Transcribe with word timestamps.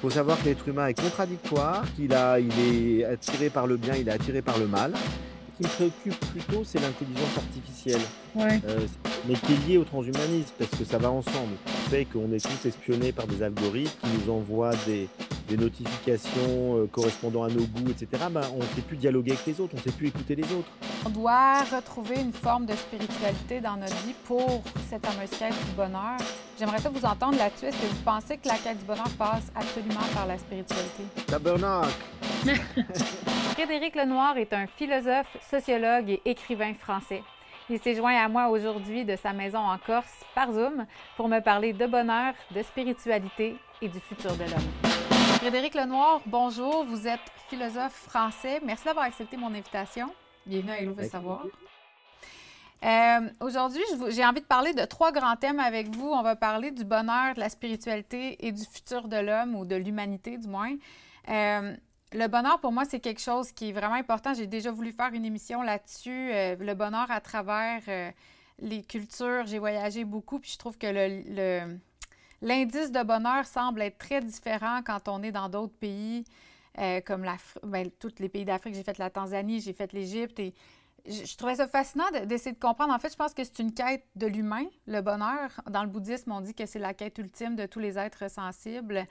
Il 0.00 0.08
faut 0.08 0.10
savoir 0.14 0.40
que 0.40 0.46
l'être 0.46 0.66
humain 0.66 0.86
est 0.86 0.98
contradictoire, 0.98 1.84
qu'il 1.94 2.06
il 2.06 3.00
est 3.00 3.04
attiré 3.04 3.50
par 3.50 3.66
le 3.66 3.76
bien, 3.76 3.94
il 3.96 4.08
est 4.08 4.12
attiré 4.12 4.40
par 4.40 4.58
le 4.58 4.66
mal. 4.66 4.94
Ce 5.62 5.66
qui 5.66 5.82
me 5.84 5.88
préoccupe 5.90 6.20
plutôt, 6.30 6.64
c'est 6.64 6.78
l'intelligence 6.80 7.36
artificielle, 7.36 8.00
Ouais. 8.34 8.60
euh, 8.68 8.86
mais 9.28 9.34
qui 9.34 9.52
est 9.52 9.68
liée 9.68 9.76
au 9.78 9.84
transhumanisme, 9.84 10.52
parce 10.58 10.70
que 10.70 10.84
ça 10.84 10.96
va 10.98 11.10
ensemble. 11.10 11.52
Le 11.66 11.90
fait 11.90 12.04
qu'on 12.06 12.32
est 12.32 12.42
tous 12.44 12.66
espionnés 12.68 13.12
par 13.12 13.26
des 13.26 13.42
algorithmes 13.42 13.90
qui 14.02 14.08
nous 14.26 14.32
envoient 14.32 14.74
des, 14.86 15.08
des 15.48 15.56
notifications 15.58 16.78
euh, 16.78 16.86
correspondant 16.90 17.42
à 17.44 17.48
nos 17.48 17.64
goûts, 17.64 17.90
etc. 17.90 18.06
Ben, 18.30 18.40
on 18.54 18.58
ne 18.58 18.62
sait 18.74 18.80
plus 18.86 18.96
dialoguer 18.96 19.32
avec 19.32 19.46
les 19.46 19.60
autres, 19.60 19.72
on 19.74 19.78
ne 19.78 19.82
sait 19.82 19.90
plus 19.92 20.08
écouter 20.08 20.34
les 20.34 20.44
autres. 20.44 20.68
On 21.04 21.10
doit 21.10 21.62
retrouver 21.64 22.20
une 22.20 22.32
forme 22.32 22.66
de 22.66 22.74
spiritualité 22.74 23.60
dans 23.60 23.76
notre 23.76 23.96
vie 24.06 24.14
pour 24.24 24.62
cette 24.88 25.04
fameuse 25.04 25.30
quête 25.38 25.54
du 25.66 25.72
bonheur. 25.76 26.16
J'aimerais 26.58 26.78
ça 26.78 26.90
vous 26.90 27.04
entendre 27.04 27.36
là-dessus. 27.38 27.66
Est-ce 27.66 27.76
que 27.76 27.86
vous 27.86 28.02
pensez 28.04 28.36
que 28.36 28.48
la 28.48 28.56
quête 28.56 28.78
du 28.78 28.84
bonheur 28.84 29.08
passe 29.18 29.44
absolument 29.54 30.06
par 30.14 30.26
la 30.26 30.38
spiritualité? 30.38 31.02
Tabernacle 31.26 31.88
Frédéric 33.52 33.94
Lenoir 33.94 34.38
est 34.38 34.52
un 34.52 34.66
philosophe, 34.66 35.36
sociologue 35.50 36.08
et 36.10 36.22
écrivain 36.24 36.72
français. 36.74 37.22
Il 37.68 37.78
s'est 37.78 37.94
joint 37.94 38.16
à 38.16 38.28
moi 38.28 38.48
aujourd'hui 38.48 39.04
de 39.04 39.14
sa 39.16 39.32
maison 39.32 39.58
en 39.58 39.76
Corse 39.76 40.24
par 40.34 40.50
Zoom 40.52 40.86
pour 41.16 41.28
me 41.28 41.40
parler 41.40 41.72
de 41.72 41.86
bonheur, 41.86 42.34
de 42.54 42.62
spiritualité 42.62 43.56
et 43.82 43.88
du 43.88 44.00
futur 44.00 44.32
de 44.36 44.44
l'homme. 44.44 44.90
Frédéric 45.38 45.74
Lenoir, 45.74 46.20
bonjour. 46.26 46.84
Vous 46.84 47.06
êtes 47.06 47.20
philosophe 47.48 47.92
français. 47.92 48.60
Merci 48.64 48.86
d'avoir 48.86 49.04
accepté 49.04 49.36
mon 49.36 49.48
invitation. 49.48 50.10
Bienvenue 50.46 50.72
à 50.72 50.80
Hello 50.80 50.94
veut 50.94 51.08
savoir. 51.08 51.44
Euh, 52.82 53.28
Aujourd'hui, 53.40 53.82
j'ai 54.08 54.24
envie 54.24 54.40
de 54.40 54.46
parler 54.46 54.72
de 54.72 54.84
trois 54.86 55.12
grands 55.12 55.36
thèmes 55.36 55.60
avec 55.60 55.94
vous. 55.94 56.08
On 56.08 56.22
va 56.22 56.36
parler 56.36 56.70
du 56.70 56.84
bonheur, 56.84 57.34
de 57.34 57.40
la 57.40 57.50
spiritualité 57.50 58.46
et 58.46 58.52
du 58.52 58.64
futur 58.64 59.08
de 59.08 59.18
l'homme 59.18 59.54
ou 59.54 59.66
de 59.66 59.76
l'humanité, 59.76 60.38
du 60.38 60.48
moins. 60.48 60.74
Euh, 61.28 61.76
le 62.12 62.26
bonheur, 62.26 62.60
pour 62.60 62.72
moi, 62.72 62.84
c'est 62.84 63.00
quelque 63.00 63.20
chose 63.20 63.52
qui 63.52 63.68
est 63.68 63.72
vraiment 63.72 63.94
important. 63.94 64.34
J'ai 64.34 64.46
déjà 64.46 64.72
voulu 64.72 64.92
faire 64.92 65.12
une 65.12 65.24
émission 65.24 65.62
là-dessus. 65.62 66.30
euh, 66.32 66.56
le 66.58 66.74
bonheur 66.74 67.10
à 67.10 67.20
travers 67.20 67.82
euh, 67.88 68.10
les 68.58 68.82
cultures. 68.82 69.46
J'ai 69.46 69.58
voyagé 69.58 70.04
beaucoup, 70.04 70.38
puis 70.40 70.50
je 70.52 70.58
trouve 70.58 70.76
que 70.76 70.86
l'indice 72.42 72.90
de 72.90 73.02
bonheur 73.04 73.46
semble 73.46 73.82
être 73.82 73.98
très 73.98 74.20
différent 74.20 74.80
quand 74.84 75.08
on 75.08 75.22
est 75.22 75.30
dans 75.32 75.48
d'autres 75.48 75.76
pays, 75.76 76.24
euh, 76.78 77.00
comme 77.00 77.24
ben, 77.62 77.90
tous 77.98 78.14
les 78.18 78.28
pays 78.28 78.44
d'Afrique. 78.44 78.74
J'ai 78.74 78.82
fait 78.82 78.98
la 78.98 79.10
Tanzanie, 79.10 79.60
j'ai 79.60 79.72
fait 79.72 79.92
l'Égypte 79.92 80.40
et 80.40 80.52
je, 81.06 81.36
trouvais 81.36 81.54
ça 81.56 81.68
fascinant 81.68 82.10
de- 82.12 82.24
d'essayer 82.24 82.52
de 82.52 82.58
comprendre. 82.60 82.92
En 82.92 82.98
fait, 82.98 83.10
je 83.12 83.16
pense 83.16 83.34
que 83.34 83.44
c'est 83.44 83.60
une 83.60 83.72
quête 83.72 84.04
de 84.16 84.26
l'humain, 84.26 84.64
le 84.86 85.00
bonheur. 85.00 85.60
Dans 85.70 85.82
le 85.84 85.88
bouddhisme, 85.88 86.32
on 86.32 86.40
dit 86.40 86.54
que 86.54 86.66
c'est 86.66 86.78
la 86.80 86.92
quête 86.92 87.18
ultime 87.18 87.54
de 87.56 87.66
tous 87.66 87.78
les 87.78 87.98
êtres 87.98 88.28
sensibles. 88.30 89.06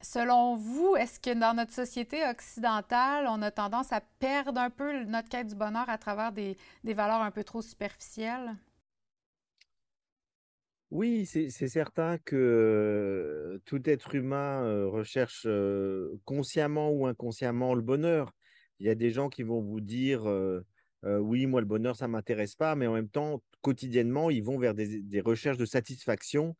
Selon 0.00 0.56
vous, 0.56 0.96
est-ce 0.96 1.18
que 1.20 1.38
dans 1.38 1.54
notre 1.54 1.72
société 1.72 2.24
occidentale, 2.28 3.26
on 3.28 3.42
a 3.42 3.50
tendance 3.50 3.92
à 3.92 4.00
perdre 4.18 4.60
un 4.60 4.70
peu 4.70 5.04
notre 5.04 5.28
quête 5.28 5.48
du 5.48 5.54
bonheur 5.54 5.88
à 5.88 5.98
travers 5.98 6.32
des, 6.32 6.56
valeurs 6.84 7.22
un 7.22 7.30
peu 7.30 7.44
trop 7.44 7.62
superficielles? 7.62 8.56
Oui, 10.90 11.26
c'est 11.26 11.50
certain 11.50 12.16
que 12.18 12.36
euh, 12.36 13.58
tout 13.64 13.88
être 13.90 14.14
humain 14.14 14.62
euh, 14.62 14.86
recherche 14.86 15.42
euh, 15.46 16.16
consciemment 16.24 16.90
ou 16.90 17.06
inconsciemment 17.06 17.74
le 17.74 17.82
bonheur. 17.82 18.32
Il 18.78 18.86
y 18.86 18.90
a 18.90 18.94
des 18.94 19.10
gens 19.10 19.28
qui 19.28 19.42
vont 19.42 19.60
vous 19.60 19.80
dire 19.80 20.24
oui, 21.02 21.46
moi 21.46 21.60
le 21.60 21.66
bonheur, 21.66 21.94
ça 21.96 22.08
m'intéresse 22.08 22.56
pas, 22.56 22.74
mais 22.74 22.86
en 22.88 22.92
même 22.92 23.08
temps, 23.08 23.40
quotidiennement, 23.62 24.28
ils 24.28 24.42
vont 24.42 24.58
vers 24.58 24.74
des 24.74 25.20
recherches 25.20 25.56
de 25.56 25.64
satisfaction, 25.64 26.56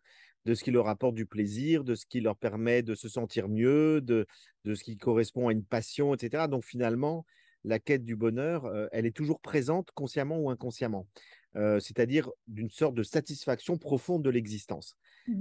de 0.46 0.54
ce 0.54 0.62
qui 0.62 0.70
leur 0.70 0.88
apporte 0.88 1.16
du 1.16 1.26
plaisir, 1.26 1.82
de 1.82 1.96
ce 1.96 2.06
qui 2.06 2.20
leur 2.20 2.36
permet 2.36 2.82
de 2.82 2.94
se 2.94 3.08
sentir 3.08 3.48
mieux, 3.48 4.00
de, 4.00 4.26
de 4.64 4.74
ce 4.76 4.84
qui 4.84 4.96
correspond 4.96 5.48
à 5.48 5.52
une 5.52 5.64
passion, 5.64 6.14
etc. 6.14 6.46
Donc 6.48 6.64
finalement, 6.64 7.26
la 7.64 7.80
quête 7.80 8.04
du 8.04 8.14
bonheur, 8.14 8.64
euh, 8.66 8.86
elle 8.92 9.06
est 9.06 9.16
toujours 9.16 9.40
présente 9.40 9.90
consciemment 9.90 10.38
ou 10.38 10.48
inconsciemment 10.48 11.06
euh, 11.56 11.80
c'est-à-dire 11.80 12.30
d'une 12.48 12.68
sorte 12.68 12.94
de 12.94 13.02
satisfaction 13.02 13.78
profonde 13.78 14.22
de 14.22 14.28
l'existence. 14.28 14.94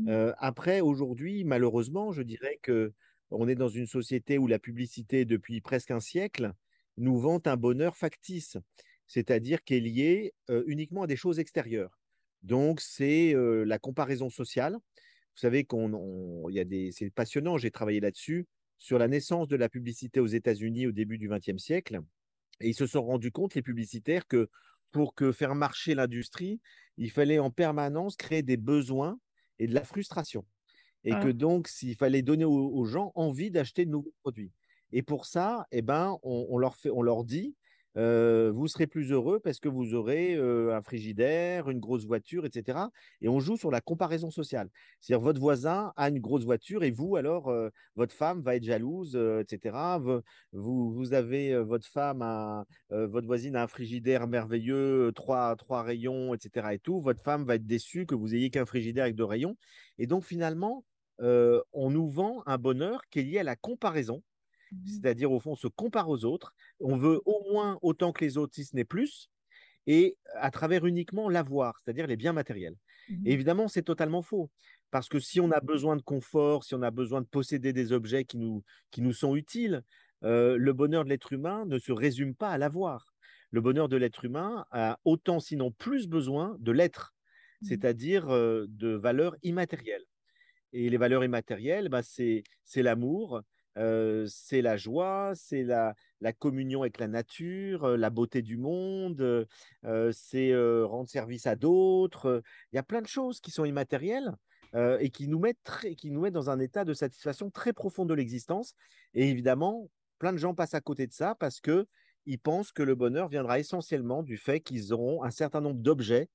Euh, 0.07 0.33
après, 0.37 0.79
aujourd'hui, 0.79 1.43
malheureusement, 1.43 2.13
je 2.13 2.21
dirais 2.21 2.57
que 2.61 2.93
on 3.31 3.49
est 3.49 3.55
dans 3.55 3.67
une 3.67 3.85
société 3.85 4.37
où 4.37 4.47
la 4.47 4.57
publicité, 4.57 5.25
depuis 5.25 5.59
presque 5.59 5.91
un 5.91 5.99
siècle, 5.99 6.53
nous 6.95 7.19
vante 7.19 7.47
un 7.47 7.57
bonheur 7.57 7.97
factice, 7.97 8.55
c'est-à-dire 9.07 9.61
qui 9.65 9.75
est 9.75 9.81
lié 9.81 10.33
uniquement 10.67 11.03
à 11.03 11.07
des 11.07 11.17
choses 11.17 11.37
extérieures. 11.37 11.99
Donc, 12.45 12.79
c'est 12.79 13.33
euh, 13.33 13.63
la 13.65 13.79
comparaison 13.79 14.29
sociale. 14.29 14.73
Vous 14.73 15.39
savez 15.39 15.65
qu'on, 15.65 16.47
y 16.49 16.59
a 16.59 16.63
des, 16.63 16.91
c'est 16.91 17.09
passionnant. 17.09 17.57
J'ai 17.57 17.71
travaillé 17.71 17.99
là-dessus 17.99 18.45
sur 18.77 18.99
la 18.99 19.07
naissance 19.07 19.47
de 19.47 19.55
la 19.55 19.67
publicité 19.67 20.19
aux 20.19 20.27
États-Unis 20.27 20.85
au 20.85 20.91
début 20.91 21.17
du 21.17 21.27
XXe 21.27 21.57
siècle, 21.57 22.01
et 22.61 22.69
ils 22.69 22.75
se 22.75 22.85
sont 22.85 23.03
rendus 23.03 23.31
compte, 23.31 23.55
les 23.55 23.61
publicitaires, 23.61 24.27
que 24.27 24.49
pour 24.91 25.15
que 25.15 25.31
faire 25.31 25.55
marcher 25.55 25.95
l'industrie, 25.95 26.61
il 26.97 27.09
fallait 27.09 27.39
en 27.39 27.49
permanence 27.49 28.15
créer 28.15 28.43
des 28.43 28.57
besoins 28.57 29.19
et 29.59 29.67
de 29.67 29.73
la 29.73 29.83
frustration. 29.83 30.45
Et 31.03 31.13
Ah. 31.13 31.23
que 31.23 31.29
donc, 31.29 31.67
s'il 31.67 31.95
fallait 31.95 32.21
donner 32.21 32.45
aux, 32.45 32.69
aux 32.69 32.85
gens 32.85 33.11
envie 33.15 33.49
d'acheter 33.51 33.85
de 33.85 33.91
nouveaux 33.91 34.13
produits. 34.21 34.51
Et 34.91 35.01
pour 35.01 35.25
ça, 35.25 35.65
eh 35.71 35.81
ben, 35.81 36.17
on, 36.23 36.47
on 36.49 36.57
leur 36.57 36.75
fait, 36.75 36.91
on 36.91 37.01
leur 37.01 37.23
dit, 37.25 37.55
vous 37.95 38.67
serez 38.67 38.87
plus 38.87 39.11
heureux 39.11 39.39
parce 39.39 39.59
que 39.59 39.69
vous 39.69 39.93
aurez 39.93 40.35
un 40.35 40.81
frigidaire, 40.81 41.69
une 41.69 41.79
grosse 41.79 42.05
voiture, 42.05 42.45
etc. 42.45 42.89
Et 43.21 43.29
on 43.29 43.39
joue 43.39 43.57
sur 43.57 43.71
la 43.71 43.81
comparaison 43.81 44.29
sociale. 44.31 44.69
C'est-à-dire, 44.99 45.23
votre 45.23 45.39
voisin 45.39 45.93
a 45.95 46.09
une 46.09 46.19
grosse 46.19 46.43
voiture 46.43 46.83
et 46.83 46.91
vous, 46.91 47.15
alors, 47.15 47.53
votre 47.95 48.13
femme 48.13 48.41
va 48.41 48.55
être 48.55 48.63
jalouse, 48.63 49.15
etc. 49.39 49.77
Vous, 50.51 51.13
avez 51.13 51.57
votre 51.63 51.87
femme, 51.87 52.21
a- 52.21 52.65
votre 52.89 53.27
voisine 53.27 53.55
a 53.55 53.63
un 53.63 53.67
frigidaire 53.67 54.27
merveilleux, 54.27 55.11
trois, 55.15 55.55
trois 55.55 55.83
rayons, 55.83 56.33
etc. 56.33 56.73
Et 56.73 56.79
tout. 56.79 56.99
Votre 57.01 57.21
femme 57.23 57.45
va 57.45 57.55
être 57.55 57.65
déçue 57.65 58.05
que 58.05 58.15
vous 58.15 58.35
ayez 58.35 58.49
qu'un 58.49 58.65
frigidaire 58.65 59.03
avec 59.05 59.15
deux 59.15 59.23
rayons. 59.23 59.55
Et 59.97 60.07
donc, 60.07 60.25
finalement, 60.25 60.83
on 61.19 61.89
nous 61.89 62.09
vend 62.09 62.43
un 62.45 62.57
bonheur 62.57 63.01
qui 63.09 63.19
est 63.19 63.23
lié 63.23 63.39
à 63.39 63.43
la 63.43 63.55
comparaison. 63.55 64.21
C'est-à-dire, 64.85 65.31
au 65.31 65.39
fond, 65.39 65.51
on 65.51 65.55
se 65.55 65.67
compare 65.67 66.09
aux 66.09 66.25
autres. 66.25 66.53
On 66.79 66.97
veut 66.97 67.21
au 67.25 67.51
moins 67.51 67.79
autant 67.81 68.11
que 68.11 68.23
les 68.23 68.37
autres, 68.37 68.55
si 68.55 68.65
ce 68.65 68.75
n'est 68.75 68.85
plus, 68.85 69.29
et 69.87 70.17
à 70.35 70.51
travers 70.51 70.85
uniquement 70.85 71.29
l'avoir, 71.29 71.79
c'est-à-dire 71.79 72.07
les 72.07 72.17
biens 72.17 72.33
matériels. 72.33 72.75
Et 73.23 73.33
évidemment, 73.33 73.67
c'est 73.67 73.83
totalement 73.83 74.21
faux. 74.21 74.49
Parce 74.91 75.09
que 75.09 75.19
si 75.19 75.39
on 75.39 75.51
a 75.51 75.59
besoin 75.59 75.95
de 75.95 76.01
confort, 76.01 76.63
si 76.63 76.73
on 76.73 76.81
a 76.81 76.91
besoin 76.91 77.21
de 77.21 77.27
posséder 77.27 77.73
des 77.73 77.91
objets 77.91 78.25
qui 78.25 78.37
nous, 78.37 78.63
qui 78.91 79.01
nous 79.01 79.13
sont 79.13 79.35
utiles, 79.35 79.83
euh, 80.23 80.57
le 80.57 80.73
bonheur 80.73 81.03
de 81.03 81.09
l'être 81.09 81.33
humain 81.33 81.65
ne 81.65 81.77
se 81.77 81.91
résume 81.91 82.33
pas 82.35 82.49
à 82.49 82.57
l'avoir. 82.57 83.13
Le 83.51 83.61
bonheur 83.61 83.89
de 83.89 83.97
l'être 83.97 84.25
humain 84.25 84.65
a 84.71 84.99
autant, 85.05 85.39
sinon 85.39 85.71
plus 85.71 86.07
besoin 86.07 86.57
de 86.59 86.71
l'être, 86.71 87.13
c'est-à-dire 87.61 88.29
euh, 88.29 88.65
de 88.69 88.89
valeurs 88.89 89.35
immatérielles. 89.43 90.05
Et 90.73 90.89
les 90.89 90.97
valeurs 90.97 91.23
immatérielles, 91.23 91.89
bah, 91.89 92.03
c'est 92.03 92.43
c'est 92.63 92.81
l'amour, 92.81 93.41
c'est 93.75 94.61
la 94.61 94.77
joie, 94.77 95.33
c'est 95.35 95.63
la, 95.63 95.95
communion 96.39 96.81
avec 96.81 96.99
la 96.99 97.07
nature, 97.07 97.97
la 97.97 98.09
beauté 98.09 98.41
du 98.41 98.57
monde, 98.57 99.47
c'est 100.11 100.55
rendre 100.83 101.09
service 101.09 101.47
à 101.47 101.55
d'autres. 101.55 102.41
Il 102.71 102.75
y 102.75 102.79
a 102.79 102.83
plein 102.83 103.01
de 103.01 103.07
choses 103.07 103.39
qui 103.39 103.51
sont 103.51 103.65
immatérielles 103.65 104.31
et 104.73 105.09
qui 105.09 105.27
nous, 105.27 105.39
mettent 105.39 105.59
qui 105.97 106.11
nous 106.11 106.21
mettent 106.21 106.33
dans 106.33 106.49
un 106.49 106.59
état 106.59 106.85
de 106.85 106.93
satisfaction 106.93 107.49
très 107.49 107.73
profond 107.73 108.05
de 108.05 108.13
l'existence. 108.13 108.73
Et 109.13 109.29
évidemment, 109.29 109.89
plein 110.19 110.33
de 110.33 110.37
gens 110.37 110.53
passent 110.53 110.73
à 110.73 110.81
côté 110.81 111.07
de 111.07 111.13
ça 111.13 111.35
parce 111.35 111.59
que 111.59 111.87
ils 112.25 112.39
pensent 112.39 112.71
que 112.71 112.83
le 112.83 112.95
bonheur 112.95 113.27
viendra 113.27 113.59
essentiellement 113.59 114.23
du 114.23 114.37
fait 114.37 114.59
qu'ils 114.59 114.93
auront 114.93 115.23
un 115.23 115.31
certain 115.31 115.61
nombre 115.61 115.79
d'objets 115.79 116.29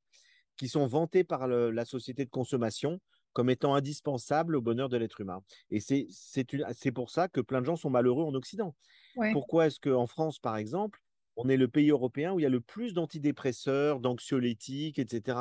qui 0.57 0.69
sont 0.69 0.87
vantés 0.87 1.25
par 1.25 1.49
la 1.49 1.85
société 1.85 2.25
de 2.25 2.31
consommation 2.31 3.01
comme 3.33 3.51
étant 3.51 3.75
indispensables 3.75 4.57
au 4.57 4.61
bonheur 4.61 4.89
de 4.89 4.97
l'être 4.97 5.21
humain. 5.21 5.43
Et 5.71 5.81
c'est 5.81 6.93
pour 6.93 7.11
ça 7.11 7.29
que 7.29 7.41
plein 7.41 7.61
de 7.61 7.67
gens 7.67 7.77
sont 7.77 7.91
malheureux 7.91 8.25
en 8.25 8.35
Occident. 8.35 8.75
Ouais. 9.17 9.33
Pourquoi 9.33 9.67
est-ce 9.67 9.81
qu'en 9.81 10.07
France, 10.07 10.39
par 10.39 10.57
exemple, 10.57 11.01
on 11.37 11.49
est 11.49 11.57
le 11.57 11.69
pays 11.69 11.91
européen 11.91 12.33
où 12.33 12.41
il 12.41 12.43
y 12.43 12.47
a 12.47 12.51
le 12.51 12.61
plus 12.61 12.93
d'antidépresseurs, 12.93 14.01
d'anxiolytiques, 14.01 14.99
etc. 14.99 15.39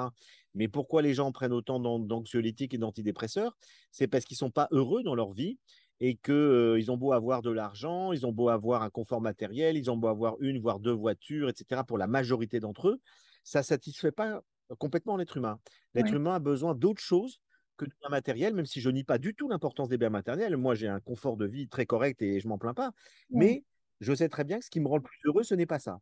Mais 0.53 0.67
pourquoi 0.67 1.01
les 1.01 1.13
gens 1.13 1.31
prennent 1.31 1.51
autant 1.51 1.79
d'an- 1.79 1.99
d'anxiolytiques 1.99 2.73
et 2.73 2.77
d'antidépresseurs? 2.77 3.57
C'est 3.91 4.07
parce 4.07 4.23
qu'ils 4.25 4.35
ne 4.35 4.39
sont 4.39 4.51
pas 4.51 4.67
heureux 4.71 5.03
dans 5.03 5.15
leur 5.15 5.31
vie 5.33 5.57
et 5.99 6.15
qu'ils 6.15 6.91
ont 6.91 6.95
beau 6.97 7.11
avoir 7.11 7.41
de 7.41 7.49
l'argent, 7.51 8.13
ils 8.13 8.25
ont 8.25 8.31
beau 8.31 8.47
avoir 8.49 8.83
un 8.83 8.89
confort 8.89 9.19
matériel, 9.19 9.75
ils 9.77 9.91
ont 9.91 9.97
beau 9.97 10.07
avoir 10.07 10.35
une, 10.39 10.59
voire 10.61 10.79
deux 10.79 10.93
voitures, 10.93 11.49
etc. 11.49 11.81
Pour 11.85 11.97
la 11.97 12.07
majorité 12.07 12.59
d'entre 12.61 12.89
eux, 12.89 13.01
ça 13.43 13.59
ne 13.59 13.63
satisfait 13.65 14.11
pas 14.13 14.41
complètement 14.77 15.17
l'être 15.17 15.35
humain. 15.37 15.59
L'être 15.95 16.11
Ouais. 16.11 16.15
humain 16.15 16.35
a 16.35 16.39
besoin 16.39 16.75
d'autre 16.75 17.01
chose 17.01 17.41
que 17.79 17.85
du 17.85 17.95
bien 17.99 18.09
matériel, 18.09 18.53
même 18.53 18.65
si 18.65 18.81
je 18.81 18.89
nie 18.89 19.03
pas 19.03 19.17
du 19.17 19.33
tout 19.33 19.47
l'importance 19.47 19.89
des 19.89 19.97
biens 19.97 20.09
matériels. 20.09 20.55
Moi, 20.57 20.75
j'ai 20.75 20.87
un 20.87 20.99
confort 20.99 21.37
de 21.37 21.45
vie 21.45 21.67
très 21.67 21.85
correct 21.85 22.21
et 22.21 22.39
je 22.39 22.47
m'en 22.47 22.57
plains 22.57 22.73
pas. 22.73 22.91
Ouais. 23.31 23.39
Mais 23.39 23.63
je 24.01 24.13
sais 24.13 24.29
très 24.29 24.43
bien 24.43 24.59
que 24.59 24.65
ce 24.65 24.69
qui 24.69 24.79
me 24.79 24.87
rend 24.87 24.97
le 24.97 25.03
plus 25.03 25.19
heureux, 25.25 25.43
ce 25.43 25.55
n'est 25.55 25.65
pas 25.65 25.79
ça. 25.79 25.99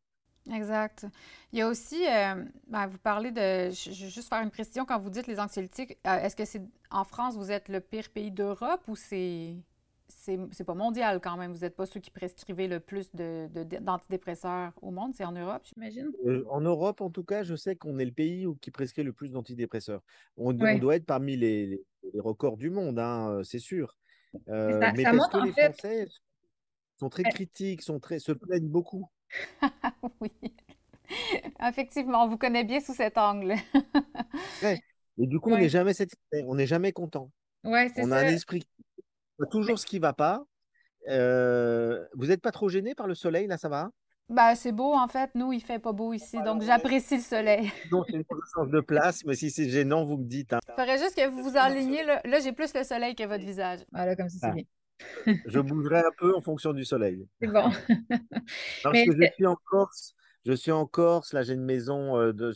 Exact. 0.53 1.05
Il 1.51 1.59
y 1.59 1.61
a 1.61 1.67
aussi, 1.67 2.07
euh, 2.07 2.43
ben, 2.67 2.87
vous 2.87 2.97
parlez 2.97 3.31
de, 3.31 3.69
je, 3.69 3.91
je, 3.91 4.05
vais 4.05 4.11
juste 4.11 4.29
faire 4.29 4.41
une 4.41 4.49
précision, 4.49 4.85
quand 4.85 4.99
vous 4.99 5.09
dites 5.09 5.27
les 5.27 5.39
anxiolytiques, 5.39 5.97
euh, 6.07 6.19
est-ce 6.19 6.35
que 6.35 6.45
c'est 6.45 6.61
en 6.89 7.03
France, 7.03 7.35
vous 7.35 7.51
êtes 7.51 7.67
le 7.67 7.81
pire 7.81 8.09
pays 8.09 8.31
d'Europe 8.31 8.81
ou 8.87 8.95
c'est 8.95 9.55
c'est 10.07 10.63
pas 10.63 10.73
mondial 10.73 11.19
quand 11.21 11.37
même. 11.37 11.53
Vous 11.53 11.59
n'êtes 11.59 11.75
pas 11.75 11.85
ceux 11.85 11.99
qui 11.99 12.11
prescrivez 12.11 12.67
le 12.67 12.79
plus 12.79 13.09
d'antidépresseurs 13.13 14.71
de, 14.71 14.85
au 14.87 14.91
monde. 14.91 15.13
C'est 15.15 15.25
en 15.25 15.31
Europe, 15.31 15.63
j'imagine? 15.65 16.11
Euh, 16.25 16.45
en 16.49 16.61
Europe, 16.61 17.01
en 17.01 17.09
tout 17.09 17.23
cas, 17.23 17.43
je 17.43 17.55
sais 17.55 17.75
qu'on 17.75 17.99
est 17.99 18.05
le 18.05 18.11
pays 18.11 18.45
où, 18.45 18.55
qui 18.55 18.71
prescrit 18.71 19.03
le 19.03 19.13
plus 19.13 19.31
d'antidépresseurs. 19.31 20.01
On, 20.37 20.53
doit 20.53 20.95
être 20.95 21.05
parmi 21.05 21.37
les, 21.37 21.81
les, 22.13 22.19
records 22.19 22.57
du 22.57 22.69
monde, 22.69 22.99
hein, 22.99 23.41
c'est 23.43 23.59
sûr. 23.59 23.97
Euh, 24.49 24.79
mais 24.95 25.03
parce 25.03 25.29
que 25.29 25.45
les 25.45 25.51
Français 25.51 26.07
sont 26.99 27.09
très 27.09 27.23
critiques, 27.23 27.81
sont 27.81 27.99
très, 27.99 28.19
se 28.19 28.31
plaignent 28.31 28.69
beaucoup. 28.69 29.09
oui. 30.21 30.31
Effectivement, 31.61 32.23
on 32.23 32.27
vous 32.27 32.37
connaît 32.37 32.63
bien 32.63 32.79
sous 32.79 32.93
cet 32.93 33.17
angle. 33.17 33.55
Et 35.19 35.25
du 35.25 35.39
coup, 35.39 35.51
on 35.51 35.57
n'est 35.57 35.69
jamais 35.69 35.93
satisfait, 35.93 36.43
on 36.45 36.55
n'est 36.55 36.67
jamais 36.67 36.91
content. 36.91 37.31
Ouais, 37.63 37.91
on 37.97 38.11
a 38.11 38.19
un 38.19 38.27
esprit 38.27 38.63
toujours 39.45 39.79
ce 39.79 39.85
qui 39.85 39.97
ne 39.97 40.01
va 40.01 40.13
pas. 40.13 40.43
Euh, 41.09 42.05
vous 42.13 42.27
n'êtes 42.27 42.41
pas 42.41 42.51
trop 42.51 42.69
gêné 42.69 42.95
par 42.95 43.07
le 43.07 43.15
soleil, 43.15 43.47
là, 43.47 43.57
ça 43.57 43.69
va? 43.69 43.89
Bah, 44.29 44.55
c'est 44.55 44.73
beau, 44.73 44.93
en 44.93 45.07
fait. 45.07 45.31
Nous, 45.35 45.53
il 45.53 45.61
fait 45.61 45.79
pas 45.79 45.93
beau 45.93 46.11
ici, 46.11 46.37
donc 46.43 46.61
j'apprécie 46.61 47.15
le 47.15 47.21
soleil. 47.21 47.71
Donc, 47.91 48.05
c'est 48.09 48.17
une 48.17 48.25
change 48.53 48.71
de 48.71 48.81
place, 48.81 49.23
mais 49.25 49.35
si 49.35 49.49
c'est 49.49 49.69
gênant, 49.69 50.05
vous 50.05 50.17
me 50.17 50.25
dites. 50.25 50.51
Hein. 50.51 50.59
Il 50.67 50.71
faudrait 50.71 50.97
juste 50.97 51.15
que 51.15 51.29
vous 51.29 51.43
vous 51.43 51.57
aligniez. 51.57 52.03
Là, 52.03 52.21
là 52.25 52.39
j'ai 52.41 52.51
plus 52.51 52.73
le 52.73 52.83
soleil 52.83 53.15
que 53.15 53.23
votre 53.23 53.45
visage. 53.45 53.79
Voilà, 53.93 54.17
comme 54.17 54.27
ça, 54.27 54.37
c'est 54.41 54.47
ah. 54.47 54.51
bien. 54.51 54.63
je 55.45 55.59
bougerai 55.59 55.99
un 55.99 56.11
peu 56.17 56.35
en 56.35 56.41
fonction 56.41 56.73
du 56.73 56.83
soleil. 56.83 57.27
C'est 57.41 57.47
bon. 57.47 57.69
Parce 58.83 59.03
que 59.03 59.11
je 59.11 59.31
suis 59.35 59.45
en 59.45 59.55
Corse. 59.55 60.13
Je 60.45 60.53
suis 60.53 60.71
en 60.71 60.85
Corse. 60.85 61.33
Là, 61.33 61.43
j'ai 61.43 61.53
une 61.53 61.65
maison. 61.65 62.17
Euh, 62.17 62.33
de, 62.33 62.53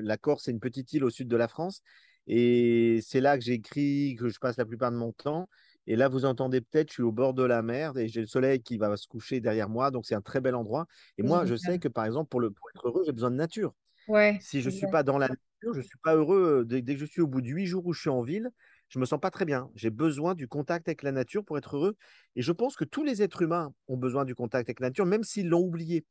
la 0.00 0.16
Corse, 0.16 0.44
c'est 0.44 0.50
une 0.50 0.60
petite 0.60 0.92
île 0.92 1.04
au 1.04 1.10
sud 1.10 1.28
de 1.28 1.36
la 1.36 1.48
France. 1.48 1.82
Et 2.26 3.00
c'est 3.02 3.20
là 3.20 3.36
que 3.36 3.44
j'écris, 3.44 4.16
que 4.18 4.28
je 4.28 4.38
passe 4.38 4.56
la 4.56 4.64
plupart 4.64 4.90
de 4.90 4.96
mon 4.96 5.12
temps. 5.12 5.48
Et 5.86 5.96
là, 5.96 6.08
vous 6.08 6.24
entendez 6.24 6.60
peut-être, 6.60 6.88
je 6.88 6.94
suis 6.94 7.02
au 7.02 7.12
bord 7.12 7.34
de 7.34 7.42
la 7.42 7.62
mer 7.62 7.96
et 7.98 8.08
j'ai 8.08 8.20
le 8.20 8.26
soleil 8.26 8.62
qui 8.62 8.78
va 8.78 8.96
se 8.96 9.06
coucher 9.06 9.40
derrière 9.40 9.68
moi. 9.68 9.90
Donc, 9.90 10.06
c'est 10.06 10.14
un 10.14 10.20
très 10.20 10.40
bel 10.40 10.54
endroit. 10.54 10.86
Et 11.18 11.22
moi, 11.22 11.44
je 11.44 11.56
sais 11.56 11.78
que, 11.78 11.88
par 11.88 12.04
exemple, 12.04 12.28
pour, 12.28 12.40
le, 12.40 12.50
pour 12.50 12.68
être 12.70 12.86
heureux, 12.86 13.02
j'ai 13.04 13.12
besoin 13.12 13.30
de 13.30 13.36
nature. 13.36 13.74
Ouais, 14.08 14.38
si 14.40 14.60
je 14.60 14.68
ne 14.68 14.74
suis 14.74 14.86
pas 14.88 15.02
dans 15.02 15.18
la 15.18 15.28
nature, 15.28 15.72
je 15.72 15.78
ne 15.78 15.82
suis 15.82 15.98
pas 16.02 16.14
heureux. 16.14 16.64
Dès, 16.66 16.82
que 16.82 16.98
je 16.98 17.04
suis 17.04 17.20
au 17.20 17.26
bout 17.26 17.40
de 17.40 17.48
huit 17.48 17.66
jours 17.66 17.84
où 17.86 17.92
je 17.92 18.00
suis 18.00 18.10
en 18.10 18.22
ville, 18.22 18.50
je 18.88 18.98
ne 18.98 19.00
me 19.00 19.06
sens 19.06 19.20
pas 19.20 19.30
très 19.30 19.44
bien. 19.44 19.70
J'ai 19.74 19.90
besoin 19.90 20.34
du 20.34 20.48
contact 20.48 20.88
avec 20.88 21.02
la 21.02 21.12
nature 21.12 21.44
pour 21.44 21.58
être 21.58 21.76
heureux. 21.76 21.96
Et 22.36 22.42
je 22.42 22.52
pense 22.52 22.76
que 22.76 22.84
tous 22.84 23.04
les 23.04 23.22
êtres 23.22 23.42
humains 23.42 23.72
ont 23.88 23.96
besoin 23.96 24.24
du 24.24 24.34
contact 24.34 24.68
avec 24.68 24.80
la 24.80 24.88
nature, 24.88 25.06
même 25.06 25.24
s'ils 25.24 25.48
l'ont 25.48 25.62
oublié. 25.62 26.04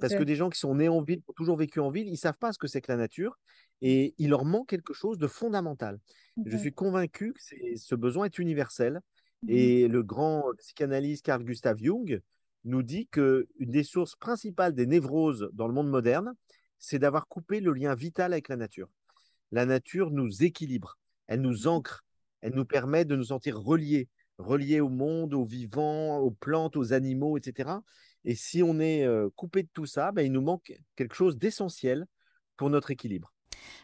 Parce 0.00 0.14
que 0.14 0.24
des 0.24 0.34
gens 0.34 0.50
qui 0.50 0.58
sont 0.58 0.74
nés 0.74 0.88
en 0.88 1.02
ville, 1.02 1.22
ont 1.28 1.32
toujours 1.34 1.56
vécu 1.56 1.78
en 1.78 1.88
ville, 1.88 2.08
ils 2.08 2.12
ne 2.12 2.16
savent 2.16 2.36
pas 2.36 2.52
ce 2.52 2.58
que 2.58 2.66
c'est 2.66 2.80
que 2.80 2.90
la 2.90 2.98
nature 2.98 3.38
et 3.80 4.14
il 4.18 4.30
leur 4.30 4.44
manque 4.44 4.68
quelque 4.68 4.92
chose 4.92 5.18
de 5.18 5.28
fondamental. 5.28 6.00
Je 6.44 6.56
suis 6.56 6.72
convaincu 6.72 7.32
que 7.32 7.40
ce 7.76 7.94
besoin 7.94 8.24
est 8.24 8.38
universel 8.38 8.94
Mmh 8.94 9.13
Et 9.48 9.88
le 9.88 10.02
grand 10.02 10.44
psychanalyste 10.58 11.24
Carl 11.24 11.44
Gustav 11.44 11.78
Jung 11.78 12.20
nous 12.64 12.82
dit 12.82 13.06
qu'une 13.08 13.44
des 13.58 13.84
sources 13.84 14.16
principales 14.16 14.74
des 14.74 14.86
névroses 14.86 15.48
dans 15.52 15.68
le 15.68 15.74
monde 15.74 15.90
moderne, 15.90 16.34
c'est 16.78 16.98
d'avoir 16.98 17.28
coupé 17.28 17.60
le 17.60 17.72
lien 17.72 17.94
vital 17.94 18.32
avec 18.32 18.48
la 18.48 18.56
nature. 18.56 18.88
La 19.52 19.66
nature 19.66 20.10
nous 20.10 20.42
équilibre, 20.42 20.98
elle 21.26 21.40
nous 21.40 21.64
mmh 21.64 21.68
ancre, 21.68 22.04
elle 22.40 22.54
nous 22.54 22.64
permet 22.64 23.04
de 23.04 23.16
nous 23.16 23.24
sentir 23.24 23.60
reliés, 23.60 24.08
reliés 24.38 24.80
au 24.80 24.88
monde, 24.88 25.34
aux 25.34 25.44
vivants, 25.44 26.18
aux 26.18 26.30
plantes, 26.30 26.76
aux 26.76 26.92
animaux, 26.92 27.36
etc. 27.36 27.70
Et 28.24 28.34
si 28.34 28.62
on 28.62 28.80
est 28.80 29.04
euh, 29.04 29.28
coupé 29.36 29.62
de 29.62 29.68
tout 29.72 29.86
ça, 29.86 30.12
ben, 30.12 30.22
il 30.22 30.32
nous 30.32 30.42
manque 30.42 30.72
quelque 30.96 31.14
chose 31.14 31.38
d'essentiel 31.38 32.06
pour 32.56 32.70
notre 32.70 32.90
équilibre. 32.90 33.33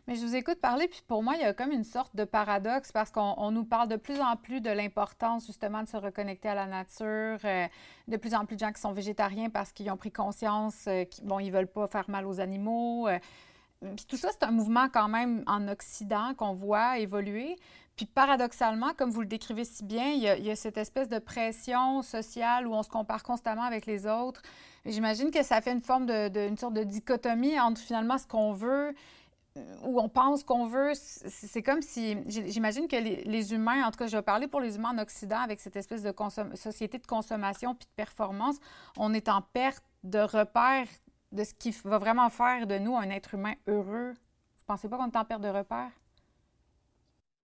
Mais 0.07 0.17
je 0.17 0.25
vous 0.25 0.35
écoute 0.35 0.61
parler, 0.61 0.89
puis 0.89 1.03
pour 1.07 1.23
moi, 1.23 1.35
il 1.37 1.43
y 1.43 1.45
a 1.45 1.53
comme 1.53 1.73
une 1.73 1.85
sorte 1.85 2.15
de 2.17 2.25
paradoxe 2.25 2.93
parce 2.93 3.11
qu'on 3.11 3.51
nous 3.51 3.65
parle 3.65 3.89
de 3.89 3.97
plus 3.97 4.21
en 4.21 4.37
plus 4.37 4.61
de 4.61 4.71
l'importance 4.71 5.47
justement 5.47 5.83
de 5.83 5.89
se 5.89 5.97
reconnecter 5.97 6.49
à 6.49 6.55
la 6.55 6.67
nature, 6.67 7.39
euh, 7.45 7.67
de 8.09 8.17
plus 8.17 8.35
en 8.35 8.45
plus 8.45 8.57
de 8.57 8.61
gens 8.61 8.73
qui 8.73 8.81
sont 8.81 8.93
végétariens 8.93 9.51
parce 9.51 9.73
qu'ils 9.73 9.91
ont 9.91 9.97
pris 9.97 10.13
conscience 10.13 10.85
euh, 10.89 11.05
qu'ils 11.05 11.25
bon, 11.25 11.39
ils 11.39 11.51
veulent 11.51 11.67
pas 11.67 11.87
faire 11.87 12.09
mal 12.09 12.27
aux 12.27 12.41
animaux. 12.41 13.09
Euh. 13.09 13.19
puis 13.81 14.07
tout 14.09 14.17
ça, 14.17 14.29
c'est 14.33 14.45
un 14.45 14.51
mouvement 14.51 14.89
quand 14.89 15.09
même 15.09 15.43
en 15.47 15.69
Occident 15.69 16.35
qu'on 16.37 16.55
voit 16.55 16.99
évoluer. 16.99 17.57
Puis 18.01 18.07
paradoxalement, 18.07 18.95
comme 18.97 19.11
vous 19.11 19.21
le 19.21 19.27
décrivez 19.27 19.67
si 19.67 19.85
bien, 19.85 20.13
il 20.13 20.23
y, 20.23 20.51
a, 20.51 20.57
cette 20.57 20.79
espèce 20.79 21.11
de 21.11 21.19
pression 21.19 22.01
sociale 22.01 22.67
où 22.67 22.73
on 22.73 22.83
se 22.83 22.89
compare 22.89 23.23
constamment 23.23 23.65
avec 23.65 23.85
les 23.85 24.07
autres. 24.07 24.41
J'imagine 24.87 25.31
que 25.31 25.43
ça 25.43 25.61
fait 25.61 25.73
une 25.73 25.83
forme 25.83 26.07
de, 26.07 26.49
une 26.49 26.57
sorte 26.57 26.73
de 26.73 26.83
dichotomie 26.83 27.61
entre 27.61 27.79
finalement 27.79 28.17
ce 28.17 28.27
qu'on 28.27 28.55
veut 28.55 28.95
où 29.57 30.01
on 30.01 30.09
pense 30.09 30.45
qu'on 30.45 30.67
veut, 30.67 30.93
c'est 30.95 31.63
comme 31.63 31.83
si, 31.83 32.17
j'imagine 32.27 32.87
que 32.87 32.97
les, 32.97 33.55
humains, 33.55 33.85
en 33.85 33.91
tout 33.91 33.99
cas, 33.99 34.07
je 34.07 34.17
vais 34.17 34.23
parler 34.23 34.47
pour 34.47 34.61
les 34.61 34.77
humains 34.77 34.95
en 34.97 34.99
Occident 34.99 35.41
avec 35.41 35.61
cette 35.61 35.77
espèce 35.77 36.03
de 36.03 36.13
société 36.55 36.99
de 36.99 37.07
consommation 37.07 37.75
puis 37.75 37.87
de 37.87 37.95
performance, 37.97 38.57
on 38.97 39.13
est 39.13 39.29
en 39.29 39.43
perte 39.43 39.85
de 40.05 40.21
repères 40.21 40.89
de 41.33 41.45
ce 41.45 41.55
qui 41.55 41.71
va 41.85 41.99
vraiment 41.99 42.31
faire 42.31 42.67
de 42.67 42.79
nous 42.79 42.97
un 42.97 43.11
être 43.11 43.35
humain 43.35 43.55
heureux. 43.67 44.13
Vous 44.13 44.65
pensez 44.67 44.89
pas 44.89 44.97
qu'on 44.97 45.11
est 45.11 45.17
en 45.17 45.25
perte 45.25 45.43
de 45.43 45.49
repères? 45.49 45.91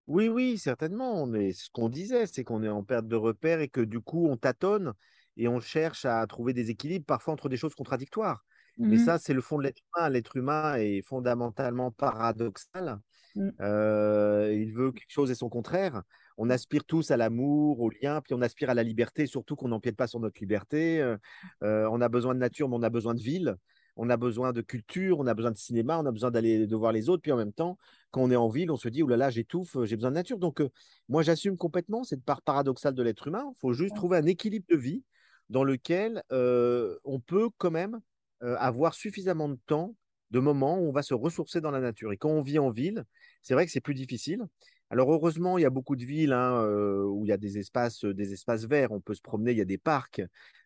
Oui, 0.07 0.29
oui, 0.29 0.59
certainement. 0.59 1.27
Mais 1.27 1.53
ce 1.53 1.69
qu'on 1.71 1.89
disait, 1.89 2.27
c'est 2.27 2.45
qu'on 2.45 2.63
est 2.63 2.69
en 2.69 2.85
perte 2.85 3.09
de 3.09 3.17
repères 3.17 3.61
et 3.61 3.69
que 3.69 3.81
du 3.81 4.01
coup, 4.01 4.29
on 4.29 4.37
tâtonne 4.37 4.93
et 5.37 5.49
on 5.49 5.61
cherche 5.61 6.05
à 6.05 6.25
trouver 6.27 6.53
des 6.53 6.71
équilibres 6.71 7.05
parfois 7.05 7.35
entre 7.35 7.49
des 7.49 7.57
choses 7.57 7.75
contradictoires. 7.75 8.45
Mais 8.79 8.97
mmh 8.97 9.05
ça, 9.05 9.19
c'est 9.19 9.33
le 9.33 9.41
fond 9.41 9.59
de 9.59 9.63
l'être 9.63 9.81
humain. 9.95 10.09
L'être 10.11 10.37
humain 10.37 10.77
est 10.77 11.03
fondamentalement 11.03 11.91
paradoxal. 11.91 12.99
Mmh. 13.35 13.51
Euh, 13.61 14.55
il 14.55 14.73
veut 14.73 14.93
quelque 14.93 15.11
chose 15.11 15.31
et 15.31 15.35
son 15.35 15.49
contraire. 15.49 16.03
On 16.39 16.51
aspire 16.51 16.85
tous 16.85 17.11
à 17.11 17.17
l'amour, 17.17 17.81
au 17.81 17.91
lien, 17.91 18.21
puis 18.21 18.35
on 18.35 18.43
aspire 18.43 18.71
à 18.71 18.75
la 18.75 18.83
liberté, 18.83 19.27
surtout 19.27 19.57
qu'on 19.57 19.69
n'empiète 19.69 19.97
pas 19.97 20.07
sur 20.07 20.21
notre 20.21 20.39
liberté. 20.41 21.01
Euh, 21.01 21.89
on 21.91 22.01
a 22.01 22.09
besoin 22.09 22.35
de 22.35 22.41
nature, 22.41 22.69
mais 22.69 22.77
on 22.77 22.83
a 22.83 22.91
besoin 22.91 23.15
de 23.15 23.21
ville. 23.21 23.57
On 23.99 24.11
a 24.11 24.19
besoin 24.19 24.53
de 24.53 24.61
culture, 24.61 25.19
on 25.19 25.27
a 25.27 25.33
besoin 25.33 25.53
de 25.53 25.57
cinéma, 25.57 25.99
on 25.99 26.05
a 26.05 26.13
besoin 26.13 26.31
d'aller 26.31 26.67
de 26.67 26.77
voir 26.77 26.93
les 26.93 27.09
autres. 27.09 27.23
Puis 27.23 27.33
en 27.33 27.39
même 27.39 27.55
temps, 27.55 27.79
quand 28.11 28.21
on 28.21 28.31
est 28.31 28.37
en 28.37 28.49
ville, 28.49 28.71
on 28.71 28.77
se 28.77 28.91
dit, 28.91 29.03
oh 29.03 29.07
là 29.07 29.17
là, 29.17 29.31
j'étouffe, 29.31 29.79
j'ai 29.85 29.97
besoin 29.97 30.11
de 30.11 30.17
nature. 30.17 30.37
Donc, 30.37 30.63
moi, 31.09 31.23
j'assume 31.23 31.57
complètement 31.57 32.05
cette 32.05 32.23
part 32.23 32.43
paradoxale 32.43 32.95
de 32.95 33.03
l'être 33.03 33.27
humain. 33.27 33.45
Il 33.57 33.59
faut 33.59 33.73
juste 33.73 33.97
trouver 33.97 34.19
un 34.19 34.27
équilibre 34.27 34.67
de 34.69 34.77
vie 34.77 35.03
dans 35.49 35.65
lequel 35.65 36.23
on 36.31 37.21
peut 37.21 37.49
quand 37.57 37.71
même 37.71 38.01
euh, 38.43 38.57
avoir 38.59 38.95
suffisamment 38.95 39.49
de 39.49 39.59
temps, 39.67 39.95
de 40.31 40.41
moments 40.41 40.79
où 40.79 40.89
on 40.89 40.93
va 40.93 41.03
se 41.03 41.15
ressourcer 41.15 41.61
dans 41.61 41.71
la 41.71 41.81
nature. 41.81 42.13
Et 42.13 42.17
quand 42.17 42.31
on 42.31 42.43
vit 42.43 42.59
en 42.59 42.71
ville, 42.71 43.05
c'est 43.43 43.55
vrai 43.55 43.67
que 43.67 43.73
c'est 43.73 43.81
plus 43.81 43.95
difficile. 43.95 44.45
Alors 44.91 45.13
heureusement, 45.13 45.59
il 45.59 45.63
y 45.63 45.65
a 45.65 45.71
beaucoup 45.71 45.97
de 45.97 46.05
villes 46.05 46.33
hein, 46.33 46.65
où 47.07 47.25
il 47.25 47.29
y 47.29 47.33
a 47.33 47.37
des 47.37 47.59
espaces, 47.59 48.05
des 48.05 48.33
espaces 48.33 48.65
verts. 48.67 48.93
On 48.93 49.01
peut 49.01 49.15
se 49.15 49.23
promener, 49.23 49.51
il 49.51 49.59
y 49.59 49.63
a 49.63 49.65
des 49.65 49.79
parcs, 49.79 50.23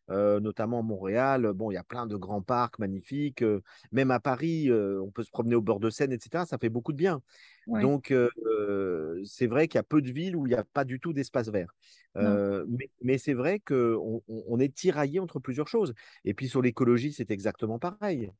notamment 0.08 0.80
à 0.80 0.82
Montréal. 0.82 1.52
Bon, 1.54 1.70
il 1.70 1.74
y 1.74 1.78
a 1.78 1.84
plein 1.84 2.06
de 2.06 2.16
grands 2.16 2.42
parcs 2.42 2.78
magnifiques. 2.78 3.42
même 3.92 4.10
à 4.10 4.20
Paris, 4.20 4.70
on 4.70 5.10
peut 5.10 5.22
se 5.22 5.30
promener 5.30 5.54
au 5.54 5.62
bord 5.62 5.80
de 5.80 5.88
Seine, 5.88 6.12
etc. 6.12 6.44
Ça 6.44 6.58
fait 6.58 6.68
beaucoup 6.68 6.92
de 6.92 6.98
bien. 6.98 7.22
Donc 7.66 8.12
c'est 9.24 9.46
vrai 9.46 9.68
qu'il 9.68 9.78
y 9.78 9.80
a 9.80 9.84
peu 9.84 10.02
de 10.02 10.12
villes 10.12 10.36
où 10.36 10.46
il 10.46 10.50
n'y 10.50 10.56
a 10.56 10.64
pas 10.64 10.84
du 10.84 11.00
tout 11.00 11.14
d'espace 11.14 11.48
vert. 11.48 11.74
mais, 12.14 13.16
c'est 13.16 13.34
vrai 13.34 13.58
qu'on 13.60 14.22
on 14.28 14.60
est 14.60 14.74
tiraillé 14.74 15.18
entre 15.18 15.38
plusieurs 15.40 15.68
choses. 15.68 15.94
Et 16.24 16.34
puis 16.34 16.48
sur 16.48 16.60
l'écologie, 16.60 17.12
c'est 17.12 17.30
exactement 17.30 17.78
pareil. 17.78 18.30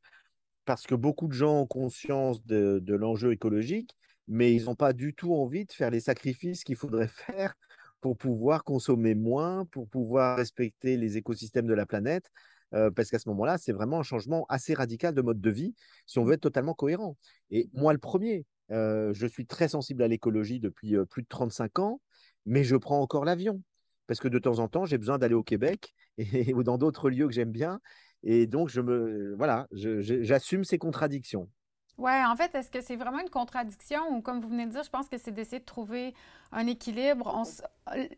Parce 0.67 0.87
que 0.87 0.95
beaucoup 0.95 1.27
de 1.27 1.33
gens 1.33 1.63
ont 1.63 1.67
conscience 1.67 2.45
de, 2.45 2.81
de 2.83 2.95
l'enjeu 2.95 3.33
écologique, 3.33 3.97
mais 4.31 4.55
ils 4.55 4.65
n'ont 4.67 4.77
pas 4.77 4.93
du 4.93 5.13
tout 5.13 5.35
envie 5.35 5.67
de 5.67 5.73
faire 5.73 5.91
les 5.91 6.01
sacrifices 6.01 6.65
qu'il 6.65 6.77
faudrait 6.77 7.09
faire 7.27 7.55
pour 8.01 8.17
pouvoir 8.17 8.65
consommer 8.65 9.15
moins, 9.15 9.67
pour 9.67 9.89
pouvoir 9.89 10.39
respecter 10.39 10.97
les 10.97 11.19
écosystèmes 11.19 11.67
de 11.67 11.75
la 11.75 11.85
planète, 11.85 12.31
euh, 12.73 12.91
parce 12.91 13.11
qu'à 13.11 13.19
ce 13.19 13.29
moment-là, 13.29 13.59
c'est 13.59 13.73
vraiment 13.73 13.99
un 13.99 14.03
changement 14.05 14.47
assez 14.49 14.73
radical 14.73 15.15
de 15.15 15.21
mode 15.21 15.41
de 15.41 15.51
vie 15.51 15.75
si 16.07 16.19
on 16.19 16.25
veut 16.25 16.35
être 16.35 16.41
totalement 16.41 16.75
cohérent. 16.75 17.17
Et 17.51 17.69
moi, 17.75 17.93
le 17.93 17.99
premier, 17.99 18.47
euh, 18.71 19.13
je 19.13 19.27
suis 19.27 19.47
très 19.47 19.69
sensible 19.69 20.03
à 20.03 20.09
l'écologie 20.09 20.61
depuis 20.61 20.97
euh, 20.97 21.05
plus 21.05 21.23
de 21.23 21.29
35 21.29 21.81
ans, 21.81 22.01
mais 22.47 22.63
je 22.63 22.77
prends 22.77 23.01
encore 23.01 23.25
l'avion, 23.25 23.61
parce 24.07 24.21
que 24.21 24.29
de 24.29 24.39
temps 24.39 24.61
en 24.61 24.69
temps, 24.69 24.87
j'ai 24.87 24.97
besoin 24.97 25.19
d'aller 25.19 25.35
au 25.35 25.43
Québec 25.43 25.93
et, 26.19 26.55
ou 26.55 26.63
dans 26.63 26.79
d'autres 26.79 27.11
lieux 27.11 27.27
que 27.27 27.35
j'aime 27.35 27.51
bien. 27.51 27.81
Et 28.23 28.47
donc, 28.47 28.69
je 28.69 28.81
me, 28.81 29.35
voilà, 29.37 29.67
j'assume 29.73 30.63
ces 30.63 30.79
contradictions. 30.79 31.51
Oui, 32.01 32.13
en 32.25 32.35
fait, 32.35 32.55
est-ce 32.55 32.71
que 32.71 32.81
c'est 32.81 32.97
vraiment 32.97 33.21
une 33.21 33.29
contradiction 33.29 34.01
ou 34.09 34.23
comme 34.23 34.41
vous 34.41 34.49
venez 34.49 34.65
de 34.65 34.71
dire, 34.71 34.83
je 34.83 34.89
pense 34.89 35.07
que 35.07 35.19
c'est 35.19 35.33
d'essayer 35.33 35.59
de 35.59 35.67
trouver 35.67 36.15
un 36.51 36.67
équilibre. 36.67 37.43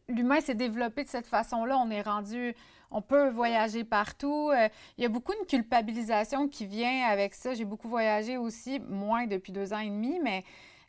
L'humain 0.08 0.40
s'est 0.40 0.54
développé 0.54 1.02
de 1.02 1.08
cette 1.08 1.26
façon-là. 1.26 1.76
On 1.78 1.90
est 1.90 2.02
rendu, 2.02 2.54
on 2.92 3.02
peut 3.02 3.28
voyager 3.30 3.82
partout. 3.82 4.50
Euh, 4.54 4.68
il 4.98 5.02
y 5.02 5.04
a 5.04 5.08
beaucoup 5.08 5.32
de 5.32 5.44
culpabilisation 5.48 6.46
qui 6.46 6.64
vient 6.64 7.08
avec 7.08 7.34
ça. 7.34 7.54
J'ai 7.54 7.64
beaucoup 7.64 7.88
voyagé 7.88 8.36
aussi, 8.36 8.78
moins 8.78 9.26
depuis 9.26 9.50
deux 9.50 9.72
ans 9.72 9.80
et 9.80 9.90
demi, 9.90 10.20
mais 10.22 10.44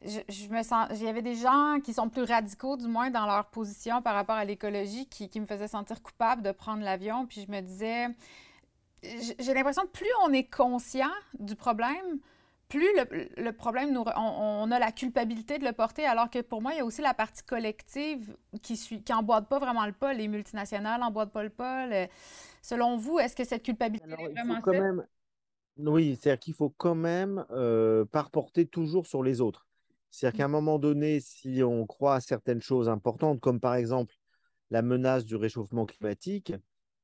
je, 0.06 0.20
il 0.30 1.04
y 1.04 1.08
avait 1.08 1.24
des 1.24 1.36
gens 1.36 1.80
qui 1.84 1.96
sont 1.96 2.10
plus 2.10 2.26
radicaux, 2.26 2.78
du 2.78 2.86
moins 2.86 3.10
dans 3.10 3.26
leur 3.26 3.46
position 3.46 4.04
par 4.04 4.14
rapport 4.14 4.36
à 4.36 4.46
l'écologie, 4.46 5.08
qui, 5.08 5.30
qui 5.30 5.40
me 5.40 5.48
faisaient 5.48 5.68
sentir 5.68 6.04
coupable 6.04 6.44
de 6.44 6.52
prendre 6.52 6.84
l'avion. 6.84 7.26
Puis 7.26 7.44
je 7.48 7.52
me 7.52 7.62
disais, 7.62 8.10
j'ai 9.02 9.54
l'impression 9.56 9.82
que 9.82 9.92
plus 9.92 10.14
on 10.26 10.32
est 10.32 10.44
conscient 10.44 11.10
du 11.40 11.56
problème, 11.56 12.20
plus 12.70 12.88
le, 13.38 13.52
problème, 13.52 13.92
nous, 13.94 14.04
on, 14.16 14.72
a 14.72 14.80
la 14.80 14.92
culpabilité 14.92 15.60
de 15.60 15.66
le 15.66 15.74
porter, 15.74 16.06
alors 16.06 16.30
que 16.30 16.42
pour 16.42 16.62
moi, 16.62 16.74
il 16.74 16.78
y 16.78 16.82
a 16.82 16.86
aussi 16.86 17.02
la 17.02 17.14
partie 17.14 17.44
collective 17.44 18.36
qui 18.62 18.78
suit, 18.78 19.04
qui 19.04 19.14
emboîte 19.14 19.48
pas 19.48 19.60
vraiment 19.60 19.86
le 19.86 19.92
pas. 19.92 20.14
Les 20.14 20.28
multinationales 20.28 21.00
n'emboîtent 21.00 21.32
pas 21.32 21.44
le 21.44 21.50
pas. 21.50 21.88
Selon 22.62 22.98
vous, 22.98 23.20
est-ce 23.20 23.36
que 23.36 23.44
cette 23.44 23.64
culpabilité 23.64 24.10
est 24.12 24.32
vraiment 24.32 24.62
quand 24.62 24.72
même... 24.72 25.06
Oui, 25.78 26.18
c'est-à-dire 26.20 26.40
qu'il 26.40 26.54
faut 26.54 26.70
quand 26.70 26.96
même 26.96 27.46
euh, 27.52 28.06
pas 28.06 28.22
reporter 28.22 28.68
toujours 28.68 29.08
sur 29.08 29.24
les 29.24 29.42
autres. 29.42 29.68
C'est-à-dire 30.12 30.38
qu'à 30.38 30.46
un 30.46 30.50
moment 30.50 30.78
donné, 30.78 31.20
si 31.20 31.64
on 31.64 31.88
croit 31.88 32.16
à 32.16 32.22
certaines 32.22 32.62
choses 32.62 32.90
importantes, 32.90 33.40
comme 33.40 33.60
par 33.60 33.74
exemple 33.74 34.14
la 34.70 34.84
menace 34.84 35.26
du 35.26 35.36
réchauffement 35.36 35.86
climatique, 35.88 36.54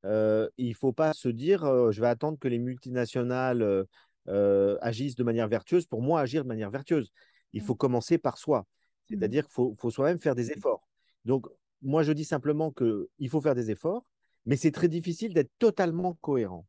euh, 0.06 0.48
il 0.58 0.70
ne 0.70 0.76
faut 0.76 0.94
pas 0.94 1.14
se 1.14 1.30
dire 1.30 1.64
euh, 1.66 1.92
je 1.92 2.00
vais 2.00 2.08
attendre 2.08 2.38
que 2.38 2.48
les 2.48 2.60
multinationales 2.60 3.86
euh, 4.30 4.78
agissent 4.82 5.16
de 5.16 5.24
manière 5.24 5.48
vertueuse 5.48 5.86
pour 5.86 6.02
moi 6.02 6.22
agir 6.22 6.44
de 6.44 6.48
manière 6.48 6.70
vertueuse. 6.70 7.12
Il 7.54 7.62
faut 7.62 7.76
commencer 7.76 8.18
par 8.18 8.38
soi. 8.38 8.66
C'est-à-dire 9.08 9.44
qu'il 9.46 9.54
faut, 9.54 9.76
faut 9.80 9.90
soi-même 9.90 10.20
faire 10.20 10.36
des 10.36 10.52
efforts. 10.52 10.88
Donc, 11.26 11.48
moi, 11.82 12.04
je 12.04 12.12
dis 12.12 12.26
simplement 12.26 12.72
qu'il 12.72 13.30
faut 13.30 13.42
faire 13.42 13.56
des 13.56 13.72
efforts, 13.72 14.06
mais 14.46 14.56
c'est 14.56 14.72
très 14.72 14.88
difficile 14.88 15.34
d'être 15.34 15.52
totalement 15.58 16.14
cohérent. 16.22 16.66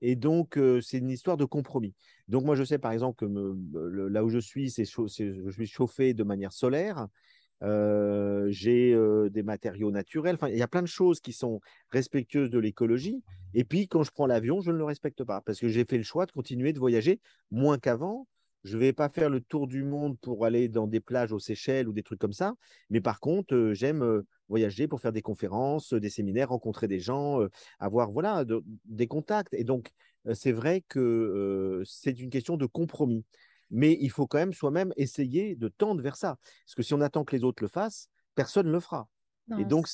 Et 0.00 0.14
donc, 0.14 0.58
c'est 0.82 0.98
une 0.98 1.10
histoire 1.10 1.36
de 1.36 1.44
compromis. 1.44 1.94
Donc, 2.28 2.44
moi, 2.44 2.54
je 2.54 2.64
sais 2.64 2.78
par 2.78 2.92
exemple 2.92 3.26
que 3.26 4.08
là 4.08 4.24
où 4.24 4.28
je 4.28 4.38
suis, 4.38 4.70
c'est 4.70 4.84
je 4.84 5.50
suis 5.50 5.66
chauffé 5.66 6.14
de 6.14 6.22
manière 6.22 6.52
solaire. 6.52 7.08
J'ai 7.60 8.96
des 9.30 9.42
matériaux 9.42 9.90
naturels. 9.90 10.36
Enfin, 10.36 10.48
il 10.48 10.56
y 10.58 10.62
a 10.62 10.68
plein 10.68 10.82
de 10.82 10.86
choses 10.86 11.20
qui 11.20 11.32
sont 11.32 11.60
respectueuses 11.90 12.50
de 12.50 12.58
l'écologie. 12.58 13.22
Et 13.54 13.64
puis, 13.64 13.88
quand 13.88 14.02
je 14.02 14.10
prends 14.10 14.26
l'avion, 14.26 14.60
je 14.60 14.70
ne 14.70 14.76
le 14.76 14.84
respecte 14.84 15.24
pas 15.24 15.40
parce 15.40 15.58
que 15.58 15.68
j'ai 15.68 15.84
fait 15.84 15.96
le 15.96 16.04
choix 16.04 16.26
de 16.26 16.32
continuer 16.32 16.72
de 16.72 16.78
voyager 16.78 17.20
moins 17.50 17.78
qu'avant. 17.78 18.26
Je 18.64 18.76
ne 18.76 18.80
vais 18.80 18.92
pas 18.92 19.08
faire 19.08 19.30
le 19.30 19.40
tour 19.40 19.68
du 19.68 19.84
monde 19.84 20.18
pour 20.18 20.44
aller 20.44 20.68
dans 20.68 20.88
des 20.88 21.00
plages 21.00 21.32
aux 21.32 21.38
Seychelles 21.38 21.88
ou 21.88 21.92
des 21.92 22.02
trucs 22.02 22.18
comme 22.18 22.32
ça. 22.32 22.54
Mais 22.90 23.00
par 23.00 23.20
contre, 23.20 23.70
j'aime 23.72 24.22
voyager 24.48 24.88
pour 24.88 25.00
faire 25.00 25.12
des 25.12 25.22
conférences, 25.22 25.94
des 25.94 26.10
séminaires, 26.10 26.48
rencontrer 26.48 26.88
des 26.88 26.98
gens, 26.98 27.40
avoir 27.78 28.10
voilà, 28.10 28.44
des 28.84 29.06
contacts. 29.06 29.54
Et 29.54 29.62
donc, 29.64 29.90
c'est 30.34 30.52
vrai 30.52 30.82
que 30.88 31.82
c'est 31.86 32.18
une 32.18 32.30
question 32.30 32.56
de 32.56 32.66
compromis 32.66 33.24
mais 33.70 33.96
il 34.00 34.10
faut 34.10 34.26
quand 34.26 34.38
même 34.38 34.52
soi-même 34.52 34.92
essayer 34.96 35.54
de 35.56 35.68
tendre 35.68 36.02
vers 36.02 36.16
ça. 36.16 36.38
Parce 36.64 36.74
que 36.74 36.82
si 36.82 36.94
on 36.94 37.00
attend 37.00 37.24
que 37.24 37.36
les 37.36 37.44
autres 37.44 37.62
le 37.62 37.68
fassent, 37.68 38.08
personne 38.34 38.66
ne 38.66 38.72
le 38.72 38.80
fera. 38.80 39.08
et 39.58 39.64
donc, 39.64 39.86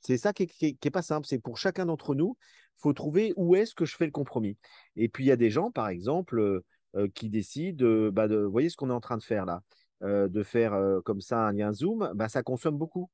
c'est 0.00 0.16
ça 0.16 0.32
qui 0.32 0.48
n'est 0.62 0.90
pas 0.90 1.02
simple. 1.02 1.26
C'est 1.26 1.38
pour 1.38 1.58
chacun 1.58 1.86
d'entre 1.86 2.14
nous, 2.14 2.36
il 2.78 2.82
faut 2.82 2.92
trouver 2.92 3.32
où 3.36 3.54
est-ce 3.54 3.74
que 3.74 3.84
je 3.84 3.96
fais 3.96 4.06
le 4.06 4.10
compromis. 4.10 4.56
Et 4.96 5.08
puis, 5.08 5.24
il 5.24 5.28
y 5.28 5.32
a 5.32 5.36
des 5.36 5.50
gens, 5.50 5.70
par 5.70 5.88
exemple, 5.88 6.40
euh, 6.40 6.64
euh, 6.96 7.08
qui 7.14 7.30
décident, 7.30 8.10
bah, 8.10 8.28
de, 8.28 8.36
vous 8.36 8.50
voyez 8.50 8.68
ce 8.68 8.76
qu'on 8.76 8.90
est 8.90 8.94
en 8.94 9.00
train 9.00 9.18
de 9.18 9.22
faire 9.22 9.46
là, 9.46 9.62
euh, 10.02 10.28
de 10.28 10.42
faire 10.42 10.78
comme 11.04 11.20
ça 11.20 11.46
un 11.46 11.52
lien 11.52 11.72
Zoom, 11.72 12.10
bah, 12.14 12.28
ça 12.28 12.42
consomme 12.42 12.78
beaucoup. 12.78 13.10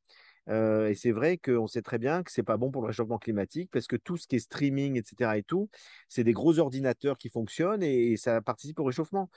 et 0.49 0.95
c'est 0.95 1.13
vrai 1.13 1.37
qu'on 1.37 1.67
sait 1.67 1.83
très 1.83 1.99
bien 1.99 2.23
que 2.23 2.33
c'est 2.33 2.43
pas 2.43 2.57
bon 2.57 2.71
pour 2.71 2.81
le 2.81 2.87
réchauffement 2.89 3.19
climatique 3.19 3.71
parce 3.71 3.87
que 3.87 3.97
tout 3.97 4.17
ce 4.17 4.27
qui 4.27 4.37
est 4.37 4.39
streaming, 4.39 4.97
etc. 4.97 5.37
et 5.37 5.43
tout, 5.43 5.69
c'est 6.09 6.25
des 6.25 6.33
gros 6.33 6.59
ordinateurs 6.59 7.19
qui 7.19 7.29
fonctionnent 7.29 7.83
et 7.83 8.17
ça 8.17 8.41
participe 8.41 8.81
au 8.81 8.85
réchauffement. 8.85 9.29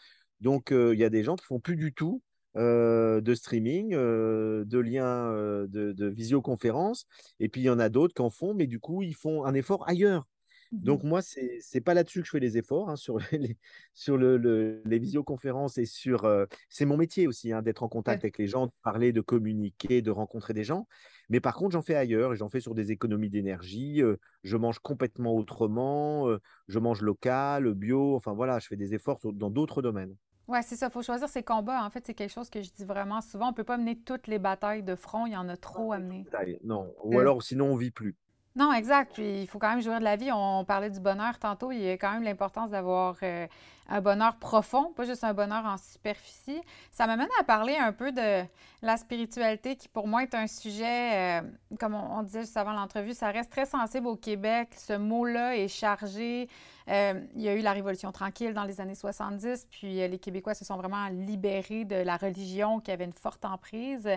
Donc, 0.42 0.72
il 0.72 0.98
y 0.98 1.04
a 1.04 1.10
des 1.10 1.24
gens 1.24 1.36
qui 1.36 1.46
font 1.46 1.60
plus 1.60 1.76
du 1.76 1.94
tout 1.94 2.22
de 2.56 3.34
streaming, 3.34 3.92
de 3.92 4.80
liens 4.80 5.32
de, 5.32 6.08
visioconférence. 6.10 7.06
Et 7.40 7.48
puis, 7.48 7.62
il 7.62 7.66
y 7.66 7.70
en 7.70 7.80
a 7.80 7.90
d'autres 7.90 8.14
qui 8.14 8.22
en 8.22 8.30
font, 8.30 8.54
mais 8.54 8.68
du 8.68 8.80
coup, 8.80 9.04
ils 9.04 9.16
font 9.16 9.46
un 9.46 9.54
effort 9.54 9.88
ailleurs. 9.88 10.28
Mmh 10.72 10.84
Donc, 10.84 11.04
moi, 11.04 11.22
ce 11.22 11.40
n'est 11.74 11.82
pas 11.82 11.94
là-dessus 11.94 12.22
que 12.22 12.26
je 12.26 12.32
fais 12.32 12.40
les 12.40 12.58
efforts, 12.58 12.90
hein, 12.90 12.96
sur, 12.96 13.18
les, 13.32 13.58
sur 13.94 14.18
les 14.18 15.00
visioconférences 15.00 15.78
et 15.78 15.86
sur. 15.86 16.30
c'est 16.70 16.86
mon 16.86 16.98
métier 16.98 17.28
aussi, 17.28 17.52
hein, 17.52 17.62
d'être 17.62 17.84
en 17.84 17.90
contact 17.90 18.24
avec 18.24 18.38
les 18.38 18.48
gens, 18.48 18.68
de 18.68 18.72
parler, 18.84 19.12
de 19.12 19.22
communiquer, 19.22 20.02
de 20.02 20.12
rencontrer 20.12 20.54
des 20.54 20.64
gens. 20.64 20.88
Mais 21.30 21.40
par 21.40 21.56
contre, 21.56 21.72
j'en 21.72 21.82
fais 21.82 21.96
ailleurs 21.96 22.34
et 22.34 22.36
j'en 22.38 22.50
fais 22.50 22.62
sur 22.62 22.76
des 22.76 22.92
économies 22.92 23.30
d'énergie. 23.30 24.02
je 24.44 24.58
mange 24.58 24.80
complètement 24.80 25.36
autrement, 25.36 26.28
je 26.68 26.80
mange 26.80 27.02
local, 27.02 27.74
bio. 27.74 28.16
Enfin, 28.16 28.34
voilà, 28.34 28.60
je 28.60 28.68
fais 28.68 28.78
des 28.78 28.94
efforts 28.94 29.20
dans 29.34 29.50
d'autres 29.50 29.82
domaines. 29.82 30.16
Oui, 30.52 30.60
c'est 30.64 30.76
ça. 30.76 30.88
Il 30.88 30.92
faut 30.92 31.02
choisir 31.02 31.30
ses 31.30 31.44
combats. 31.44 31.82
En 31.86 31.90
fait, 31.90 32.06
c'est 32.06 32.14
quelque 32.14 32.32
chose 32.32 32.50
que 32.50 32.62
je 32.62 32.70
dis 32.72 32.84
vraiment 32.84 33.22
souvent. 33.22 33.48
On 33.48 33.52
ne 33.52 33.56
peut 33.56 33.64
pas 33.64 33.78
mener 33.78 33.98
toutes 33.98 34.28
les 34.28 34.38
batailles 34.38 34.84
de 34.84 34.96
front. 34.96 35.26
Il 35.26 35.32
y 35.32 35.38
en 35.38 35.48
a 35.48 35.56
trop 35.56 35.94
à 35.94 36.00
mener. 36.00 36.26
Non. 36.64 36.94
Ou 37.04 37.16
euh. 37.16 37.22
alors, 37.22 37.42
sinon, 37.42 37.68
on 37.72 37.76
ne 37.76 37.80
vit 37.80 37.92
plus. 37.92 38.18
Non, 38.56 38.74
exact. 38.74 39.14
Puis 39.14 39.42
il 39.42 39.48
faut 39.48 39.60
quand 39.60 39.70
même 39.70 39.82
jouir 39.82 40.00
de 40.00 40.04
la 40.04 40.18
vie. 40.18 40.30
On 40.32 40.66
parlait 40.66 40.90
du 40.90 41.00
bonheur 41.00 41.40
tantôt. 41.40 41.72
Il 41.72 41.82
y 41.82 41.90
a 41.90 41.94
quand 41.94 42.12
même 42.12 42.24
l'importance 42.24 42.70
d'avoir 42.70 43.16
euh, 43.24 43.48
un 43.88 44.02
bonheur 44.02 44.36
profond, 44.36 44.92
pas 44.94 45.06
juste 45.06 45.24
un 45.24 45.34
bonheur 45.34 45.66
en 45.66 45.78
superficie. 45.78 46.62
Ça 46.92 47.08
m'amène 47.08 47.30
à 47.40 47.46
parler 47.46 47.78
un 47.78 47.94
peu 47.94 48.12
de 48.12 48.44
la 48.82 48.98
spiritualité, 48.98 49.78
qui 49.78 49.88
pour 49.88 50.08
moi 50.08 50.24
est 50.24 50.36
un 50.36 50.48
sujet, 50.48 51.40
euh, 51.40 51.42
comme 51.80 51.94
on, 51.94 52.24
disait 52.24 52.42
juste 52.42 52.58
avant 52.58 52.74
l'entrevue, 52.74 53.14
ça 53.14 53.32
reste 53.32 53.52
très 53.52 53.66
sensible 53.66 54.08
au 54.08 54.18
Québec. 54.18 54.70
Ce 54.76 54.94
mot-là 54.94 55.56
est 55.56 55.70
chargé. 55.70 56.50
Euh, 56.90 57.22
il 57.36 57.42
y 57.42 57.48
a 57.48 57.56
eu 57.56 57.62
la 57.62 57.72
Révolution 57.72 58.12
tranquille 58.12 58.54
dans 58.54 58.66
les 58.66 58.82
années 58.82 58.96
70, 58.96 59.68
puis 59.70 60.08
les 60.08 60.20
Québécois 60.20 60.56
se 60.56 60.66
sont 60.66 60.76
vraiment 60.76 61.08
libérés 61.08 61.86
de 61.86 61.96
la 61.96 62.18
religion 62.18 62.82
qui 62.82 62.92
avait 62.92 63.06
une 63.06 63.14
forte 63.14 63.46
emprise. 63.46 64.10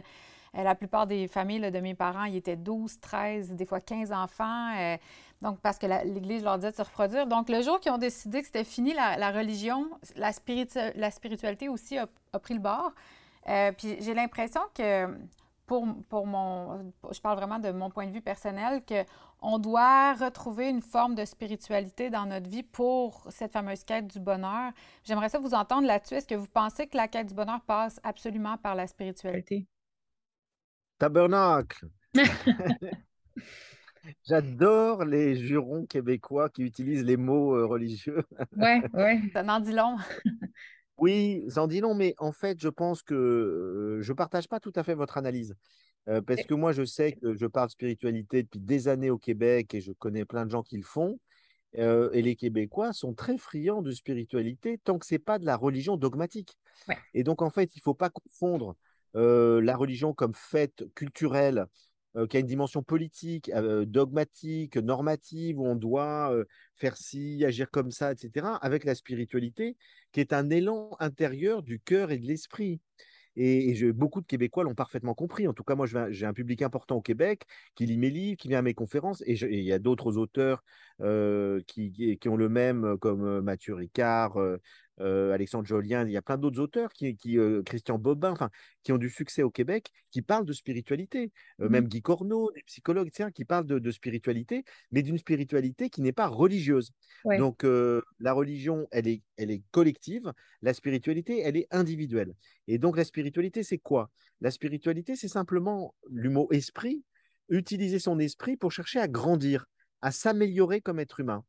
Euh, 0.56 0.62
la 0.62 0.75
plupart 0.75 1.06
des 1.06 1.26
familles 1.28 1.70
de 1.70 1.80
mes 1.80 1.94
parents, 1.94 2.25
ils 2.25 2.37
étaient 2.37 2.56
12, 2.56 3.00
13, 3.00 3.54
des 3.54 3.66
fois 3.66 3.80
15 3.80 4.12
enfants. 4.12 4.75
Euh, 4.78 4.96
donc, 5.42 5.61
parce 5.61 5.78
que 5.78 5.87
l'Église 5.87 6.44
leur 6.44 6.56
disait 6.56 6.70
de 6.70 6.76
se 6.76 6.82
reproduire. 6.82 7.26
Donc, 7.26 7.49
le 7.49 7.61
jour 7.62 7.80
qu'ils 7.80 7.92
ont 7.92 7.99
décidé 7.99 8.40
que 8.40 8.46
c'était 8.46 8.64
fini 8.64 8.94
la, 8.94 9.30
religion, 9.30 9.90
la, 10.16 10.32
spiritualité 10.32 11.68
aussi 11.68 11.99
a, 11.99 12.08
pris 12.38 12.54
le 12.54 12.61
bord. 12.61 12.92
Euh, 13.49 13.73
puis 13.73 13.96
j'ai 14.00 14.14
l'impression 14.14 14.62
que, 14.75 15.06
pour, 15.66 15.87
pour 16.08 16.26
mon... 16.26 16.92
Je 17.11 17.20
parle 17.20 17.37
vraiment 17.37 17.58
de 17.58 17.73
mon 17.73 17.90
point 17.90 18.06
de 18.06 18.12
vue 18.12 18.23
personnel, 18.23 18.82
qu'on 18.87 19.58
doit 19.58 20.14
retrouver 20.14 20.70
une 20.70 20.82
forme 20.82 21.14
de 21.14 21.25
spiritualité 21.25 22.11
dans 22.11 22.26
notre 22.26 22.49
vie 22.49 22.62
pour 22.62 23.26
cette 23.28 23.52
fameuse 23.52 23.84
quête 23.84 24.06
du 24.06 24.20
bonheur. 24.20 24.73
J'aimerais 25.02 25.28
ça 25.28 25.38
vous 25.38 25.52
entendre 25.52 25.87
là-dessus. 25.87 26.14
Est-ce 26.14 26.28
que 26.28 26.37
vous 26.37 26.46
pensez 26.46 26.87
que 26.87 26.96
la 26.96 27.08
quête 27.08 27.26
du 27.26 27.34
bonheur 27.34 27.61
passe 27.66 28.00
absolument 28.04 28.56
par 28.56 28.75
la 28.75 28.87
spiritualité? 28.87 29.66
Tabernacle. 30.98 31.88
J'adore 34.24 35.04
les 35.04 35.36
jurons 35.36 35.86
québécois 35.86 36.48
qui 36.48 36.62
utilisent 36.62 37.04
les 37.04 37.16
mots 37.16 37.54
euh, 37.54 37.66
religieux. 37.66 38.22
ouais, 38.56 38.82
ouais, 38.92 39.20
ça 39.32 39.44
en 39.44 39.60
dit 39.60 39.72
long. 39.72 39.96
oui, 40.98 41.44
ça 41.48 41.62
en 41.62 41.66
dit 41.66 41.80
long, 41.80 41.94
mais 41.94 42.14
en 42.18 42.32
fait, 42.32 42.60
je 42.60 42.68
pense 42.68 43.02
que 43.02 43.14
euh, 43.14 44.02
je 44.02 44.12
ne 44.12 44.16
partage 44.16 44.48
pas 44.48 44.60
tout 44.60 44.72
à 44.76 44.82
fait 44.82 44.94
votre 44.94 45.16
analyse. 45.16 45.54
Euh, 46.08 46.20
parce 46.20 46.42
que 46.44 46.52
moi, 46.52 46.72
je 46.72 46.84
sais 46.84 47.12
que 47.12 47.34
je 47.34 47.46
parle 47.46 47.70
spiritualité 47.70 48.42
depuis 48.42 48.60
des 48.60 48.88
années 48.88 49.10
au 49.10 49.18
Québec 49.18 49.74
et 49.74 49.80
je 49.80 49.92
connais 49.92 50.26
plein 50.26 50.44
de 50.44 50.50
gens 50.50 50.62
qui 50.62 50.76
le 50.76 50.82
font. 50.82 51.18
et 51.72 52.22
les 52.22 52.36
Québécois 52.36 52.92
sont 52.92 53.14
très 53.14 53.38
friands 53.38 53.82
de 53.82 53.90
spiritualité 53.90 54.78
tant 54.84 54.98
que 54.98 55.06
ce 55.06 55.14
n'est 55.14 55.18
pas 55.18 55.38
de 55.38 55.46
la 55.46 55.56
religion 55.56 55.96
dogmatique. 55.96 56.58
Et 57.14 57.24
donc, 57.24 57.40
en 57.40 57.50
fait, 57.50 57.74
il 57.74 57.78
ne 57.78 57.82
faut 57.82 57.94
pas 57.94 58.10
confondre 58.10 58.70
euh, 58.70 58.74
la 59.14 59.76
religion 59.76 60.12
comme 60.12 60.35
fait 60.35 60.85
culturel 60.94 61.66
euh, 62.16 62.28
qui 62.28 62.37
a 62.37 62.40
une 62.40 62.47
dimension 62.47 62.83
politique, 62.83 63.50
euh, 63.54 63.85
dogmatique, 63.85 64.76
normative, 64.76 65.59
où 65.59 65.66
on 65.66 65.75
doit 65.75 66.33
faire 66.76 66.97
ci, 66.97 67.44
agir 67.44 67.71
comme 67.71 67.90
ça, 67.90 68.12
etc., 68.12 68.47
avec 68.61 68.85
la 68.85 68.94
spiritualité, 68.94 69.76
qui 70.12 70.21
est 70.21 70.33
un 70.33 70.49
élan 70.50 70.97
intérieur 71.00 71.62
du 71.62 71.80
cœur 71.80 72.12
et 72.12 72.18
de 72.18 72.26
l'esprit. 72.26 72.80
Et, 73.37 73.92
beaucoup 73.92 74.21
de 74.21 74.26
Québécois 74.26 74.62
l'ont 74.62 74.76
parfaitement 74.76 75.14
compris. 75.14 75.49
En 75.49 75.52
tout 75.52 75.64
cas, 75.64 75.75
moi, 75.75 75.87
j'ai 76.11 76.26
un 76.26 76.33
public 76.33 76.62
important 76.62 76.97
au 76.97 77.00
Québec 77.00 77.42
qui 77.75 77.87
lit 77.87 77.99
mes 77.99 78.11
livres, 78.11 78.37
qui 78.37 78.47
vient 78.49 78.61
à 78.61 78.62
mes 78.62 78.75
conférences. 78.75 79.23
Et, 79.26 79.33
il 79.33 79.64
y 79.64 79.73
a 79.73 79.80
d'autres 79.80 80.16
auteurs 80.16 80.62
qui, 81.66 82.18
ont 82.26 82.37
le 82.37 82.49
même, 82.49 82.97
comme 82.99 83.40
Mathieu 83.40 83.75
Ricard, 83.75 84.37
euh, 84.37 84.59
Alexandre 84.98 85.66
Jolien, 85.66 86.06
il 86.06 86.12
y 86.12 86.16
a 86.16 86.22
plein 86.22 86.38
d'autres 86.38 86.60
auteurs, 86.60 86.92
qui, 86.92 87.16
euh, 87.36 87.62
Christian 87.64 87.98
Bobin, 87.98 88.30
enfin, 88.30 88.50
qui 88.82 88.92
ont 88.92 88.98
du 88.98 89.10
succès 89.10 89.42
au 89.42 89.50
Québec, 89.50 89.90
qui 90.10 90.22
parlent 90.22 90.44
de 90.44 90.52
spiritualité. 90.52 91.32
Euh, 91.60 91.68
mmh 91.68 91.74
même 91.74 91.88
Guy 91.88 92.02
Corneau, 92.02 92.52
des 92.54 92.62
psychologues, 92.62 93.10
qui 93.34 93.44
parlent 93.44 93.66
de, 93.66 93.90
spiritualité, 93.90 94.64
mais 94.92 95.02
d'une 95.02 95.18
spiritualité 95.18 95.90
qui 95.90 96.02
n'est 96.02 96.12
pas 96.12 96.28
religieuse. 96.28 96.92
Donc, 97.24 97.64
la 97.64 98.32
religion, 98.32 98.86
elle 98.92 99.08
est, 99.08 99.22
elle 99.36 99.50
est 99.50 99.62
collective, 99.72 100.32
la 100.62 100.72
spiritualité, 100.72 101.40
elle 101.40 101.56
est 101.56 101.66
individuelle. 101.70 102.34
Et 102.68 102.78
donc, 102.78 102.96
la 102.96 103.04
spiritualité, 103.04 103.62
c'est 103.64 103.78
quoi? 103.78 104.10
La 104.40 104.50
spiritualité, 104.50 105.16
c'est 105.16 105.28
simplement 105.28 105.94
le 106.08 106.30
mot 106.30 106.48
esprit, 106.52 107.02
utiliser 107.48 107.98
son 107.98 108.18
esprit 108.20 108.56
pour 108.56 108.70
chercher 108.70 109.00
à 109.00 109.08
grandir, 109.08 109.66
à 110.00 110.12
s'améliorer 110.12 110.80
comme 110.80 111.00
être 111.00 111.18
humain. 111.18 111.44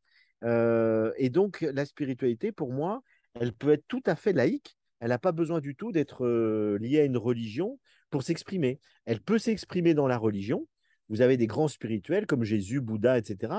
et 1.17 1.29
donc, 1.29 1.61
la 1.61 1.85
spiritualité, 1.85 2.51
pour 2.51 2.73
moi, 2.73 3.03
elle 3.39 3.54
peut 3.54 3.72
être 3.72 3.86
tout 3.88 4.04
à 4.06 4.15
fait 4.15 4.34
laïque. 4.34 4.77
Elle 5.00 5.10
n'a 5.10 5.20
pas 5.20 5.32
besoin 5.32 5.60
du 5.60 5.75
tout 5.75 5.92
d'être 5.92 6.25
euh, 6.25 6.77
liée 6.80 7.00
à 7.00 7.06
une 7.06 7.18
religion 7.18 7.80
pour 8.10 8.24
s'exprimer. 8.24 8.80
Elle 9.06 9.20
peut 9.20 9.38
s'exprimer 9.38 9.94
dans 9.94 10.08
la 10.08 10.18
religion, 10.18 10.68
vous 11.10 11.22
avez 11.22 11.38
des 11.38 11.48
grands 11.48 11.68
spirituels 11.68 12.25
comme 12.25 12.44
Jésus, 12.44 12.82
Bouddha, 12.82 13.18
etc. 13.18 13.54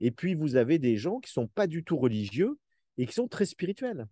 Et 0.00 0.10
puis 0.10 0.34
vous 0.34 0.56
avez 0.56 0.78
des 0.78 0.96
gens 0.96 1.20
qui 1.20 1.30
sont 1.30 1.46
pas 1.46 1.66
du 1.66 1.84
tout 1.84 1.96
religieux 1.96 2.58
et 2.96 3.06
qui 3.06 3.12
sont 3.12 3.28
très 3.28 3.46
spirituels, 3.46 4.06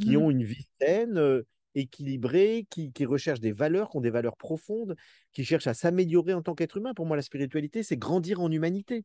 qui 0.00 0.16
mmh 0.16 0.16
ont 0.16 0.30
une 0.30 0.44
vie 0.44 0.66
saine, 0.80 1.42
équilibrée, 1.74 2.66
qui, 2.70 2.92
qui, 2.92 3.04
recherchent 3.04 3.40
des 3.40 3.52
valeurs, 3.52 3.90
qui 3.90 3.98
ont 3.98 4.00
des 4.00 4.10
valeurs 4.10 4.36
profondes, 4.36 4.96
qui 5.32 5.44
cherchent 5.44 5.66
à 5.66 5.74
s'améliorer 5.74 6.32
en 6.32 6.42
tant 6.42 6.54
qu'être 6.54 6.78
humain. 6.78 6.94
Pour 6.94 7.06
moi, 7.06 7.16
la 7.16 7.22
spiritualité, 7.22 7.82
c'est 7.82 7.98
grandir 7.98 8.40
en 8.40 8.50
humanité. 8.50 9.04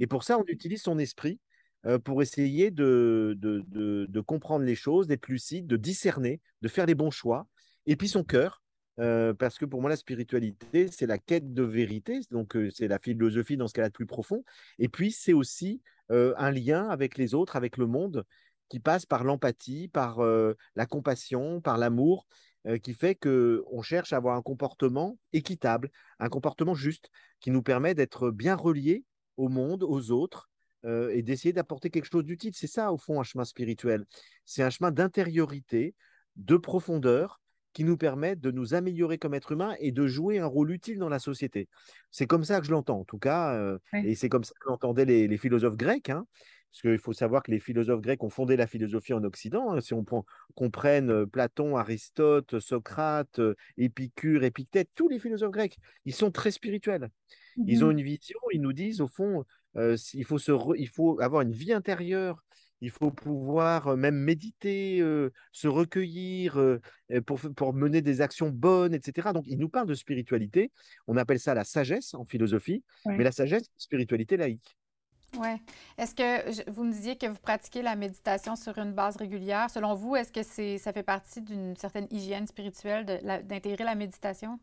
Et 0.00 0.06
pour 0.06 0.22
ça, 0.22 0.38
on 0.38 0.44
utilise 0.46 0.80
son 0.80 0.98
esprit 0.98 1.40
pour 2.04 2.22
essayer 2.22 2.70
de, 2.70 3.36
de, 3.38 3.64
de, 4.08 4.20
comprendre 4.20 4.64
les 4.64 4.74
choses, 4.74 5.06
d'être 5.06 5.28
lucide, 5.28 5.66
de 5.66 5.76
discerner, 5.76 6.40
de 6.60 6.68
faire 6.68 6.86
les 6.86 6.94
bons 6.94 7.10
choix. 7.10 7.46
Et 7.86 7.96
puis 7.96 8.08
son 8.08 8.24
cœur, 8.24 8.62
parce 8.96 9.58
que 9.58 9.64
pour 9.64 9.80
moi, 9.80 9.90
la 9.90 9.96
spiritualité, 9.96 10.88
c'est 10.88 11.06
la 11.06 11.18
quête 11.18 11.52
de 11.52 11.62
vérité, 11.62 12.20
donc 12.30 12.56
c'est 12.72 12.88
la 12.88 12.98
philosophie 12.98 13.56
dans 13.56 13.66
ce 13.66 13.72
cas-là 13.72 13.88
de 13.88 13.94
plus 13.94 14.06
profond. 14.06 14.44
Et 14.78 14.88
puis, 14.88 15.10
c'est 15.10 15.32
aussi 15.32 15.82
un 16.08 16.50
lien 16.50 16.88
avec 16.88 17.18
les 17.18 17.34
autres, 17.34 17.56
avec 17.56 17.76
le 17.76 17.86
monde, 17.86 18.24
qui 18.68 18.78
passe 18.78 19.04
par 19.04 19.24
l'empathie, 19.24 19.88
par 19.88 20.20
la 20.76 20.86
compassion, 20.86 21.60
par 21.60 21.78
l'amour, 21.78 22.26
qui 22.82 22.94
fait 22.94 23.16
qu'on 23.16 23.82
cherche 23.82 24.12
à 24.12 24.18
avoir 24.18 24.36
un 24.36 24.42
comportement 24.42 25.18
équitable, 25.32 25.90
un 26.20 26.28
comportement 26.28 26.74
juste, 26.74 27.10
qui 27.40 27.50
nous 27.50 27.62
permet 27.62 27.94
d'être 27.94 28.30
bien 28.30 28.54
reliés 28.54 29.04
au 29.36 29.48
monde, 29.48 29.82
aux 29.82 30.12
autres, 30.12 30.48
et 30.84 31.22
d'essayer 31.22 31.52
d'apporter 31.52 31.90
quelque 31.90 32.08
chose 32.10 32.24
d'utile. 32.24 32.52
C'est 32.54 32.66
ça, 32.66 32.92
au 32.92 32.98
fond, 32.98 33.20
un 33.20 33.24
chemin 33.24 33.44
spirituel. 33.44 34.04
C'est 34.44 34.62
un 34.62 34.70
chemin 34.70 34.90
d'intériorité, 34.90 35.94
de 36.36 36.56
profondeur, 36.56 37.42
qui 37.72 37.84
nous 37.84 37.96
permettent 37.96 38.40
de 38.40 38.50
nous 38.50 38.74
améliorer 38.74 39.18
comme 39.18 39.34
être 39.34 39.52
humain 39.52 39.74
et 39.78 39.92
de 39.92 40.06
jouer 40.06 40.38
un 40.38 40.46
rôle 40.46 40.72
utile 40.72 40.98
dans 40.98 41.08
la 41.08 41.18
société. 41.18 41.68
C'est 42.10 42.26
comme 42.26 42.44
ça 42.44 42.60
que 42.60 42.66
je 42.66 42.72
l'entends, 42.72 43.00
en 43.00 43.04
tout 43.04 43.18
cas, 43.18 43.54
euh, 43.54 43.78
et 44.04 44.14
c'est 44.14 44.28
comme 44.28 44.44
ça 44.44 44.52
que 44.60 44.68
l'entendaient 44.68 45.04
les, 45.04 45.36
philosophes 45.36 45.76
grecs. 45.76 46.10
Hein, 46.10 46.26
parce 46.70 46.82
qu'il 46.82 46.98
faut 46.98 47.12
savoir 47.12 47.42
que 47.42 47.50
les 47.50 47.60
philosophes 47.60 48.00
grecs 48.00 48.22
ont 48.22 48.30
fondé 48.30 48.56
la 48.56 48.66
philosophie 48.66 49.12
en 49.12 49.24
Occident. 49.24 49.72
Hein. 49.72 49.80
si 49.80 49.92
on 49.92 50.04
prend, 50.04 50.24
qu'on 50.54 50.70
prenne 50.70 51.10
euh, 51.10 51.26
Platon, 51.26 51.76
Aristote, 51.76 52.60
Socrate, 52.60 53.38
euh, 53.38 53.54
Épicure, 53.76 54.44
Épictète, 54.44 54.88
tous 54.94 55.08
les 55.08 55.18
philosophes 55.18 55.50
grecs, 55.50 55.78
ils 56.04 56.14
sont 56.14 56.30
très 56.30 56.50
spirituels. 56.50 57.08
Ils 57.66 57.84
ont 57.84 57.88
mmh 57.88 57.98
une 57.98 58.02
vision, 58.02 58.38
ils 58.52 58.62
nous 58.62 58.72
disent, 58.72 59.02
au 59.02 59.06
fond, 59.06 59.44
il, 59.74 60.24
faut 60.24 60.38
se 60.38 60.52
il 60.76 60.88
faut 60.88 61.20
avoir 61.20 61.42
une 61.42 61.52
vie 61.52 61.72
intérieure 61.72 62.42
il 62.82 62.90
faut 62.90 63.12
pouvoir 63.12 63.96
même 63.96 64.16
méditer, 64.16 64.98
se 65.52 65.68
recueillir 65.68 66.60
pour, 67.26 67.38
pour, 67.54 67.72
mener 67.72 68.02
des 68.02 68.20
actions 68.20 68.50
bonnes, 68.50 68.92
etc. 68.92 69.30
Donc, 69.32 69.44
il 69.46 69.58
nous 69.58 69.68
parle 69.68 69.86
de 69.86 69.94
spiritualité. 69.94 70.72
On 71.06 71.16
appelle 71.16 71.38
ça 71.38 71.54
la 71.54 71.62
sagesse 71.62 72.12
en 72.12 72.24
philosophie, 72.24 72.82
mais 73.06 73.22
la 73.22 73.30
sagesse, 73.30 73.70
spiritualité 73.78 74.36
laïque. 74.36 74.76
Oui. 75.38 75.48
Est-ce 75.96 76.14
que 76.14 76.70
vous 76.70 76.84
me 76.84 76.92
disiez 76.92 77.16
que 77.16 77.26
vous 77.26 77.40
pratiquez 77.40 77.82
la 77.82 77.96
méditation 77.96 78.56
sur 78.56 78.76
une 78.78 78.92
base 78.92 79.16
régulière? 79.16 79.70
Selon 79.70 79.94
vous, 79.94 80.16
est-ce 80.16 80.32
que 80.32 80.42
c'est, 80.42 80.76
ça 80.78 80.92
fait 80.92 81.02
partie 81.02 81.40
d'une 81.40 81.76
certaine 81.76 82.06
hygiène 82.10 82.46
spirituelle 82.46 83.06
d'intégrer 83.44 83.84
la 83.84 83.94
méditation? 83.94 84.58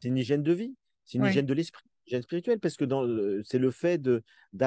C'est 0.00 0.08
une 0.08 0.16
hygiène 0.16 0.42
de 0.44 0.52
vie, 0.52 0.76
c'est 1.04 1.18
une 1.18 1.26
hygiène 1.26 1.44
de 1.46 1.54
l'esprit 1.54 1.84
hygiène 2.08 2.22
spirituelle 2.22 2.58
parce 2.58 2.76
que 2.76 2.84
c'est 3.44 3.58
le 3.58 3.70
fait 3.70 3.98
de, 3.98 4.22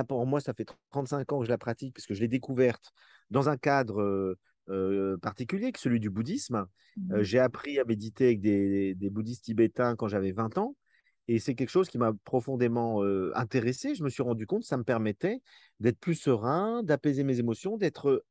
pour 0.08 0.26
moi, 0.26 0.40
ça 0.40 0.54
fait 0.54 0.66
35 0.92 1.32
ans 1.34 1.40
que 1.40 1.46
je 1.46 1.50
la 1.50 1.58
pratique 1.58 1.94
parce 1.94 2.06
que 2.06 2.14
je 2.14 2.22
l'ai 2.22 2.28
découverte 2.28 2.92
dans 3.30 3.50
un 3.50 3.58
cadre 3.58 4.38
particulier, 5.22 5.72
que 5.72 5.80
celui 5.80 6.00
du 6.00 6.10
bouddhisme. 6.10 6.66
Mmh 6.98 7.22
j'ai 7.22 7.40
appris 7.40 7.80
à 7.80 7.86
méditer 7.86 8.26
avec 8.26 8.42
des, 8.42 8.96
bouddhistes 9.10 9.46
tibétains 9.46 9.96
quand 9.96 10.08
j'avais 10.08 10.32
20 10.32 10.58
ans. 10.58 10.76
Et 11.28 11.40
c'est 11.40 11.56
quelque 11.56 11.70
chose 11.70 11.90
qui 11.90 11.98
m'a 11.98 12.12
profondément 12.26 13.04
intéressé. 13.36 13.96
Je 13.96 14.04
me 14.04 14.10
suis 14.10 14.24
rendu 14.24 14.46
compte 14.46 14.62
que 14.62 14.68
ça 14.68 14.78
me 14.78 14.84
permettait 14.84 15.42
d'être 15.80 16.00
plus 16.00 16.16
serein, 16.16 16.84
d'apaiser 16.84 17.24
mes 17.24 17.40
émotions, 17.40 17.78
d'être 17.78 18.24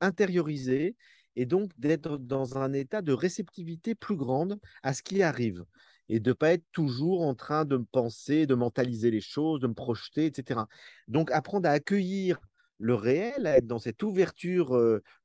intériorisé 0.00 0.96
et 1.36 1.46
donc 1.46 1.70
d'être 1.78 2.18
dans 2.18 2.58
un 2.58 2.72
état 2.72 3.00
de 3.00 3.12
réceptivité 3.12 3.94
plus 3.94 4.16
grande 4.16 4.58
à 4.82 4.92
ce 4.92 5.02
qui 5.02 5.22
arrive 5.22 5.64
et 6.08 6.20
de 6.20 6.30
ne 6.30 6.34
pas 6.34 6.52
être 6.52 6.64
toujours 6.72 7.22
en 7.22 7.34
train 7.34 7.64
de 7.64 7.76
me 7.76 7.84
penser, 7.84 8.46
de 8.46 8.54
mentaliser 8.54 9.10
les 9.10 9.20
choses, 9.20 9.60
de 9.60 9.66
me 9.66 9.74
projeter, 9.74 10.26
etc. 10.26 10.60
Donc 11.06 11.30
apprendre 11.30 11.68
à 11.68 11.72
accueillir 11.72 12.38
le 12.78 12.94
réel, 12.94 13.46
à 13.46 13.58
être 13.58 13.66
dans 13.66 13.78
cette 13.78 14.02
ouverture 14.02 14.70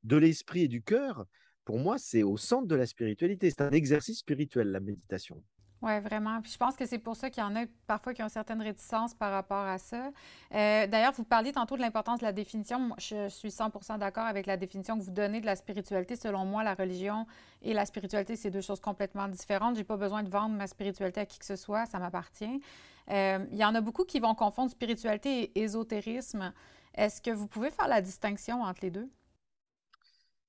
de 0.02 0.16
l'esprit 0.16 0.62
et 0.62 0.68
du 0.68 0.82
cœur, 0.82 1.24
pour 1.64 1.78
moi, 1.78 1.96
c'est 1.98 2.22
au 2.22 2.36
centre 2.36 2.66
de 2.66 2.74
la 2.74 2.86
spiritualité. 2.86 3.50
C'est 3.50 3.62
un 3.62 3.70
exercice 3.70 4.18
spirituel, 4.18 4.70
la 4.70 4.80
méditation. 4.80 5.42
Oui, 5.84 6.00
vraiment. 6.00 6.40
Puis 6.40 6.50
je 6.50 6.56
pense 6.56 6.76
que 6.76 6.86
c'est 6.86 6.98
pour 6.98 7.14
ça 7.14 7.28
qu'il 7.28 7.42
y 7.42 7.46
en 7.46 7.54
a 7.56 7.66
parfois 7.86 8.14
qui 8.14 8.22
ont 8.22 8.28
certaines 8.30 8.62
réticences 8.62 9.12
par 9.12 9.30
rapport 9.30 9.66
à 9.66 9.76
ça. 9.76 10.12
Euh, 10.54 10.86
d'ailleurs, 10.86 11.12
vous 11.12 11.24
parliez 11.24 11.52
tantôt 11.52 11.76
de 11.76 11.82
l'importance 11.82 12.20
de 12.20 12.24
la 12.24 12.32
définition. 12.32 12.96
Je 12.96 13.28
suis 13.28 13.50
100% 13.50 13.98
d'accord 13.98 14.24
avec 14.24 14.46
la 14.46 14.56
définition 14.56 14.98
que 14.98 15.04
vous 15.04 15.10
donnez 15.10 15.42
de 15.42 15.46
la 15.46 15.56
spiritualité. 15.56 16.16
Selon 16.16 16.46
moi, 16.46 16.64
la 16.64 16.72
religion 16.72 17.26
et 17.60 17.74
la 17.74 17.84
spiritualité, 17.84 18.34
c'est 18.34 18.50
deux 18.50 18.62
choses 18.62 18.80
complètement 18.80 19.28
différentes. 19.28 19.74
Je 19.74 19.80
n'ai 19.80 19.84
pas 19.84 19.98
besoin 19.98 20.22
de 20.22 20.30
vendre 20.30 20.54
ma 20.56 20.66
spiritualité 20.66 21.20
à 21.20 21.26
qui 21.26 21.38
que 21.38 21.44
ce 21.44 21.56
soit, 21.56 21.84
ça 21.84 21.98
m'appartient. 21.98 22.62
Euh, 23.10 23.44
il 23.52 23.58
y 23.58 23.64
en 23.66 23.74
a 23.74 23.82
beaucoup 23.82 24.06
qui 24.06 24.20
vont 24.20 24.34
confondre 24.34 24.70
spiritualité 24.70 25.42
et 25.42 25.60
ésotérisme. 25.64 26.54
Est-ce 26.94 27.20
que 27.20 27.30
vous 27.30 27.46
pouvez 27.46 27.70
faire 27.70 27.88
la 27.88 28.00
distinction 28.00 28.62
entre 28.62 28.80
les 28.80 28.90
deux? 28.90 29.10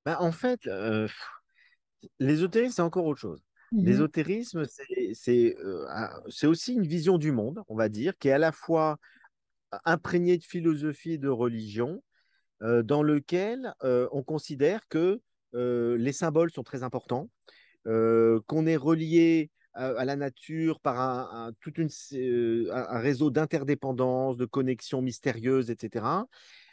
Ben, 0.05 0.15
en 0.17 0.31
fait, 0.31 0.65
euh, 0.67 1.09
l'ésotérisme, 2.19 2.73
c'est 2.73 2.81
encore 2.81 3.03
autre 3.03 3.19
chose. 3.19 3.43
Mmh 3.75 3.85
L'ésotérisme, 3.85 4.63
c'est 5.13 6.47
aussi 6.47 6.73
une 6.73 6.87
vision 6.87 7.17
du 7.17 7.33
monde, 7.33 7.61
on 7.67 7.75
va 7.75 7.89
dire, 7.89 8.17
qui 8.17 8.29
est 8.29 8.31
à 8.31 8.37
la 8.37 8.53
fois 8.53 8.97
imprégnée 9.83 10.37
de 10.37 10.43
philosophie 10.43 11.13
et 11.13 11.17
de 11.17 11.27
religion, 11.27 12.01
dans 12.61 13.03
lequel 13.03 13.73
on 13.83 14.23
considère 14.23 14.87
que 14.87 15.19
les 15.53 16.13
symboles 16.13 16.51
sont 16.51 16.63
très 16.63 16.83
importants, 16.83 17.29
qu'on 17.83 18.65
est 18.65 18.77
relié 18.77 19.51
à, 19.73 20.05
la 20.05 20.15
nature 20.15 20.79
par 20.79 21.01
un, 21.01 21.51
un 21.51 22.99
réseau 22.99 23.29
d'interdépendance, 23.29 24.37
de 24.37 24.45
connexions 24.45 25.01
mystérieuses, 25.01 25.69
etc. 25.69 26.27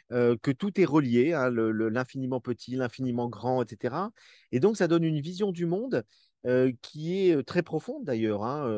que 0.09 0.51
tout 0.51 0.79
est 0.79 0.85
relié, 0.85 1.33
hein, 1.33 1.49
l'infiniment 1.51 2.39
petit, 2.39 2.77
l'infiniment 2.77 3.27
grand, 3.27 3.61
etc. 3.61 4.09
Et 4.53 4.61
donc, 4.61 4.77
ça 4.77 4.87
donne 4.87 5.03
une 5.03 5.19
vision 5.19 5.51
du 5.51 5.65
monde 5.65 6.05
qui 6.81 7.29
est 7.29 7.43
très 7.43 7.63
profonde 7.63 8.03
d'ailleurs, 8.03 8.43
hein, 8.43 8.69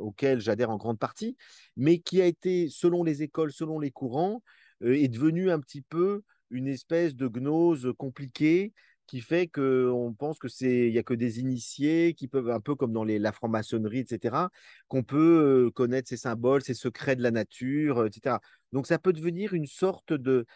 auquel 0.00 0.40
j'adhère 0.40 0.70
en 0.70 0.76
grande 0.76 0.98
partie, 0.98 1.36
mais 1.76 1.98
qui 1.98 2.20
a 2.22 2.26
été, 2.26 2.68
selon 2.70 3.02
les 3.02 3.22
écoles, 3.22 3.52
selon 3.52 3.78
les 3.78 3.90
courants, 3.90 4.42
est 4.82 5.08
devenue 5.08 5.50
un 5.50 5.60
petit 5.60 5.82
peu 5.82 6.22
une 6.50 6.68
espèce 6.68 7.14
de 7.14 7.28
gnose 7.28 7.92
compliquée 7.98 8.72
qui 9.06 9.20
fait 9.20 9.48
qu'on 9.48 10.14
pense 10.18 10.38
que 10.38 10.48
c'est 10.48 10.88
il 10.88 10.94
y 10.94 10.98
a 10.98 11.02
que 11.02 11.14
des 11.14 11.40
initiés 11.40 12.14
qui 12.14 12.26
peuvent 12.26 12.50
un 12.50 12.60
peu 12.60 12.74
comme 12.74 12.92
dans 12.92 13.04
les, 13.04 13.18
la 13.18 13.32
franc-maçonnerie 13.32 13.98
etc 13.98 14.36
qu'on 14.88 15.02
peut 15.02 15.70
connaître 15.74 16.08
ces 16.08 16.16
symboles 16.16 16.62
ces 16.62 16.74
secrets 16.74 17.16
de 17.16 17.22
la 17.22 17.30
nature 17.30 18.06
etc 18.06 18.36
donc 18.72 18.86
ça 18.86 18.98
peut 18.98 19.12
devenir 19.12 19.52
une 19.52 19.66
sorte 19.66 20.12
de 20.12 20.46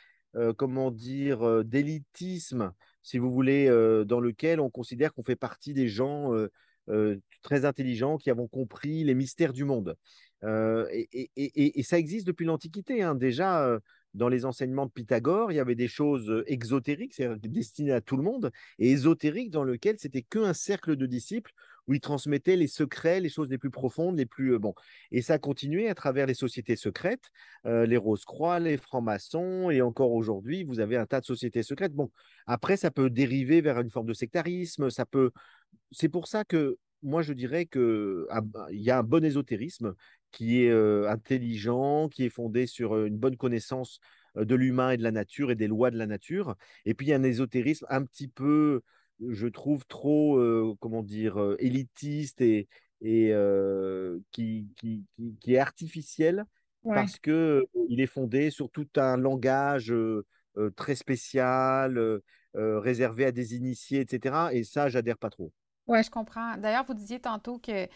comment 0.57 0.91
dire 0.91 1.65
d'élitisme 1.65 2.73
si 3.09 3.17
vous 3.17 3.33
voulez, 3.33 3.69
euh, 3.69 4.05
dans 4.05 4.21
lequel 4.21 4.61
on 4.61 4.69
considère 4.69 5.15
qu'on 5.15 5.23
fait 5.23 5.35
partie 5.35 5.73
des 5.73 5.89
gens 5.89 6.35
euh, 6.35 6.53
euh, 6.91 7.17
très 7.41 7.65
intelligents 7.65 8.19
qui 8.19 8.29
avons 8.29 8.49
compris 8.49 9.03
les 9.03 9.15
mystères 9.15 9.55
du 9.55 9.65
monde. 9.65 9.97
Et, 10.43 11.83
ça 11.85 11.99
existe 11.99 12.27
depuis 12.27 12.45
l'Antiquité. 12.45 13.03
Hein. 13.03 13.15
Déjà, 13.15 13.79
dans 14.13 14.29
les 14.29 14.45
enseignements 14.45 14.85
de 14.85 14.91
Pythagore, 14.91 15.51
il 15.51 15.55
y 15.55 15.59
avait 15.59 15.75
des 15.75 15.89
choses 15.89 16.45
exotériques, 16.47 17.15
c'est-à-dire 17.15 17.39
destinées 17.51 17.93
à 17.93 18.03
tout 18.03 18.19
le 18.19 18.23
monde, 18.23 18.51
et 18.79 18.91
ésotériques 18.91 19.51
dans 19.51 19.65
lequel 19.65 19.97
c'était 19.99 20.23
qu'un 20.23 20.53
cercle 20.53 20.95
de 20.95 21.07
disciples 21.07 21.53
où 21.89 21.95
il 21.95 22.01
transmettait 22.01 22.57
les 22.57 22.67
secrets, 22.67 23.21
les 23.21 23.31
choses 23.31 23.49
les 23.49 23.59
plus 23.59 23.71
profondes, 23.71 24.17
les 24.17 24.27
plus 24.27 24.55
euh, 24.55 24.59
bon. 24.59 24.75
Et 25.11 25.23
ça 25.23 25.35
a 25.35 25.39
continué 25.39 25.89
à 25.89 25.95
travers 25.95 26.27
les 26.27 26.35
sociétés 26.35 26.77
secrètes, 26.77 27.31
euh, 27.67 27.87
les 27.87 27.97
Rose-Croix, 27.97 28.61
les 28.61 28.77
francs-maçons, 28.77 29.71
et 29.71 29.81
encore 29.83 30.13
aujourd'hui, 30.13 30.65
vous 30.65 30.81
avez 30.81 30.97
un 30.97 31.07
tas 31.07 31.21
de 31.21 31.27
sociétés 31.27 31.63
secrètes. 31.63 31.95
Bon, 31.95 32.11
après, 32.47 32.77
ça 32.77 32.91
peut 32.91 33.11
dériver 33.11 33.61
vers 33.63 33.81
une 33.81 33.91
forme 33.91 34.07
de 34.07 34.15
sectarisme. 34.15 34.91
Ça 34.91 35.07
peut. 35.07 35.33
C'est 35.91 36.09
pour 36.09 36.29
ça 36.29 36.45
que 36.45 36.77
moi, 37.03 37.23
je 37.23 37.33
dirais 37.33 37.65
que 37.67 38.27
ah, 38.31 38.43
bah, 38.43 38.67
il 38.71 38.81
y 38.81 38.91
a 38.91 38.99
un 38.99 39.03
bon 39.03 39.25
ésotérisme 39.25 39.95
qui 40.31 40.63
est 40.63 40.71
euh, 40.71 41.09
intelligent, 41.09 42.09
qui 42.09 42.25
est 42.25 42.29
fondé 42.31 42.67
sur 42.67 43.07
une 43.07 43.17
bonne 43.17 43.37
connaissance 43.37 43.99
de 44.37 44.55
l'humain 44.55 44.91
et 44.91 44.97
de 44.99 45.03
la 45.03 45.11
nature 45.11 45.51
et 45.51 45.55
des 45.55 45.67
lois 45.69 45.91
de 45.91 45.97
la 45.97 46.07
nature. 46.07 46.55
Et 46.85 46.95
puis 46.95 47.07
il 47.07 47.11
y 47.11 47.13
a 47.13 47.17
un 47.17 47.23
ésotérisme 47.23 47.87
un 47.89 48.05
petit 48.05 48.29
peu 48.29 48.83
je 49.27 49.47
trouve, 49.49 49.85
trop, 49.87 50.39
euh, 50.39 50.75
comment 50.81 51.03
dire, 51.03 51.41
euh, 51.41 51.57
élitiste 51.59 52.41
et, 52.41 52.69
et 53.01 53.33
euh, 53.33 54.19
qui, 54.33 54.69
qui, 54.77 55.05
qui, 55.41 55.55
est 55.55 55.59
artificiel 55.59 56.45
parce 56.85 57.19
qu'il 57.19 57.65
il 57.89 58.01
est 58.01 58.07
fondé 58.07 58.51
sur 58.51 58.71
tout 58.71 58.89
un 58.97 59.17
langage 59.17 59.93
très 60.75 60.95
spécial, 60.95 62.21
réservé 62.55 63.27
à 63.27 63.33
des 63.33 63.55
initiés, 63.55 64.01
etc. 64.01 64.49
Et 64.53 64.65
ça, 64.65 64.89
j'adhère 64.89 65.19
pas 65.19 65.29
trop. 65.29 65.53
Oui, 65.87 66.03
je 66.03 66.11
comprends. 66.11 66.57
D'ailleurs, 66.57 66.85
vous 66.85 66.95
disiez 66.95 67.21
tantôt 67.21 67.59
que 67.59 67.87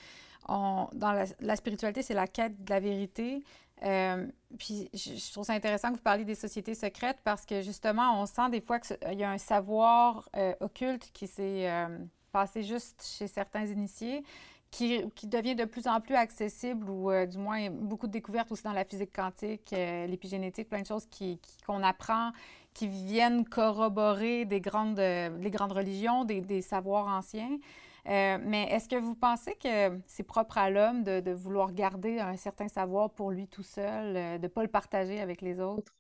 dans 0.47 1.27
la, 1.41 1.57
spiritualité, 1.57 2.03
c'est 2.03 2.15
la 2.15 2.27
quête 2.27 2.65
de 2.65 2.71
la 2.71 2.81
vérité. 2.81 3.43
Euh, 3.85 4.27
puis 4.59 4.88
je, 4.95 5.33
trouve 5.33 5.45
ça 5.45 5.55
intéressant 5.55 5.90
que 5.90 5.97
vous 5.97 6.03
parliez 6.03 6.25
des 6.25 6.35
sociétés 6.35 6.75
secrètes 6.75 7.18
parce 7.25 7.45
que 7.45 7.62
justement, 7.62 8.21
on 8.21 8.27
sent 8.27 8.51
des 8.51 8.61
fois 8.61 8.79
qu'il 8.79 9.18
y 9.18 9.25
a 9.25 9.31
un 9.31 9.38
savoir 9.38 10.29
euh, 10.37 10.55
occulte 10.61 11.11
qui 11.12 11.27
s'est 11.27 11.68
passé 12.31 12.62
juste 12.62 13.05
chez 13.05 13.27
certains 13.27 13.66
initiés 13.66 14.25
qui, 14.73 15.27
devient 15.27 15.55
de 15.55 15.66
plus 15.66 15.87
en 15.87 16.01
plus 16.01 16.14
accessible, 16.14 16.88
ou 16.88 17.11
euh, 17.11 17.27
du 17.27 17.37
moins 17.37 17.68
beaucoup 17.71 18.07
de 18.07 18.12
découvertes 18.12 18.51
aussi 18.51 18.62
dans 18.62 18.73
la 18.73 18.87
physique 18.87 19.14
quantique, 19.14 19.71
euh, 19.75 20.07
l'épigénétique, 20.07 20.68
plein 20.71 20.81
de 20.81 20.87
choses 20.87 21.05
qu'on 21.05 21.11
qui, 21.11 21.40
qu'on 21.66 21.83
apprend, 21.83 22.33
qui 22.73 22.88
viennent 22.88 23.45
corroborer 23.45 24.47
des 24.47 24.62
grandes, 24.62 24.99
les 24.99 25.51
grandes 25.51 25.73
religions, 25.73 26.25
des, 26.25 26.40
des 26.40 26.62
savoirs 26.62 27.07
anciens. 27.07 27.59
Euh, 28.09 28.38
mais 28.43 28.65
est-ce 28.71 28.88
que 28.88 28.97
vous 28.97 29.15
pensez 29.15 29.55
que 29.55 30.01
c'est 30.07 30.25
propre 30.25 30.59
à 30.59 30.71
l'homme 30.71 31.05
de, 31.05 31.21
de, 31.21 31.31
vouloir 31.31 31.73
garder 31.73 32.19
un 32.19 32.37
certain 32.37 32.69
savoir 32.69 33.15
pour 33.15 33.31
lui 33.31 33.47
tout 33.47 33.62
seul, 33.62 34.15
de 34.15 34.43
ne 34.43 34.49
pas 34.49 34.62
le 34.62 34.69
partager 34.69 35.21
avec 35.21 35.41
les 35.41 35.61
autres? 35.61 35.95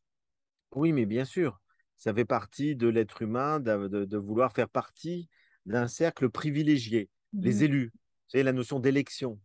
Oui, 0.74 0.92
mais 0.92 1.06
bien 1.06 1.24
sûr. 1.24 1.60
Ça 1.96 2.12
fait 2.12 2.24
partie 2.24 2.74
de 2.74 2.88
l'être 2.88 3.22
humain 3.22 3.60
de, 3.60 3.86
de, 3.86 4.16
vouloir 4.16 4.52
faire 4.52 4.68
partie 4.68 5.28
d'un 5.66 5.86
cercle 5.86 6.28
privilégié, 6.28 7.08
les 7.32 7.60
mmh 7.60 7.62
élus 7.62 7.92
c'est 8.32 8.42
la 8.42 8.54
notion 8.54 8.80
d'élection. 8.80 9.38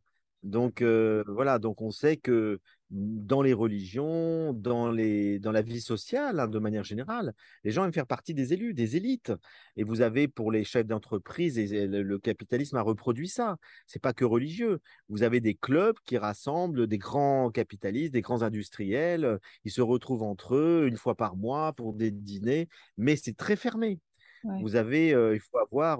Donc 0.43 0.81
euh, 0.81 1.23
voilà, 1.27 1.59
donc 1.59 1.81
on 1.81 1.91
sait 1.91 2.17
que 2.17 2.59
dans 2.89 3.41
les 3.41 3.53
religions, 3.53 4.53
dans, 4.53 4.89
les, 4.91 5.39
dans 5.39 5.51
la 5.51 5.61
vie 5.61 5.81
sociale, 5.81 6.39
hein, 6.39 6.47
de 6.47 6.59
manière 6.59 6.83
générale, 6.83 7.33
les 7.63 7.71
gens 7.71 7.83
aiment 7.83 7.93
faire 7.93 8.07
partie 8.07 8.33
des 8.33 8.53
élus, 8.53 8.73
des 8.73 8.95
élites. 8.95 9.33
Et 9.75 9.83
vous 9.83 10.01
avez 10.01 10.27
pour 10.27 10.51
les 10.51 10.63
chefs 10.63 10.87
d'entreprise, 10.87 11.57
et 11.57 11.87
le 11.87 12.19
capitalisme 12.19 12.77
a 12.77 12.81
reproduit 12.81 13.27
ça. 13.27 13.57
C'est 13.87 14.01
pas 14.01 14.13
que 14.13 14.23
religieux. 14.25 14.79
Vous 15.09 15.23
avez 15.23 15.41
des 15.41 15.55
clubs 15.55 15.97
qui 16.05 16.17
rassemblent 16.17 16.87
des 16.87 16.97
grands 16.97 17.51
capitalistes, 17.51 18.13
des 18.13 18.21
grands 18.21 18.41
industriels. 18.43 19.39
Ils 19.65 19.71
se 19.71 19.81
retrouvent 19.81 20.23
entre 20.23 20.55
eux 20.55 20.87
une 20.87 20.97
fois 20.97 21.15
par 21.15 21.35
mois 21.35 21.73
pour 21.73 21.93
des 21.93 22.11
dîners, 22.11 22.69
mais 22.97 23.15
c'est 23.17 23.35
très 23.35 23.55
fermé. 23.57 23.99
Vous 24.61 24.75
avez, 24.75 25.09
il 25.09 25.39
faut 25.39 25.57
avoir 25.57 25.99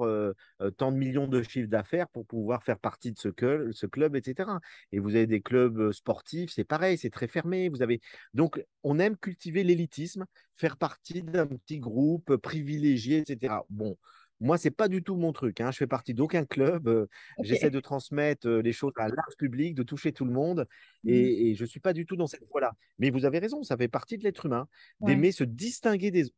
tant 0.77 0.91
de 0.91 0.97
millions 0.97 1.27
de 1.27 1.41
chiffres 1.43 1.69
d'affaires 1.69 2.07
pour 2.09 2.25
pouvoir 2.25 2.63
faire 2.63 2.79
partie 2.79 3.11
de 3.11 3.17
ce, 3.17 3.29
club, 3.29 3.71
ce 3.71 3.85
club, 3.85 4.15
etc. 4.15 4.49
Et 4.91 4.99
vous 4.99 5.15
avez 5.15 5.27
des 5.27 5.41
clubs 5.41 5.91
sportifs, 5.91 6.51
c'est 6.51 6.63
pareil, 6.63 6.97
c'est 6.97 7.09
très 7.09 7.27
fermé. 7.27 7.69
Vous 7.69 7.81
avez 7.81 8.01
donc 8.33 8.63
on 8.83 8.99
aime 8.99 9.17
cultiver 9.17 9.63
l'élitisme, 9.63 10.25
faire 10.55 10.77
partie 10.77 11.23
d'un 11.23 11.47
petit 11.47 11.79
groupe 11.79 12.35
privilégié, 12.37 13.19
etc. 13.19 13.55
Bon, 13.69 13.97
moi, 14.39 14.57
c'est 14.57 14.71
pas 14.71 14.87
du 14.87 15.03
tout 15.03 15.15
mon 15.15 15.33
truc. 15.33 15.61
Hein. 15.61 15.71
Je 15.71 15.77
fais 15.77 15.87
partie 15.87 16.13
d'aucun 16.13 16.45
club. 16.45 17.07
J'essaie 17.41 17.71
de 17.71 17.79
transmettre 17.79 18.47
les 18.47 18.71
choses 18.71 18.93
à 18.97 19.07
large 19.07 19.35
public, 19.37 19.75
de 19.75 19.83
toucher 19.83 20.11
tout 20.11 20.25
le 20.25 20.31
monde. 20.31 20.67
Mmh 21.03 21.09
et, 21.09 21.55
je 21.55 21.63
ne 21.63 21.67
suis 21.67 21.79
pas 21.79 21.93
du 21.93 22.05
tout 22.05 22.15
dans 22.15 22.27
cette 22.27 22.47
voie-là. 22.51 22.73
Mais 22.99 23.09
vous 23.09 23.25
avez 23.25 23.39
raison, 23.39 23.63
ça 23.63 23.77
fait 23.77 23.87
partie 23.87 24.17
de 24.17 24.23
l'être 24.23 24.45
humain 24.45 24.67
d'aimer 25.01 25.31
se 25.31 25.43
distinguer 25.43 26.11
des 26.11 26.25
autres. 26.25 26.35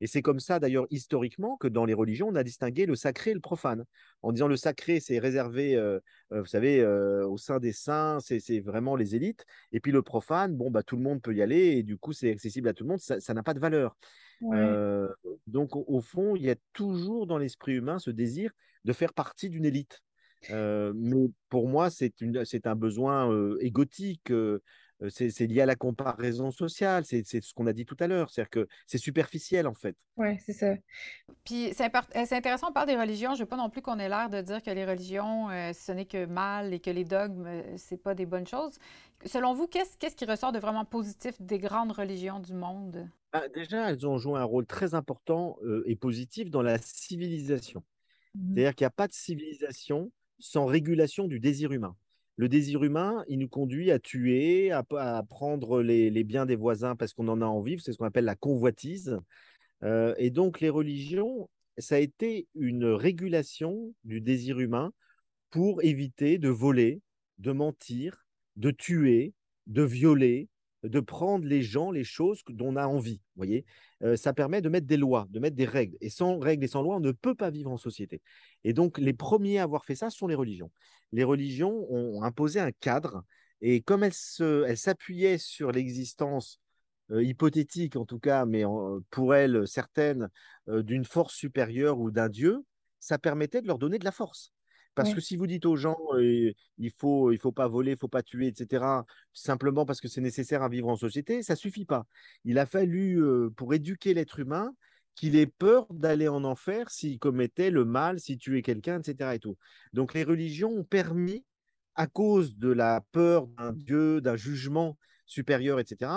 Et 0.00 0.06
c'est 0.06 0.22
comme 0.22 0.40
ça, 0.40 0.58
d'ailleurs, 0.58 0.86
historiquement, 0.90 1.56
que 1.56 1.68
dans 1.68 1.84
les 1.84 1.92
religions, 1.92 2.28
on 2.28 2.34
a 2.34 2.42
distingué 2.42 2.86
le 2.86 2.96
sacré 2.96 3.32
et 3.32 3.34
le 3.34 3.40
profane. 3.40 3.84
En 4.22 4.32
disant 4.32 4.48
le 4.48 4.56
sacré, 4.56 4.98
c'est 4.98 5.18
réservé, 5.18 5.76
euh, 5.76 6.00
euh, 6.32 6.40
vous 6.40 6.46
savez, 6.46 6.80
euh, 6.80 7.26
au 7.26 7.36
sein 7.36 7.58
des 7.58 7.72
saints, 7.72 8.18
c'est 8.20 8.60
vraiment 8.60 8.96
les 8.96 9.14
élites. 9.14 9.44
Et 9.72 9.80
puis 9.80 9.92
le 9.92 10.02
profane, 10.02 10.56
bon, 10.56 10.70
bah, 10.70 10.82
tout 10.82 10.96
le 10.96 11.02
monde 11.02 11.20
peut 11.20 11.34
y 11.34 11.42
aller, 11.42 11.76
et 11.76 11.82
du 11.82 11.98
coup, 11.98 12.12
c'est 12.12 12.30
accessible 12.30 12.68
à 12.68 12.74
tout 12.74 12.84
le 12.84 12.90
monde, 12.90 13.00
ça 13.00 13.34
n'a 13.34 13.42
pas 13.42 13.54
de 13.54 13.60
valeur. 13.60 13.96
donc, 15.46 15.76
au, 15.76 16.00
fond, 16.00 16.34
il 16.34 16.42
y 16.42 16.50
a 16.50 16.56
toujours 16.72 17.26
dans 17.26 17.38
l'esprit 17.38 17.74
humain 17.74 17.98
ce 17.98 18.10
désir 18.10 18.52
de 18.84 18.94
faire 18.94 19.12
partie 19.12 19.50
d'une 19.50 19.66
élite. 19.66 20.02
mais 20.50 21.30
pour 21.50 21.68
moi, 21.68 21.90
c'est 21.90 22.66
un 22.66 22.74
besoin 22.74 23.58
égotique, 23.60 24.32
c'est 25.08 25.46
lié 25.46 25.62
à 25.62 25.66
la 25.66 25.76
comparaison 25.76 26.50
sociale, 26.50 27.04
c'est 27.04 27.24
ce 27.24 27.54
qu'on 27.54 27.66
a 27.66 27.72
dit 27.72 27.86
tout 27.86 27.96
à 28.00 28.06
l'heure, 28.06 28.30
c'est-à-dire 28.30 28.50
que 28.50 28.68
c'est 28.86 28.98
superficiel 28.98 29.66
en 29.66 29.74
fait. 29.74 29.96
Oui, 30.16 30.38
c'est 30.44 30.52
ça. 30.52 30.74
Puis 31.44 31.72
c'est 31.72 32.34
intéressant, 32.34 32.68
on 32.70 32.72
parle 32.72 32.88
des 32.88 32.96
religions, 32.96 33.34
je 33.34 33.40
veux 33.40 33.48
pas 33.48 33.56
non 33.56 33.70
plus 33.70 33.82
qu'on 33.82 33.98
ait 33.98 34.08
l'air 34.08 34.28
de 34.28 34.40
dire 34.40 34.62
que 34.62 34.70
les 34.70 34.84
religions, 34.84 35.48
ce 35.48 35.92
n'est 35.92 36.04
que 36.04 36.26
mal 36.26 36.74
et 36.74 36.80
que 36.80 36.90
les 36.90 37.04
dogmes, 37.04 37.48
c'est 37.76 38.02
pas 38.02 38.14
des 38.14 38.26
bonnes 38.26 38.46
choses. 38.46 38.78
Selon 39.24 39.54
vous, 39.54 39.66
qu'est-ce 39.66 40.14
qui 40.14 40.24
ressort 40.24 40.52
de 40.52 40.58
vraiment 40.58 40.84
positif 40.84 41.40
des 41.40 41.58
grandes 41.58 41.92
religions 41.92 42.40
du 42.40 42.54
monde? 42.54 43.08
Bah, 43.32 43.48
déjà, 43.48 43.90
elles 43.90 44.06
ont 44.06 44.18
joué 44.18 44.38
un 44.40 44.44
rôle 44.44 44.66
très 44.66 44.94
important 44.94 45.56
et 45.86 45.96
positif 45.96 46.50
dans 46.50 46.62
la 46.62 46.78
civilisation. 46.78 47.82
Mmh 48.34 48.54
c'est-à-dire 48.54 48.74
qu'il 48.76 48.84
n'y 48.84 48.88
a 48.88 48.90
pas 48.90 49.08
de 49.08 49.12
civilisation 49.12 50.12
sans 50.38 50.66
régulation 50.66 51.26
du 51.26 51.40
désir 51.40 51.72
humain 51.72 51.96
le 52.40 52.48
désir 52.48 52.82
humain, 52.84 53.22
il 53.28 53.38
nous 53.40 53.50
conduit 53.50 53.90
à 53.90 53.98
tuer, 53.98 54.72
à, 54.72 54.82
prendre 55.28 55.82
les, 55.82 56.24
biens 56.24 56.46
des 56.46 56.56
voisins 56.56 56.96
parce 56.96 57.12
qu'on 57.12 57.28
en 57.28 57.42
a 57.42 57.44
envie. 57.44 57.78
C'est 57.78 57.92
ce 57.92 57.98
qu'on 57.98 58.06
appelle 58.06 58.24
la 58.24 58.34
convoitise. 58.34 59.18
Et 59.84 60.30
donc, 60.30 60.60
les 60.60 60.70
religions, 60.70 61.50
ça 61.76 61.96
a 61.96 61.98
été 61.98 62.48
une 62.54 62.86
régulation 62.86 63.92
du 64.04 64.22
désir 64.22 64.58
humain 64.58 64.90
pour 65.50 65.84
éviter 65.84 66.38
de 66.38 66.48
voler, 66.48 67.02
de 67.36 67.52
mentir, 67.52 68.24
de 68.56 68.70
tuer, 68.70 69.34
de 69.66 69.82
violer, 69.82 70.48
de 70.82 71.00
prendre 71.00 71.46
les 71.46 71.62
gens, 71.62 71.90
les 71.90 72.04
choses 72.04 72.42
dont 72.48 72.68
on 72.68 72.76
a 72.76 72.86
envie. 72.86 73.20
voyez? 73.36 73.64
Ça 74.16 74.32
permet 74.32 74.62
de 74.62 74.68
mettre 74.68 74.86
des 74.86 74.96
lois, 74.96 75.26
de 75.30 75.38
mettre 75.40 75.56
des 75.56 75.66
règles. 75.66 75.96
Et 76.00 76.08
sans 76.08 76.38
règles 76.38 76.64
et 76.64 76.68
sans 76.68 76.82
lois, 76.82 76.96
on 76.96 77.00
ne 77.00 77.12
peut 77.12 77.34
pas 77.34 77.50
vivre 77.50 77.70
en 77.70 77.76
société. 77.76 78.22
Et 78.64 78.72
donc, 78.72 78.98
les 78.98 79.12
premiers 79.12 79.58
à 79.58 79.64
avoir 79.64 79.84
fait 79.84 79.94
ça 79.94 80.08
sont 80.08 80.26
les 80.26 80.34
religions. 80.34 80.70
Les 81.12 81.24
religions 81.24 81.86
ont 81.90 82.22
imposé 82.22 82.60
un 82.60 82.72
cadre. 82.72 83.24
Et 83.60 83.82
comme 83.82 84.04
elles 84.04 84.14
s'appuyaient 84.14 85.38
sur 85.38 85.70
l'existence 85.70 86.60
hypothétique, 87.12 87.96
en 87.96 88.04
tout 88.04 88.18
cas, 88.18 88.46
mais 88.46 88.62
pour 89.10 89.34
elles 89.34 89.66
certaines, 89.66 90.30
euh, 90.68 90.82
d'une 90.82 91.04
force 91.04 91.34
supérieure 91.34 91.98
ou 91.98 92.10
d'un 92.10 92.28
dieu, 92.28 92.64
ça 93.00 93.18
permettait 93.18 93.62
de 93.62 93.66
leur 93.66 93.78
donner 93.78 93.98
de 93.98 94.04
la 94.04 94.12
force. 94.12 94.52
Parce 95.02 95.14
que 95.14 95.20
si 95.20 95.36
vous 95.36 95.46
dites 95.46 95.66
aux 95.66 95.76
gens, 95.76 95.96
il 96.18 96.90
faut, 96.96 97.32
il 97.32 97.38
faut 97.38 97.52
pas 97.52 97.68
voler, 97.68 97.92
il 97.92 97.98
faut 97.98 98.08
pas 98.08 98.22
tuer, 98.22 98.46
etc., 98.48 98.84
simplement 99.32 99.86
parce 99.86 100.00
que 100.00 100.08
c'est 100.08 100.20
nécessaire 100.20 100.62
à 100.62 100.68
vivre 100.68 100.88
en 100.88 100.96
société, 100.96 101.42
ça 101.42 101.56
suffit 101.56 101.84
pas. 101.84 102.06
Il 102.44 102.58
a 102.58 102.66
fallu, 102.66 103.22
pour 103.56 103.74
éduquer 103.74 104.14
l'être 104.14 104.38
humain, 104.38 104.74
qu'il 105.14 105.36
ait 105.36 105.46
peur 105.46 105.86
d'aller 105.90 106.28
en 106.28 106.44
enfer 106.44 106.90
s'il 106.90 107.18
commettait 107.18 107.70
le 107.70 107.84
mal, 107.84 108.20
s'il 108.20 108.38
tuait 108.38 108.62
quelqu'un, 108.62 109.00
etc. 109.00 109.34
Et 109.34 109.38
tout. 109.38 109.56
Donc 109.92 110.14
les 110.14 110.24
religions 110.24 110.70
ont 110.70 110.84
permis, 110.84 111.44
à 111.96 112.06
cause 112.06 112.56
de 112.56 112.70
la 112.70 113.02
peur 113.12 113.46
d'un 113.48 113.72
Dieu, 113.72 114.20
d'un 114.20 114.36
jugement 114.36 114.96
supérieur, 115.26 115.80
etc., 115.80 116.10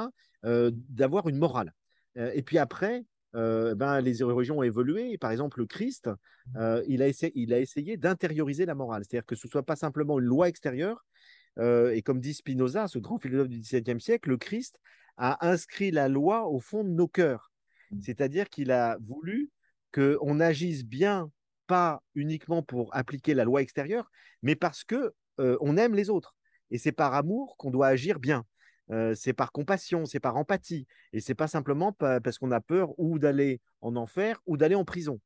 d'avoir 0.44 1.28
une 1.28 1.38
morale. 1.38 1.74
et 2.16 2.44
puis 2.44 2.58
après, 2.58 3.06
euh, 3.36 3.76
ben, 3.76 4.00
les 4.02 4.24
religions 4.24 4.60
ont 4.60 4.64
évolué. 4.64 5.18
Par 5.18 5.32
exemple, 5.32 5.60
le 5.60 5.66
Christ, 5.66 6.10
euh, 6.56 6.84
il, 6.88 7.02
a 7.02 7.08
essayé, 7.08 7.32
il 7.36 7.54
a 7.54 7.60
essayé 7.60 7.98
d'intérioriser 7.98 8.66
la 8.66 8.76
morale, 8.76 9.04
c'est-à-dire 9.04 9.26
que 9.26 9.36
ce 9.36 9.48
ne 9.48 9.52
soit 9.52 9.64
pas 9.64 9.76
simplement 9.76 10.20
une 10.20 10.26
loi 10.26 10.50
extérieure. 10.50 11.06
Euh, 11.60 11.92
et 11.92 12.02
comme 12.02 12.20
dit 12.20 12.34
Spinoza, 12.34 12.88
ce 12.88 13.00
grand 13.00 13.20
philosophe 13.20 13.50
du 13.50 13.60
XVIIe 13.60 14.02
siècle, 14.02 14.30
le 14.30 14.38
Christ 14.38 14.80
a 15.18 15.48
inscrit 15.48 15.92
la 15.92 16.10
loi 16.10 16.48
au 16.48 16.60
fond 16.60 16.84
de 16.84 16.90
nos 16.90 17.08
cœurs. 17.08 17.52
Mmh. 17.92 18.02
C'est-à-dire 18.02 18.50
qu'il 18.50 18.72
a 18.72 18.98
voulu 19.02 19.52
qu'on 19.94 20.40
agisse 20.40 20.84
bien, 20.84 21.30
pas 21.68 22.02
uniquement 22.16 22.64
pour 22.64 22.96
appliquer 22.96 23.36
la 23.36 23.44
loi 23.44 23.62
extérieure, 23.62 24.12
mais 24.42 24.56
parce 24.56 24.84
que 24.84 25.14
on 25.38 25.78
aime 25.78 25.96
les 25.96 26.12
autres. 26.12 26.36
Et 26.70 26.78
c'est 26.78 26.92
par 26.92 27.16
amour 27.16 27.58
qu'on 27.58 27.72
doit 27.72 27.88
agir 27.88 28.20
bien. 28.20 28.46
C'est 29.16 29.34
par 29.34 29.52
compassion, 29.52 30.06
c'est 30.06 30.20
par 30.20 30.36
empathie. 30.38 30.88
Et 31.14 31.20
c'est 31.20 31.36
pas 31.36 31.48
simplement 31.48 31.94
parce 31.94 32.38
qu'on 32.38 32.52
a 32.52 32.62
peur 32.62 32.98
ou 33.00 33.20
d'aller 33.20 33.62
en 33.82 33.96
enfer 33.96 34.40
ou 34.46 34.58
d'aller 34.58 34.76
en 34.76 34.86
prison. 34.86 35.20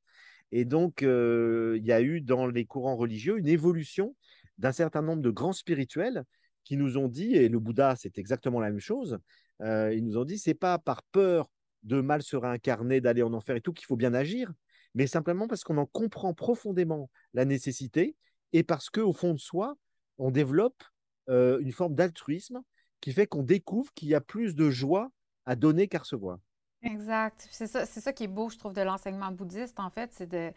Et 0.52 0.64
donc, 0.66 1.02
il 1.02 1.84
y 1.84 1.92
a 1.92 2.02
eu 2.02 2.22
dans 2.22 2.48
les 2.48 2.66
courants 2.66 2.96
religieux 2.96 3.38
une 3.38 3.48
évolution 3.48 4.16
d'un 4.58 4.72
certain 4.72 5.02
nombre 5.02 5.22
de 5.22 5.30
grands 5.30 5.54
spirituels 5.54 6.24
qui 6.64 6.78
nous 6.78 6.98
ont 6.98 7.08
dit, 7.08 7.36
et 7.36 7.48
le 7.50 7.60
Bouddha, 7.60 7.96
c'est 7.96 8.18
exactement 8.18 8.60
la 8.60 8.70
même 8.70 8.80
chose, 8.80 9.20
ils 9.62 10.04
nous 10.04 10.18
ont 10.18 10.26
dit, 10.26 10.38
c'est 10.38 10.54
pas 10.54 10.78
par 10.78 11.04
peur 11.12 11.50
de 11.84 12.02
mal 12.02 12.22
se 12.22 12.36
réincarner, 12.36 13.02
d'aller 13.02 13.24
en 13.24 13.34
enfer 13.34 13.56
et 13.56 13.62
tout 13.62 13.74
qu'il 13.74 13.86
faut 13.86 13.96
bien 13.96 14.14
agir, 14.14 14.52
mais 14.94 15.08
simplement 15.08 15.48
parce 15.48 15.64
qu'on 15.64 15.78
en 15.78 15.86
comprend 15.86 16.34
profondément 16.34 17.10
la 17.34 17.46
nécessité 17.46 18.16
et 18.54 18.64
parce 18.64 18.90
qu'au 18.90 19.14
fond 19.14 19.34
de 19.34 19.40
soi, 19.40 19.78
on 20.18 20.32
développe 20.32 20.84
une 21.28 21.72
forme 21.72 21.96
d'altruisme 21.96 22.62
qui 23.02 23.14
fait 23.14 23.28
qu'on 23.28 23.44
découvre 23.44 23.94
qu'il 23.94 24.10
y 24.10 24.16
a 24.16 24.22
plus 24.22 24.56
de 24.56 24.70
joie 24.70 25.10
à 25.46 25.56
donner 25.56 25.88
qu'à 25.88 26.00
recevoir. 26.00 26.40
Exact. 26.84 27.48
C'est 27.52 27.68
ça, 27.68 27.86
c'est 27.86 28.02
ça 28.02 28.14
qui 28.14 28.24
est 28.24 28.28
beau, 28.28 28.50
je 28.50 28.58
trouve, 28.58 28.74
de 28.74 28.82
l'enseignement 28.82 29.32
bouddhiste, 29.32 29.80
en 29.80 29.90
fait, 29.90 30.12
c'est 30.14 30.28
de 30.28 30.52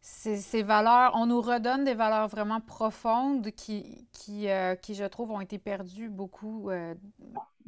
ces, 0.00 0.62
valeurs, 0.62 1.12
on 1.14 1.26
nous 1.26 1.40
redonne 1.40 1.84
des 1.84 1.94
valeurs 1.94 2.28
vraiment 2.28 2.60
profondes 2.60 3.50
qui, 3.50 4.06
qui, 4.12 4.48
euh, 4.48 4.76
qui 4.76 4.94
je 4.94 5.04
trouve, 5.04 5.32
ont 5.32 5.40
été 5.40 5.58
perdues 5.58 6.08
beaucoup. 6.08 6.70
Euh, 6.70 6.94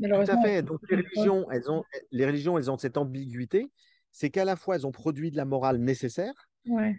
Tout 0.00 0.06
à 0.06 0.42
fait. 0.42 0.62
Donc, 0.62 0.80
les 0.88 0.96
religions, 0.96 1.50
elles 1.50 1.70
ont, 1.70 1.84
les 2.12 2.26
religions, 2.26 2.56
elles 2.56 2.70
ont 2.70 2.78
cette 2.78 2.96
ambiguïté, 2.96 3.70
c'est 4.12 4.30
qu'à 4.30 4.44
la 4.44 4.56
fois, 4.56 4.76
elles 4.76 4.86
ont 4.86 4.92
produit 4.92 5.30
de 5.30 5.36
la 5.36 5.44
morale 5.44 5.78
nécessaire, 5.78 6.48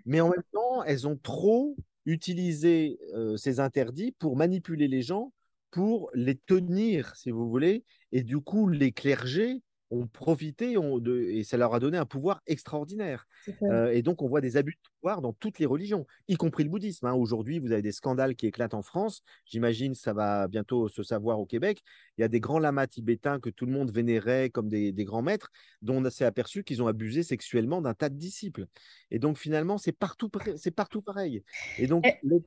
mais 0.05 0.19
en 0.21 0.29
même 0.29 0.43
temps, 0.51 0.83
elles 0.83 1.07
ont 1.07 1.17
trop 1.17 1.75
utiliser 2.05 2.99
ces 3.37 3.59
interdits 3.59 4.11
pour 4.11 4.35
manipuler 4.35 4.87
les 4.87 5.01
gens, 5.01 5.31
pour 5.71 6.09
les 6.13 6.35
tenir, 6.35 7.15
si 7.15 7.31
vous 7.31 7.49
voulez, 7.49 7.83
et 8.11 8.23
du 8.23 8.39
coup, 8.39 8.67
les 8.67 8.91
clergés 8.91 9.61
ont 9.91 10.07
profité 10.07 10.75
de, 10.75 11.19
et 11.29 11.43
ça 11.43 11.57
leur 11.57 11.73
a 11.73 11.79
donné 11.79 11.97
un 11.97 12.05
pouvoir 12.05 12.41
extraordinaire. 12.47 13.27
Euh, 13.63 13.91
et 13.91 14.01
donc, 14.01 14.21
on 14.21 14.29
voit 14.29 14.39
des 14.39 14.55
abus 14.55 14.73
de 14.73 14.89
pouvoir 14.99 15.21
dans 15.21 15.33
toutes 15.33 15.59
les 15.59 15.65
religions, 15.65 16.07
y 16.29 16.35
compris 16.35 16.63
le 16.63 16.69
bouddhisme. 16.69 17.05
Hein. 17.05 17.13
Aujourd'hui, 17.13 17.59
vous 17.59 17.73
avez 17.73 17.81
des 17.81 17.91
scandales 17.91 18.35
qui 18.35 18.47
éclatent 18.47 18.73
en 18.73 18.81
France. 18.81 19.21
J'imagine 19.45 19.93
ça 19.93 20.13
va 20.13 20.47
bientôt 20.47 20.87
se 20.87 21.03
savoir 21.03 21.39
au 21.39 21.45
Québec. 21.45 21.81
Il 22.17 22.21
y 22.21 22.23
a 22.23 22.29
des 22.29 22.39
grands 22.39 22.59
lamas 22.59 22.87
tibétains 22.87 23.39
que 23.39 23.49
tout 23.49 23.65
le 23.65 23.73
monde 23.73 23.91
vénérait 23.91 24.49
comme 24.49 24.69
des, 24.69 24.93
grands 25.03 25.21
maîtres, 25.21 25.51
dont 25.81 26.03
on 26.03 26.09
s'est 26.09 26.25
aperçu 26.25 26.63
qu'ils 26.63 26.81
ont 26.81 26.87
abusé 26.87 27.21
sexuellement 27.21 27.81
d'un 27.81 27.93
tas 27.93 28.09
de 28.09 28.15
disciples. 28.15 28.67
Et 29.11 29.19
donc, 29.19 29.37
finalement, 29.37 29.77
c'est 29.77 29.91
partout, 29.91 30.31
c'est 30.55 30.71
partout 30.71 31.01
pareil. 31.01 31.43
Et 31.77 31.87
donc, 31.87 32.05
les 32.23 32.39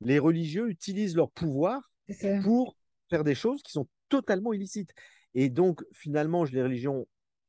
religieux 0.00 0.68
utilisent 0.68 1.16
leur 1.16 1.30
pouvoir 1.30 1.90
pour 2.42 2.76
faire 3.08 3.24
des 3.24 3.34
choses 3.34 3.62
qui 3.62 3.72
sont 3.72 3.88
totalement 4.08 4.52
illicites. 4.52 4.92
Et 5.34 5.48
donc, 5.48 5.82
finalement, 5.92 6.44
les 6.44 6.62
religions, 6.62 7.06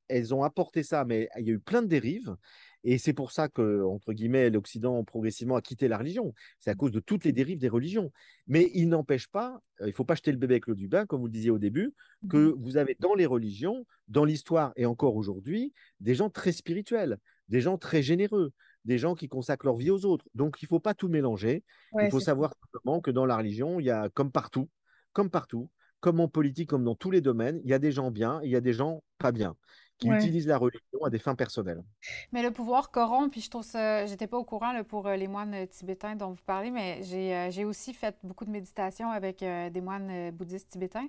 elles 0.08 0.34
ont 0.34 0.44
apporté 0.44 0.84
ça, 0.84 1.06
mais 1.06 1.30
il 1.38 1.48
y 1.48 1.50
a 1.50 1.54
eu 1.54 1.60
plein 1.60 1.82
de 1.82 1.88
dérives. 1.88 2.36
Et 2.84 2.98
c'est 2.98 3.14
pour 3.14 3.32
ça 3.32 3.48
que, 3.48 3.84
entre 3.84 4.14
guillemets, 4.14 4.50
l'Occident 4.50 5.04
progressivement 5.04 5.56
a 5.56 5.62
quitté 5.62 5.88
la 5.88 5.98
religion. 5.98 6.34
C'est 6.60 6.72
à 6.72 6.76
cause 6.76 6.92
de 6.92 7.00
toutes 7.00 7.26
les 7.26 7.32
dérives 7.32 7.60
des 7.60 7.70
religions. 7.70 8.12
Mais 8.48 8.72
il 8.74 8.90
n'empêche 8.90 9.28
pas, 9.28 9.62
euh, 9.82 9.86
il 9.86 9.90
ne 9.90 9.94
faut 9.94 10.06
pas 10.06 10.16
jeter 10.16 10.32
le 10.32 10.38
bébé 10.38 10.56
avec 10.56 10.68
l'eau 10.68 10.76
du 10.76 10.88
bain, 10.88 11.06
comme 11.06 11.22
vous 11.22 11.28
le 11.28 11.32
disiez 11.32 11.52
au 11.52 11.60
début, 11.60 11.94
que 12.30 12.38
mmh 12.38 12.56
vous 12.58 12.78
avez 12.78 12.96
dans 13.00 13.14
les 13.14 13.28
religions, 13.28 13.86
dans 14.08 14.26
l'histoire 14.26 14.74
et 14.76 14.86
encore 14.86 15.16
aujourd'hui, 15.16 15.74
des 16.00 16.16
gens 16.16 16.30
très 16.30 16.52
spirituels, 16.52 17.18
des 17.50 17.62
gens 17.62 17.78
très 17.78 18.02
généreux, 18.02 18.52
des 18.86 18.98
gens 18.98 19.16
qui 19.16 19.28
consacrent 19.28 19.66
leur 19.66 19.76
vie 19.76 19.92
aux 19.92 20.06
autres. 20.06 20.26
Donc, 20.36 20.58
il 20.62 20.66
ne 20.66 20.70
faut 20.70 20.80
pas 20.80 20.94
tout 20.94 21.08
mélanger. 21.08 21.64
il 22.00 22.10
faut 22.10 22.20
savoir 22.20 22.54
simplement 22.64 23.02
que 23.02 23.12
dans 23.12 23.26
la 23.26 23.38
religion, 23.38 23.80
il 23.80 23.86
y 23.86 23.92
a, 23.92 24.10
comme 24.10 24.32
partout, 24.32 24.70
comme 25.14 25.30
partout, 25.30 25.70
comme 26.00 26.20
en 26.20 26.28
politique, 26.28 26.70
comme 26.70 26.84
dans 26.84 26.96
tous 26.96 27.12
les 27.12 27.22
domaines, 27.22 27.62
il 27.64 27.70
y 27.70 27.74
a 27.74 27.80
des 27.80 27.92
gens 27.92 28.12
bien 28.12 28.42
et 28.42 28.48
il 28.48 28.52
y 28.52 28.56
a 28.56 28.62
des 28.62 28.74
gens 28.74 29.04
pas 29.18 29.32
bien 29.32 29.56
qui 30.02 30.10
utilisent 30.10 30.48
la 30.48 30.58
religion 30.58 31.04
à 31.06 31.10
des 31.10 31.20
fins 31.20 31.36
personnelles. 31.36 31.84
Mais 32.32 32.42
le 32.42 32.52
pouvoir 32.52 32.92
corrompt, 32.92 33.32
puis 33.32 33.42
je 33.42 33.50
trouve 33.50 33.64
ça, 33.64 34.06
j'étais 34.08 34.28
pas 34.28 34.38
au 34.38 34.44
courant 34.44 34.74
pour 34.84 35.08
euh, 35.08 35.16
les 35.16 35.28
moines 35.28 35.54
euh, 35.54 35.66
tibétains 35.68 36.16
dont 36.16 36.32
vous 36.32 36.44
parlez, 36.46 36.72
mais 36.72 37.04
j'ai 37.04 37.36
euh, 37.36 37.68
aussi 37.68 37.94
fait 37.94 38.18
beaucoup 38.24 38.46
de 38.46 38.50
méditation 38.50 39.12
avec 39.12 39.40
des 39.40 39.82
moines 39.82 40.32
bouddhistes 40.32 40.70
tibétains. 40.70 41.08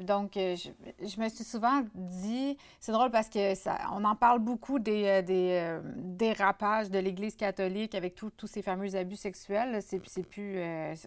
Donc, 0.00 0.32
je, 0.34 1.20
me 1.20 1.28
suis 1.28 1.44
souvent 1.44 1.82
dit, 1.94 2.56
c'est 2.80 2.92
drôle 2.92 3.10
parce 3.10 3.28
que 3.28 3.54
ça, 3.54 3.78
on 3.92 4.04
en 4.04 4.14
parle 4.14 4.38
beaucoup 4.38 4.78
des, 4.78 5.22
des 5.22 5.78
dérapages 5.96 6.90
de 6.90 6.98
l'Église 6.98 7.36
catholique 7.36 7.94
avec 7.94 8.14
tous 8.14 8.46
ces 8.46 8.62
fameux 8.62 8.94
abus 8.96 9.16
sexuels. 9.16 9.80
C'est 9.82 10.22
plus, 10.22 10.58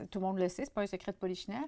tout 0.10 0.20
le 0.20 0.26
monde 0.26 0.40
le 0.40 0.50
sait, 0.50 0.66
c'est 0.66 0.74
pas 0.74 0.82
un 0.82 0.88
secret 0.88 1.12
de 1.12 1.18
polichinelle. 1.18 1.68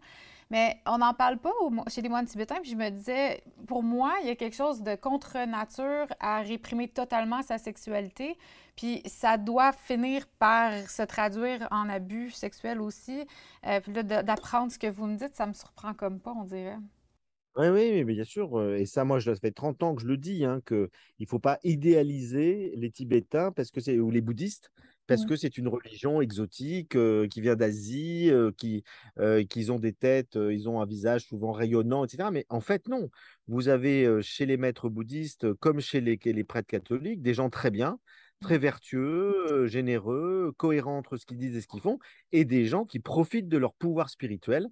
Mais 0.49 0.79
on 0.85 0.99
n'en 0.99 1.13
parle 1.13 1.37
pas 1.37 1.51
chez 1.87 2.01
les 2.01 2.09
moines 2.09 2.25
tibétains. 2.25 2.59
Puis 2.61 2.71
je 2.71 2.75
me 2.75 2.89
disais, 2.89 3.43
pour 3.67 3.81
moi, 3.81 4.13
il 4.21 4.27
y 4.27 4.31
a 4.31 4.35
quelque 4.35 4.55
chose 4.55 4.81
de 4.81 4.95
contre-nature 4.95 6.05
à 6.19 6.41
réprimer 6.41 6.87
totalement 6.87 7.41
sa 7.41 7.57
sexualité. 7.57 8.37
Puis 8.75 9.01
ça 9.05 9.37
doit 9.37 9.71
finir 9.71 10.27
par 10.39 10.73
se 10.89 11.03
traduire 11.03 11.67
en 11.71 11.89
abus 11.89 12.31
sexuel 12.31 12.81
aussi. 12.81 13.25
Euh, 13.65 13.79
puis 13.81 13.93
là, 13.93 14.03
d'apprendre 14.03 14.71
ce 14.71 14.79
que 14.79 14.87
vous 14.87 15.05
me 15.05 15.15
dites, 15.15 15.35
ça 15.35 15.45
me 15.45 15.53
surprend 15.53 15.93
comme 15.93 16.19
pas, 16.19 16.33
on 16.35 16.43
dirait. 16.43 16.77
Oui, 17.55 17.67
oui, 17.67 17.91
mais 18.03 18.03
bien 18.03 18.23
sûr. 18.23 18.57
Euh, 18.59 18.77
et 18.77 18.85
ça, 18.85 19.03
moi, 19.03 19.19
je, 19.19 19.31
ça 19.31 19.39
fait 19.39 19.51
30 19.51 19.83
ans 19.83 19.95
que 19.95 20.01
je 20.01 20.07
le 20.07 20.17
dis, 20.17 20.43
hein, 20.43 20.59
qu'il 20.65 20.89
ne 21.19 21.25
faut 21.27 21.39
pas 21.39 21.59
idéaliser 21.63 22.73
les 22.75 22.89
Tibétains 22.89 23.51
parce 23.51 23.69
que 23.69 23.79
c'est, 23.79 23.99
ou 23.99 24.09
les 24.09 24.21
bouddhistes 24.21 24.71
parce 25.07 25.25
que 25.25 25.35
c'est 25.35 25.57
une 25.57 25.67
religion 25.67 26.21
exotique 26.21 26.95
euh, 26.95 27.27
qui 27.27 27.41
vient 27.41 27.55
d'Asie, 27.55 28.29
euh, 28.31 28.51
qui 28.57 28.83
euh, 29.19 29.43
qu'ils 29.43 29.71
ont 29.71 29.79
des 29.79 29.93
têtes, 29.93 30.35
ils 30.35 30.69
ont 30.69 30.81
un 30.81 30.85
visage 30.85 31.25
souvent 31.25 31.51
rayonnant, 31.51 32.05
etc. 32.05 32.29
Mais 32.31 32.45
en 32.49 32.61
fait, 32.61 32.87
non. 32.87 33.09
Vous 33.47 33.67
avez 33.67 34.21
chez 34.21 34.45
les 34.45 34.57
maîtres 34.57 34.89
bouddhistes, 34.89 35.53
comme 35.55 35.81
chez 35.81 35.99
les, 36.01 36.17
les 36.23 36.43
prêtres 36.43 36.67
catholiques, 36.67 37.21
des 37.21 37.33
gens 37.33 37.49
très 37.49 37.71
bien, 37.71 37.99
très 38.43 38.57
vertueux, 38.57 39.65
généreux, 39.67 40.53
cohérents 40.57 40.97
entre 40.97 41.17
ce 41.17 41.25
qu'ils 41.25 41.37
disent 41.37 41.55
et 41.55 41.61
ce 41.61 41.67
qu'ils 41.67 41.81
font, 41.81 41.97
et 42.31 42.45
des 42.45 42.65
gens 42.65 42.85
qui 42.85 42.99
profitent 42.99 43.49
de 43.49 43.57
leur 43.57 43.73
pouvoir 43.73 44.09
spirituel 44.09 44.67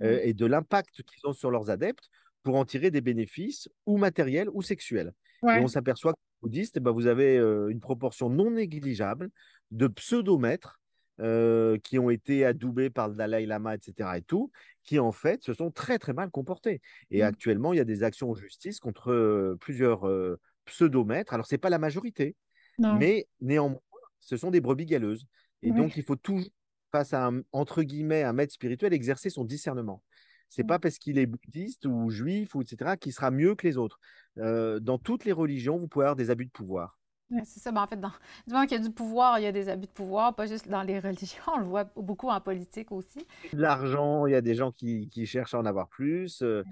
et 0.00 0.34
de 0.34 0.44
l'impact 0.44 1.02
qu'ils 1.02 1.26
ont 1.26 1.32
sur 1.32 1.50
leurs 1.50 1.70
adeptes 1.70 2.10
pour 2.42 2.56
en 2.56 2.66
tirer 2.66 2.90
des 2.90 3.00
bénéfices 3.00 3.68
ou 3.86 3.96
matériels 3.96 4.48
ou 4.52 4.62
sexuels. 4.62 5.12
Et 5.42 5.60
on 5.60 5.68
s'aperçoit 5.68 6.12
que 6.12 6.18
les 6.18 6.48
bouddhistes, 6.48 6.76
eh 6.76 6.80
ben, 6.80 6.90
vous 6.90 7.06
avez 7.06 7.36
une 7.36 7.80
proportion 7.80 8.28
non 8.30 8.50
négligeable 8.50 9.30
de 9.70 9.86
pseudomètres 9.88 10.80
euh, 11.18 11.78
qui 11.78 11.98
ont 11.98 12.10
été 12.10 12.44
adoubés 12.44 12.90
par 12.90 13.08
le 13.08 13.14
Dalai 13.14 13.46
Lama, 13.46 13.74
etc. 13.74 14.10
et 14.18 14.22
tout, 14.22 14.50
qui 14.84 14.98
en 14.98 15.12
fait 15.12 15.42
se 15.42 15.54
sont 15.54 15.70
très 15.70 15.98
très 15.98 16.12
mal 16.12 16.30
comportés. 16.30 16.82
Et 17.10 17.22
mmh. 17.22 17.24
actuellement, 17.24 17.72
il 17.72 17.78
y 17.78 17.80
a 17.80 17.84
des 17.84 18.02
actions 18.02 18.32
en 18.32 18.34
justice 18.34 18.80
contre 18.80 19.10
euh, 19.12 19.56
plusieurs 19.58 20.06
euh, 20.06 20.38
pseudomètres. 20.66 21.32
Alors, 21.32 21.46
ce 21.46 21.54
n'est 21.54 21.58
pas 21.58 21.70
la 21.70 21.78
majorité, 21.78 22.36
mais 22.78 23.26
néanmoins, 23.40 23.80
ce 24.20 24.36
sont 24.36 24.50
des 24.50 24.60
brebis 24.60 24.86
galeuses. 24.86 25.26
Et 25.62 25.70
donc, 25.70 25.96
il 25.96 26.02
faut 26.02 26.16
toujours, 26.16 26.48
face 26.92 27.12
à 27.12 27.26
un, 27.26 27.42
entre 27.52 27.82
guillemets, 27.82 28.22
un 28.22 28.32
maître 28.32 28.52
spirituel, 28.52 28.92
exercer 28.92 29.30
son 29.30 29.44
discernement. 29.44 30.02
C'est 30.48 30.62
n'est 30.62 30.68
pas 30.68 30.78
parce 30.78 30.98
qu'il 30.98 31.18
est 31.18 31.26
bouddhiste 31.26 31.86
ou 31.86 32.08
juif 32.08 32.54
ou 32.54 32.62
etc. 32.62 32.96
qu'il 33.00 33.12
sera 33.12 33.32
mieux 33.32 33.56
que 33.56 33.66
les 33.66 33.76
autres. 33.76 33.98
dans 34.36 34.98
toutes 34.98 35.24
les 35.24 35.32
religions, 35.32 35.78
vous 35.78 35.88
pouvez 35.88 36.04
avoir 36.04 36.16
des 36.16 36.30
abus 36.30 36.46
de 36.46 36.50
pouvoir 36.50 36.98
c'est 37.44 37.60
ça. 37.60 37.72
Ben, 37.72 37.82
en 37.82 37.86
fait, 37.86 38.00
dans, 38.00 38.12
du 38.46 38.52
moment 38.52 38.66
qu'il 38.66 38.76
y 38.76 38.80
a 38.80 38.84
du 38.84 38.92
pouvoir, 38.92 39.38
il 39.38 39.42
y 39.42 39.46
a 39.46 39.52
des 39.52 39.68
abus 39.68 39.86
de 39.86 39.92
pouvoir, 39.92 40.34
pas 40.34 40.46
juste 40.46 40.68
dans 40.68 40.82
les 40.82 40.98
religions, 41.00 41.42
on 41.54 41.58
le 41.58 41.66
voit 41.66 41.84
beaucoup 41.96 42.28
en 42.28 42.40
politique 42.40 42.92
aussi. 42.92 43.26
L'argent, 43.52 44.26
il 44.26 44.32
y 44.32 44.36
a 44.36 44.40
des 44.40 44.54
gens 44.54 44.72
qui, 44.72 45.08
cherchent 45.26 45.54
à 45.54 45.58
en 45.58 45.66
avoir 45.66 45.88
plus. 45.88 46.42
Euh, 46.42 46.62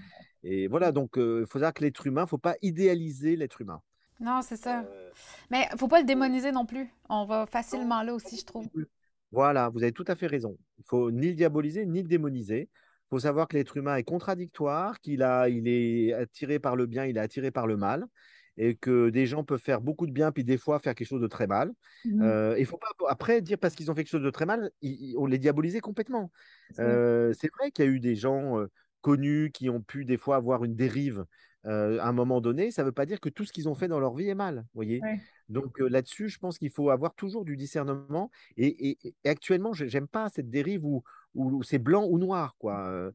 et 0.42 0.66
voilà, 0.68 0.92
donc 0.92 1.18
euh, 1.18 1.40
il 1.42 1.46
faut 1.46 1.58
savoir 1.58 1.74
que 1.74 1.82
l'être 1.82 2.06
humain, 2.06 2.22
il 2.22 2.24
ne 2.24 2.28
faut 2.28 2.38
pas 2.38 2.56
idéaliser 2.62 3.36
l'être 3.36 3.60
humain. 3.60 3.80
Non, 4.20 4.40
c'est 4.42 4.56
ça. 4.56 4.80
Euh, 4.80 5.10
Mais 5.50 5.66
il 5.70 5.74
ne 5.74 5.78
faut 5.78 5.88
pas 5.88 6.00
le 6.00 6.06
démoniser 6.06 6.52
non 6.52 6.66
plus. 6.66 6.88
On 7.08 7.24
va 7.24 7.46
facilement 7.46 8.02
là 8.02 8.14
aussi, 8.14 8.36
je 8.36 8.44
trouve. 8.44 8.68
Voilà, 9.32 9.68
vous 9.68 9.82
avez 9.82 9.92
tout 9.92 10.04
à 10.06 10.14
fait 10.14 10.26
raison. 10.26 10.56
Il 10.78 10.82
ne 10.82 10.86
faut 10.86 11.10
ni 11.10 11.28
le 11.28 11.34
diaboliser, 11.34 11.86
ni 11.86 12.02
le 12.02 12.08
démoniser. 12.08 12.68
Il 12.72 13.08
faut 13.10 13.18
savoir 13.18 13.48
que 13.48 13.56
l'être 13.56 13.76
humain 13.76 13.96
est 13.96 14.04
contradictoire, 14.04 15.00
qu'il 15.00 15.22
a, 15.22 15.48
il 15.48 15.68
est 15.68 16.12
attiré 16.12 16.58
par 16.58 16.76
le 16.76 16.86
bien, 16.86 17.04
il 17.04 17.16
est 17.16 17.20
attiré 17.20 17.50
par 17.50 17.66
le 17.66 17.76
mal 17.76 18.06
et 18.56 18.76
que 18.76 19.10
des 19.10 19.26
gens 19.26 19.44
peuvent 19.44 19.60
faire 19.60 19.80
beaucoup 19.80 20.06
de 20.06 20.12
bien, 20.12 20.30
puis 20.32 20.44
des 20.44 20.58
fois 20.58 20.78
faire 20.78 20.94
quelque 20.94 21.08
chose 21.08 21.20
de 21.20 21.26
très 21.26 21.46
mal. 21.46 21.72
Mmh 22.04 22.22
euh, 22.22 22.54
il 22.56 22.60
ne 22.60 22.66
faut 22.66 22.78
pas 22.78 22.88
après 23.08 23.40
dire 23.40 23.58
parce 23.58 23.74
qu'ils 23.74 23.90
ont 23.90 23.94
fait 23.94 24.04
quelque 24.04 24.12
chose 24.12 24.22
de 24.22 24.30
très 24.30 24.46
mal, 24.46 24.70
on 25.16 25.26
les 25.26 25.38
diaboliser 25.38 25.80
complètement. 25.80 26.30
Euh, 26.78 27.32
c'est 27.38 27.50
vrai 27.58 27.70
qu'il 27.70 27.84
y 27.84 27.88
a 27.88 27.90
eu 27.90 28.00
des 28.00 28.14
gens 28.14 28.60
euh, 28.60 28.70
connus 29.00 29.50
qui 29.52 29.68
ont 29.68 29.80
pu 29.80 30.04
des 30.04 30.16
fois 30.16 30.36
avoir 30.36 30.64
une 30.64 30.74
dérive 30.74 31.24
à 31.64 32.08
un 32.08 32.12
moment 32.12 32.40
donné. 32.40 32.70
Ça 32.70 32.82
ne 32.82 32.86
veut 32.86 32.92
pas 32.92 33.06
dire 33.06 33.20
que 33.20 33.28
tout 33.28 33.44
ce 33.44 33.52
qu'ils 33.52 33.68
ont 33.68 33.74
fait 33.74 33.88
dans 33.88 34.00
leur 34.00 34.14
vie 34.14 34.28
est 34.28 34.34
mal, 34.34 34.66
voyez? 34.74 35.00
Donc 35.48 35.78
là-dessus, 35.78 36.28
je 36.28 36.38
pense 36.38 36.58
qu'il 36.58 36.70
faut 36.70 36.90
avoir 36.90 37.14
toujours 37.14 37.44
du 37.44 37.56
discernement. 37.56 38.30
Et, 38.56 38.98
actuellement, 39.24 39.72
je 39.72 39.84
n'aime 39.84 40.08
pas 40.08 40.28
cette 40.28 40.50
dérive 40.50 40.84
où, 40.84 41.02
où, 41.34 41.62
c'est 41.62 41.78
blanc 41.78 42.06
ou 42.08 42.18
noir, 42.18 42.56
quoi. 42.58 43.12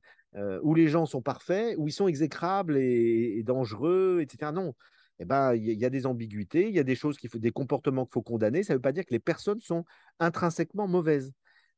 où 0.64 0.74
les 0.74 0.88
gens 0.88 1.06
sont 1.06 1.22
parfaits, 1.22 1.76
où 1.78 1.88
ils 1.88 1.94
sont 1.94 2.08
exécrables 2.08 2.78
et, 2.78 3.38
et 3.38 3.44
dangereux, 3.44 4.20
etc. 4.22 4.52
Non, 4.52 4.74
eh 5.20 5.26
ben, 5.26 5.54
il 5.54 5.66
y, 5.66 5.86
a 5.86 5.90
des 5.90 6.06
ambiguïtés, 6.06 6.70
il 6.70 6.74
y 6.74 6.80
a 6.80 6.84
des 6.84 6.96
choses 6.96 7.18
qu'il 7.18 7.30
faut, 7.30 7.40
des 7.40 7.52
comportements 7.52 8.06
qu'il 8.06 8.14
faut 8.14 8.22
condamner. 8.22 8.64
Ça 8.64 8.74
ne 8.74 8.78
veut 8.78 8.82
pas 8.82 8.94
dire 8.94 9.06
que 9.06 9.12
les 9.12 9.20
personnes 9.20 9.60
sont 9.60 9.84
intrinsèquement 10.20 10.88
mauvaises. 10.88 11.34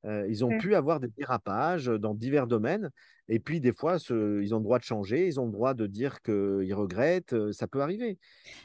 Euh, 0.06 0.26
ils 0.28 0.44
ont 0.44 0.58
pu 0.58 0.74
avoir 0.74 1.00
des 1.00 1.10
dérapages 1.10 1.86
dans 1.86 2.16
divers 2.16 2.48
domaines, 2.48 2.90
et 3.28 3.40
puis 3.40 3.62
des 3.62 3.72
fois, 3.72 3.98
ils 4.10 4.54
ont 4.54 4.58
le 4.58 4.64
droit 4.64 4.80
de 4.80 4.84
changer, 4.84 5.28
ils 5.28 5.40
ont 5.40 5.46
le 5.46 5.52
droit 5.52 5.74
de 5.74 5.86
dire 5.86 6.22
qu'ils 6.22 6.74
regrettent, 6.74 7.52
ça 7.52 7.68
peut 7.68 7.82
arriver. 7.82 8.18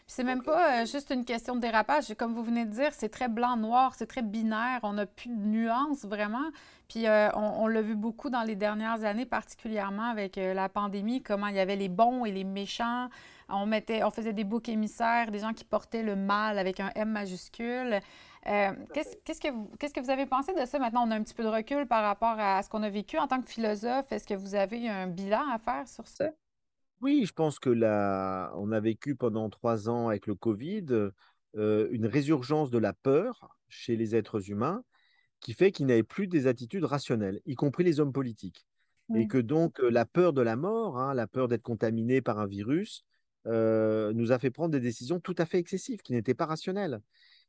C'est 0.07 0.25
même 0.25 0.42
pas 0.42 0.83
euh, 0.83 0.87
juste 0.87 1.11
une 1.11 1.25
question 1.25 1.55
de 1.55 1.61
dérapage, 1.61 2.14
comme 2.14 2.35
vous 2.35 2.42
venez 2.42 2.64
de 2.64 2.70
dire, 2.70 2.92
c'est 2.92 3.11
très 3.11 3.29
blanc-noir, 3.29 3.94
c'est 3.96 4.07
très 4.07 4.22
binaire, 4.22 4.81
on 4.83 4.94
n'a 4.94 5.07
plus 5.07 5.29
de 5.29 5.44
nuances 5.44 6.05
vraiment. 6.07 6.51
Puis 6.88 7.07
on, 7.35 7.66
l'a 7.66 7.83
vu 7.83 7.96
beaucoup 7.96 8.31
dans 8.31 8.44
les 8.44 8.55
dernières 8.55 9.03
années, 9.05 9.27
particulièrement 9.27 10.05
avec 10.05 10.37
la 10.37 10.68
pandémie, 10.68 11.20
comment 11.20 11.49
il 11.49 11.57
y 11.57 11.59
avait 11.59 11.75
les 11.75 11.88
bons 11.88 12.25
et 12.25 12.31
les 12.31 12.44
méchants. 12.44 13.09
On, 13.49 13.66
mettait, 13.66 14.05
on 14.05 14.11
faisait 14.11 14.33
des 14.33 14.44
boucs 14.44 14.68
émissaires, 14.68 15.33
des 15.33 15.40
gens 15.40 15.53
qui 15.53 15.64
portaient 15.64 16.05
le 16.05 16.14
mal 16.14 16.59
avec 16.59 16.79
un 16.79 16.90
M 16.94 17.11
majuscule. 17.11 18.01
Euh, 18.46 18.72
qu'est-ce, 18.92 19.40
que 19.40 19.51
vous, 19.51 19.70
qu'est-ce 19.79 19.92
que 19.92 20.01
vous 20.01 20.11
avez 20.11 20.27
pensé 20.27 20.53
de 20.55 20.64
ça? 20.66 20.79
Maintenant, 20.79 21.07
on 21.07 21.11
a 21.11 21.16
un 21.16 21.22
petit 21.22 21.35
peu 21.35 21.42
de 21.42 21.49
recul 21.49 21.87
par 21.87 22.03
rapport 22.03 22.37
à 22.38 22.62
ce 22.62 22.68
qu'on 22.68 22.83
a 22.83 22.90
vécu 22.90 23.18
en 23.18 23.27
tant 23.27 23.40
que 23.40 23.49
philosophe. 23.49 24.11
Est-ce 24.12 24.27
que 24.27 24.35
vous 24.35 24.55
avez 24.55 24.88
un 24.88 25.09
bilan 25.09 25.49
à 25.51 25.59
faire 25.59 25.88
sur 25.88 26.07
ça? 26.07 26.31
Oui, 27.01 27.25
je 27.27 27.33
pense 27.33 27.59
que 27.59 27.70
là, 27.70 28.53
on 28.57 28.72
a 28.72 28.81
vécu 28.81 29.16
pendant 29.16 29.51
trois 29.51 29.88
ans 29.88 30.09
avec 30.09 30.27
le 30.27 30.35
Covid 30.35 30.87
euh, 31.57 31.88
une 31.90 32.07
résurgence 32.07 32.70
de 32.70 32.79
la 32.79 32.92
peur 32.92 33.57
chez 33.68 33.96
les 33.96 34.14
êtres 34.14 34.51
humains 34.51 34.83
qui 35.40 35.53
fait 35.53 35.72
qu'ils 35.72 35.87
n'avaient 35.87 36.03
plus 36.03 36.27
des 36.27 36.46
attitudes 36.46 36.85
rationnelles, 36.85 37.40
y 37.46 37.55
compris 37.55 37.85
les 37.85 38.01
hommes 38.01 38.12
politiques. 38.12 38.66
Et 39.14 39.29
que 39.29 39.38
donc 39.38 39.79
la 39.79 40.05
peur 40.05 40.33
de 40.33 40.42
la 40.42 40.57
mort, 40.57 40.99
hein, 40.99 41.14
la 41.14 41.29
peur 41.29 41.46
d'être 41.46 41.62
contaminé 41.62 42.20
par 42.20 42.40
un 42.40 42.46
virus, 42.46 43.05
euh, 43.46 44.12
nous 44.12 44.33
a 44.33 44.38
fait 44.38 44.51
prendre 44.51 44.72
des 44.72 44.81
décisions 44.81 45.20
tout 45.20 45.35
à 45.38 45.46
fait 45.46 45.59
excessives, 45.59 46.03
qui 46.03 46.12
n'étaient 46.12 46.35
pas 46.35 46.46
rationnelles. 46.46 47.01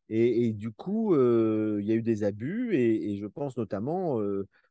Et, 0.09 0.53
du 0.53 0.71
coup, 0.71 1.15
il 1.15 1.85
y 1.85 1.91
a 1.91 1.95
eu 1.95 2.01
des 2.01 2.23
abus 2.23 2.75
et, 2.75 3.17
je 3.17 3.25
pense 3.25 3.57
notamment 3.57 4.21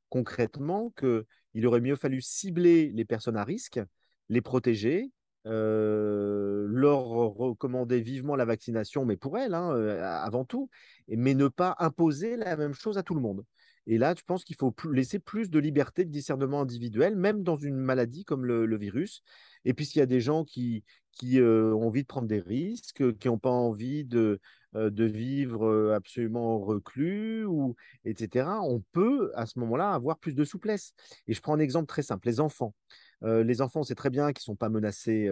concrètement 0.09 0.93
qu'il 0.99 1.67
aurait 1.67 1.81
mieux 1.81 1.97
fallu 1.97 2.21
cibler 2.21 2.91
les 2.95 3.05
personnes 3.05 3.37
à 3.37 3.45
risque, 3.45 3.81
les 4.29 4.41
protéger, 4.41 5.11
leur 5.45 7.05
recommander 7.05 8.01
vivement 8.01 8.35
la 8.35 8.47
vaccination, 8.47 9.05
mais 9.05 9.17
pour 9.17 9.37
elles, 9.39 9.55
hein, 9.55 9.71
avant 10.03 10.45
tout, 10.45 10.71
mais 11.09 11.35
ne 11.35 11.49
pas 11.49 11.77
imposer 11.79 12.37
la 12.37 12.57
même 12.57 12.75
chose 12.75 12.97
à 12.97 13.03
tout 13.03 13.15
le 13.15 13.21
monde. 13.21 13.45
Et 13.87 13.99
là, 13.99 14.15
je 14.17 14.23
pense 14.25 14.45
qu'il 14.45 14.57
faut 14.57 14.75
laisser 14.91 15.19
plus 15.19 15.49
de 15.49 15.59
liberté 15.59 16.05
de 16.05 16.11
discernement 16.11 16.63
individuel, 16.63 17.15
même 17.15 17.43
dans 17.43 17.57
une 17.57 17.77
maladie 17.77 18.25
comme 18.25 18.45
le, 18.45 18.77
virus. 18.77 19.23
Et 19.67 19.75
puis, 19.75 19.85
s'il 19.85 19.99
y 19.99 20.03
a 20.03 20.07
des 20.07 20.21
gens 20.21 20.45
qui, 20.45 20.83
qui 21.13 21.41
ont 21.41 21.83
envie 21.83 22.03
de 22.03 22.07
prendre 22.07 22.27
des 22.27 22.41
risques, 22.41 23.17
qui 23.19 23.29
n'ont 23.29 23.39
pas 23.39 23.51
envie 23.51 24.05
de, 24.05 24.41
de 24.73 25.05
vivre 25.05 25.93
absolument 25.95 26.59
reclus, 26.59 27.45
ou, 27.45 27.77
etc., 28.05 28.49
on 28.63 28.83
peut 28.93 29.31
à 29.35 29.45
ce 29.45 29.59
moment-là 29.59 29.93
avoir 29.93 30.19
plus 30.19 30.35
de 30.35 30.45
souplesse. 30.45 30.95
Et 31.27 31.35
je 31.35 31.41
prends 31.43 31.55
un 31.55 31.59
exemple 31.59 31.87
très 31.87 32.03
simple, 32.03 32.27
les 32.27 32.41
enfants. 32.41 32.75
les 33.23 33.61
enfants, 33.61 33.83
c'est 33.83 33.95
très 33.95 34.11
bien 34.11 34.33
qu'ils 34.33 34.43
ne 34.43 34.55
sont 34.55 34.57
pas 34.57 34.71
menacés 34.71 35.31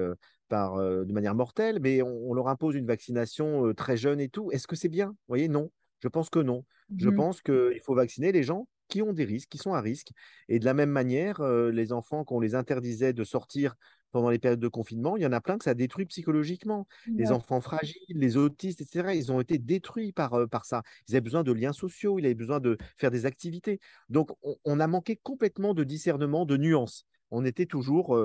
par, 0.48 0.76
de 0.76 1.12
manière 1.12 1.34
mortelle, 1.34 1.78
mais 1.80 2.02
on, 2.02 2.30
on, 2.30 2.34
leur 2.34 2.48
impose 2.48 2.74
une 2.74 2.86
vaccination 2.86 3.72
très 3.74 3.96
jeune 3.96 4.20
et 4.20 4.28
tout. 4.28 4.50
Est-ce 4.50 4.66
que 4.66 4.76
c'est 4.76 4.88
bien? 4.90 5.08
Vous 5.08 5.28
voyez, 5.28 5.48
non. 5.48 5.70
Je 6.00 6.08
pense 6.08 6.28
que 6.28 6.38
non. 6.38 6.64
Je 6.98 7.08
mmh 7.08 7.16
pense 7.16 7.40
qu'il 7.40 7.80
faut 7.82 7.94
vacciner 7.94 8.30
les 8.30 8.42
gens 8.42 8.68
qui 8.88 9.02
ont 9.02 9.12
des 9.12 9.24
risques, 9.24 9.48
qui 9.48 9.58
sont 9.58 9.74
à 9.74 9.80
risque. 9.80 10.10
Et 10.48 10.58
de 10.58 10.64
la 10.64 10.74
même 10.74 10.90
manière, 10.90 11.42
les 11.42 11.92
enfants, 11.92 12.24
qu'on 12.24 12.40
les 12.40 12.54
interdisait 12.54 13.12
de 13.12 13.24
sortir 13.24 13.74
pendant 14.12 14.30
les 14.30 14.38
périodes 14.38 14.60
de 14.60 14.68
confinement, 14.68 15.16
il 15.16 15.22
y 15.22 15.26
en 15.26 15.32
a 15.32 15.40
plein 15.40 15.58
que 15.58 15.64
ça 15.64 15.74
détruit 15.74 16.06
psychologiquement. 16.06 16.86
Les 17.06 17.32
enfants 17.32 17.60
fragiles, 17.60 17.96
les 18.08 18.36
autistes, 18.36 18.80
etc., 18.80 19.10
ils 19.14 19.32
ont 19.32 19.40
été 19.40 19.58
détruits 19.58 20.12
par, 20.12 20.48
par 20.48 20.64
ça. 20.66 20.82
Ils 21.08 21.14
avaient 21.14 21.20
besoin 21.20 21.42
de 21.42 21.52
liens 21.52 21.72
sociaux, 21.72 22.18
ils 22.18 22.26
avaient 22.26 22.34
besoin 22.34 22.60
de 22.60 22.78
faire 22.96 23.10
des 23.10 23.26
activités. 23.26 23.80
Donc, 24.08 24.30
on, 24.64 24.80
a 24.80 24.86
manqué 24.86 25.16
complètement 25.16 25.74
de 25.74 25.82
discernement, 25.82 26.46
de 26.46 26.56
nuances. 26.56 27.06
On 27.30 27.44
était 27.44 27.66
toujours 27.66 28.16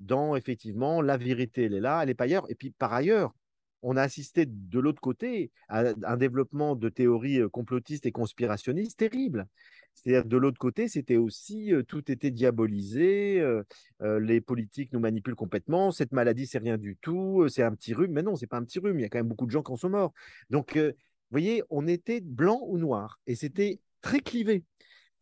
dans, 0.00 0.36
effectivement, 0.36 1.02
la 1.02 1.16
vérité, 1.16 1.64
elle 1.64 1.74
est 1.74 1.80
là, 1.80 2.02
elle 2.02 2.08
n'est 2.08 2.14
pas 2.14 2.24
ailleurs. 2.24 2.50
Et 2.50 2.54
puis, 2.54 2.70
par 2.70 2.92
ailleurs, 2.92 3.34
on 3.82 3.96
a 3.96 4.02
assisté 4.02 4.46
de 4.46 4.78
l'autre 4.80 5.00
côté 5.00 5.50
à 5.68 5.84
un 6.04 6.16
développement 6.16 6.76
de 6.76 6.88
théories 6.88 7.40
complotistes 7.52 8.06
et 8.06 8.12
conspirationnistes 8.12 8.98
terribles. 8.98 9.46
C'est-à-dire 9.94 10.24
de 10.24 10.36
l'autre 10.36 10.58
côté, 10.58 10.88
c'était 10.88 11.16
aussi 11.16 11.72
tout 11.88 12.10
était 12.10 12.30
diabolisé, 12.30 13.42
les 14.00 14.40
politiques 14.40 14.92
nous 14.92 15.00
manipulent 15.00 15.36
complètement, 15.36 15.90
cette 15.90 16.12
maladie 16.12 16.46
c'est 16.46 16.58
rien 16.58 16.76
du 16.78 16.96
tout, 16.96 17.46
c'est 17.48 17.62
un 17.62 17.74
petit 17.74 17.94
rhume, 17.94 18.12
mais 18.12 18.22
non, 18.22 18.36
c'est 18.36 18.46
pas 18.46 18.58
un 18.58 18.64
petit 18.64 18.78
rhume, 18.78 18.98
il 18.98 19.02
y 19.02 19.06
a 19.06 19.08
quand 19.08 19.18
même 19.18 19.28
beaucoup 19.28 19.46
de 19.46 19.50
gens 19.50 19.62
qui 19.62 19.72
en 19.72 19.76
sont 19.76 19.90
morts. 19.90 20.12
Donc, 20.50 20.76
vous 20.76 20.92
voyez, 21.30 21.62
on 21.70 21.86
était 21.86 22.20
blanc 22.20 22.60
ou 22.66 22.78
noir 22.78 23.20
et 23.26 23.34
c'était 23.34 23.80
très 24.00 24.20
clivé. 24.20 24.64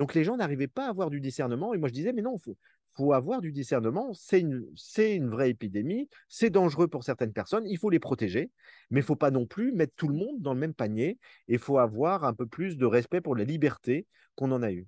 Donc 0.00 0.14
les 0.14 0.24
gens 0.24 0.36
n'arrivaient 0.36 0.66
pas 0.66 0.86
à 0.86 0.90
avoir 0.90 1.08
du 1.08 1.20
discernement 1.20 1.72
et 1.72 1.78
moi 1.78 1.88
je 1.88 1.94
disais 1.94 2.12
mais 2.12 2.22
non, 2.22 2.36
faut, 2.36 2.56
faut 2.96 3.12
avoir 3.12 3.40
du 3.40 3.52
discernement. 3.52 4.12
C'est 4.14 4.40
une, 4.40 4.66
une 4.98 5.28
vraie 5.28 5.50
épidémie, 5.50 6.08
c'est 6.28 6.50
dangereux 6.50 6.88
pour 6.88 7.04
certaines 7.04 7.32
personnes, 7.32 7.66
il 7.66 7.78
faut 7.78 7.90
les 7.90 7.98
protéger, 7.98 8.50
mais 8.90 9.00
il 9.00 9.02
ne 9.02 9.06
faut 9.06 9.16
pas 9.16 9.30
non 9.30 9.46
plus 9.46 9.72
mettre 9.72 9.94
tout 9.96 10.08
le 10.08 10.14
monde 10.14 10.40
dans 10.40 10.54
le 10.54 10.60
même 10.60 10.74
panier 10.74 11.18
et 11.48 11.54
il 11.54 11.58
faut 11.58 11.78
avoir 11.78 12.24
un 12.24 12.34
peu 12.34 12.46
plus 12.46 12.76
de 12.76 12.86
respect 12.86 13.20
pour 13.20 13.36
la 13.36 13.44
liberté 13.44 14.06
qu'on 14.36 14.52
en 14.52 14.62
a 14.62 14.72
eu. 14.72 14.86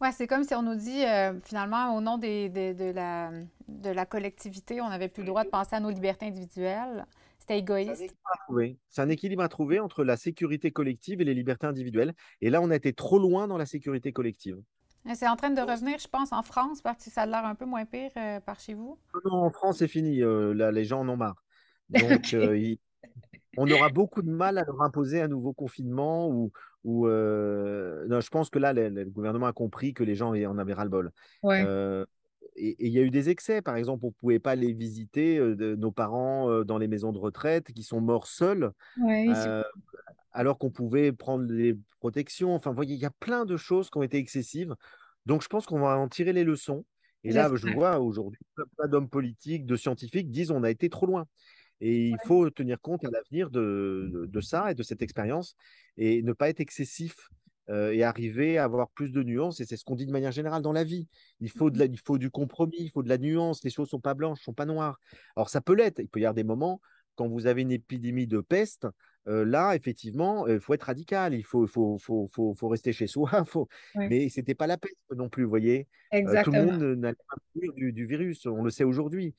Ouais, 0.00 0.12
c'est 0.12 0.28
comme 0.28 0.44
si 0.44 0.54
on 0.54 0.62
nous 0.62 0.76
dit 0.76 1.04
euh, 1.04 1.38
finalement 1.40 1.96
au 1.96 2.00
nom 2.00 2.18
des, 2.18 2.48
de, 2.48 2.92
la, 2.92 3.32
de 3.66 3.90
la 3.90 4.06
collectivité, 4.06 4.80
on 4.80 4.88
n'avait 4.88 5.08
plus 5.08 5.22
le 5.22 5.28
droit 5.28 5.44
de 5.44 5.48
penser 5.48 5.74
à 5.74 5.80
nos 5.80 5.90
libertés 5.90 6.26
individuelles. 6.26 7.04
C'était 7.40 7.58
égoïste. 7.58 8.14
C'est 8.88 9.02
un 9.02 9.08
équilibre 9.08 9.42
à 9.42 9.48
trouver 9.48 9.80
entre 9.80 10.04
la 10.04 10.16
sécurité 10.16 10.70
collective 10.70 11.20
et 11.20 11.24
les 11.24 11.34
libertés 11.34 11.66
individuelles. 11.66 12.14
Et 12.40 12.50
là, 12.50 12.60
on 12.60 12.70
a 12.70 12.76
été 12.76 12.92
trop 12.92 13.18
loin 13.18 13.48
dans 13.48 13.58
la 13.58 13.66
sécurité 13.66 14.12
collective. 14.12 14.60
C'est 15.14 15.28
en 15.28 15.36
train 15.36 15.50
de 15.50 15.60
revenir, 15.60 15.98
je 15.98 16.08
pense, 16.08 16.32
en 16.32 16.42
France, 16.42 16.82
parce 16.82 17.04
que 17.04 17.10
ça 17.10 17.22
a 17.22 17.26
l'air 17.26 17.44
un 17.44 17.54
peu 17.54 17.64
moins 17.64 17.84
pire 17.84 18.10
euh, 18.16 18.40
par 18.40 18.60
chez 18.60 18.74
vous. 18.74 18.98
Non, 19.24 19.44
en 19.44 19.50
France, 19.50 19.78
c'est 19.78 19.88
fini. 19.88 20.22
Euh, 20.22 20.52
là, 20.52 20.70
les 20.70 20.84
gens 20.84 21.00
en 21.00 21.08
ont 21.08 21.16
marre. 21.16 21.42
Donc, 21.88 22.34
euh, 22.34 22.74
on 23.56 23.70
aura 23.70 23.88
beaucoup 23.88 24.22
de 24.22 24.30
mal 24.30 24.58
à 24.58 24.64
leur 24.64 24.82
imposer 24.82 25.22
un 25.22 25.28
nouveau 25.28 25.52
confinement 25.52 26.28
ou, 26.28 26.52
ou 26.84 27.06
non, 27.06 28.20
je 28.20 28.28
pense 28.28 28.50
que 28.50 28.58
là, 28.58 28.72
le, 28.72 29.04
gouvernement 29.06 29.46
a 29.46 29.52
compris 29.52 29.94
que 29.94 30.04
les 30.04 30.14
gens 30.14 30.34
en 30.34 30.58
avaient 30.58 30.74
ras-le-bol. 30.74 31.10
et 31.44 32.86
il 32.86 32.92
y 32.92 32.98
a 32.98 33.02
eu 33.02 33.10
des 33.10 33.30
excès. 33.30 33.62
Par 33.62 33.76
exemple, 33.76 34.04
on 34.04 34.08
ne 34.08 34.12
pouvait 34.12 34.38
pas 34.38 34.50
aller 34.50 34.72
visiter 34.74 35.40
nos 35.40 35.92
parents 35.92 36.62
dans 36.64 36.76
les 36.76 36.88
maisons 36.88 37.12
de 37.12 37.18
retraite 37.18 37.72
qui 37.72 37.82
sont 37.82 38.00
morts 38.00 38.26
seuls. 38.26 38.72
Alors 40.38 40.56
qu'on 40.56 40.70
pouvait 40.70 41.10
prendre 41.10 41.46
des 41.48 41.76
protections. 41.98 42.54
Enfin, 42.54 42.70
vous 42.70 42.76
voyez, 42.76 42.94
il 42.94 43.00
y 43.00 43.04
a 43.04 43.10
plein 43.10 43.44
de 43.44 43.56
choses 43.56 43.90
qui 43.90 43.98
ont 43.98 44.04
été 44.04 44.18
excessives. 44.18 44.76
Donc, 45.26 45.42
je 45.42 45.48
pense 45.48 45.66
qu'on 45.66 45.80
va 45.80 45.98
en 45.98 46.08
tirer 46.08 46.32
les 46.32 46.44
leçons. 46.44 46.84
Et 47.24 47.32
là, 47.32 47.50
je 47.52 47.68
vois 47.72 47.98
aujourd'hui, 47.98 48.40
pas 48.76 48.86
d'hommes 48.86 49.08
politiques, 49.08 49.66
de 49.66 49.74
scientifiques 49.74 50.30
disent 50.30 50.52
on 50.52 50.62
a 50.62 50.70
été 50.70 50.88
trop 50.90 51.06
loin. 51.06 51.26
Et 51.80 52.06
il 52.06 52.16
faut 52.24 52.48
tenir 52.50 52.80
compte 52.80 53.04
à 53.04 53.10
l'avenir 53.10 53.50
de, 53.50 54.28
de, 54.28 54.40
ça 54.40 54.70
et 54.70 54.74
de 54.76 54.82
cette 54.84 55.02
expérience 55.02 55.56
et 55.96 56.22
ne 56.22 56.32
pas 56.32 56.48
être 56.48 56.60
excessif 56.60 57.16
euh, 57.68 57.92
et 57.92 58.04
arriver 58.04 58.58
à 58.58 58.64
avoir 58.64 58.90
plus 58.90 59.10
de 59.10 59.24
nuances. 59.24 59.58
Et 59.58 59.64
c'est 59.64 59.76
ce 59.76 59.84
qu'on 59.84 59.96
dit 59.96 60.06
de 60.06 60.12
manière 60.12 60.30
générale 60.30 60.62
dans 60.62 60.72
la 60.72 60.84
vie. 60.84 61.08
Il 61.40 61.50
faut, 61.50 61.70
de 61.70 61.84
il 61.84 61.98
faut 61.98 62.16
du 62.16 62.30
compromis, 62.30 62.76
il 62.78 62.90
faut 62.90 63.02
de 63.02 63.08
la 63.08 63.18
nuance. 63.18 63.64
Les 63.64 63.70
choses 63.70 63.88
ne 63.88 63.90
sont 63.90 64.00
pas 64.00 64.14
blanches, 64.14 64.38
ne 64.38 64.44
sont 64.44 64.54
pas 64.54 64.66
noires. 64.66 65.00
Alors, 65.34 65.50
ça 65.50 65.60
peut 65.60 65.74
l'être. 65.74 65.98
Il 65.98 66.08
peut 66.08 66.20
y 66.20 66.24
avoir 66.26 66.34
des 66.34 66.44
moments, 66.44 66.80
quand 67.16 67.26
vous 67.26 67.48
avez 67.48 67.62
une 67.62 67.72
épidémie 67.72 68.28
de 68.28 68.40
peste, 68.40 68.86
euh, 69.28 69.44
là, 69.44 69.74
effectivement, 69.74 70.46
il 70.46 70.58
faut 70.58 70.74
être 70.74 70.84
radical, 70.84 71.34
il 71.34 71.44
faut, 71.44 71.66
faut, 71.66 71.98
faut, 71.98 72.28
faut, 72.28 72.68
rester 72.68 72.92
chez 72.92 73.06
soi. 73.06 73.30
Faut... 73.46 73.68
Mais 73.94 74.28
ce 74.28 74.40
n'était 74.40 74.54
pas 74.54 74.66
la 74.66 74.78
peste 74.78 74.96
non 75.14 75.28
plus, 75.28 75.44
vous 75.44 75.50
voyez? 75.50 75.86
Euh, 76.14 76.42
tout 76.42 76.50
le 76.50 76.64
monde 76.64 76.82
n'allait 76.98 77.16
pas 77.28 77.36
mourir 77.54 77.92
du, 77.92 78.06
virus, 78.06 78.46
on 78.46 78.62
le 78.62 78.70
sait 78.70 78.84
aujourd'hui. 78.84 79.34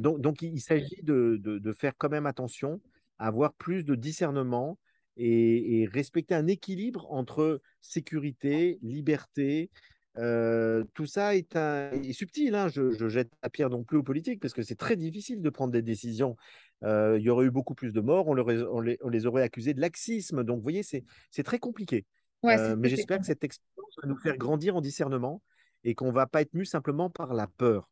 Donc, 0.00 0.20
donc, 0.20 0.42
il, 0.42 0.60
s'agit 0.60 1.02
de, 1.02 1.38
de, 1.40 1.72
faire 1.72 1.92
quand 1.96 2.08
même 2.08 2.26
attention, 2.26 2.80
avoir 3.18 3.52
plus 3.52 3.84
de 3.84 3.94
discernement 3.94 4.78
et, 5.16 5.88
respecter 5.92 6.34
un 6.34 6.46
équilibre 6.46 7.06
entre 7.12 7.60
sécurité, 7.80 8.78
liberté. 8.82 9.70
tout 10.14 11.06
ça 11.06 11.36
est, 11.36 11.54
un, 11.54 11.92
est 11.92 12.12
subtil. 12.12 12.54
Hein. 12.54 12.68
Je, 12.68 12.90
je, 12.90 13.08
jette 13.08 13.30
la 13.42 13.50
pierre 13.50 13.70
non 13.70 13.84
plus 13.84 13.98
aux 13.98 14.02
politiques 14.02 14.40
parce 14.40 14.54
que 14.54 14.62
c'est 14.62 14.74
très 14.74 14.96
difficile 14.96 15.42
de 15.42 15.50
prendre 15.50 15.72
des 15.72 15.82
décisions 15.82 16.36
il 16.82 17.20
y 17.20 17.30
aurait 17.30 17.46
eu 17.46 17.50
beaucoup 17.50 17.74
plus 17.74 17.92
de 17.92 18.00
morts, 18.00 18.28
on, 18.28 18.34
les, 18.80 19.26
aurait 19.26 19.42
accusés 19.42 19.74
de 19.74 19.80
laxisme. 19.80 20.44
Donc, 20.44 20.58
vous 20.58 20.62
voyez, 20.62 20.82
c'est 20.82 21.42
très 21.42 21.58
compliqué. 21.58 22.04
mais 22.42 22.88
j'espère 22.88 23.18
que 23.18 23.26
cette 23.26 23.44
expérience 23.44 23.94
va 24.02 24.08
nous 24.08 24.18
faire 24.18 24.36
grandir 24.36 24.76
en 24.76 24.80
discernement 24.80 25.42
et 25.84 25.94
qu'on 25.94 26.06
ne 26.06 26.12
va 26.12 26.26
pas 26.26 26.42
être 26.42 26.54
mu 26.54 26.64
simplement 26.64 27.10
par 27.10 27.34
la 27.34 27.46
peur. 27.46 27.88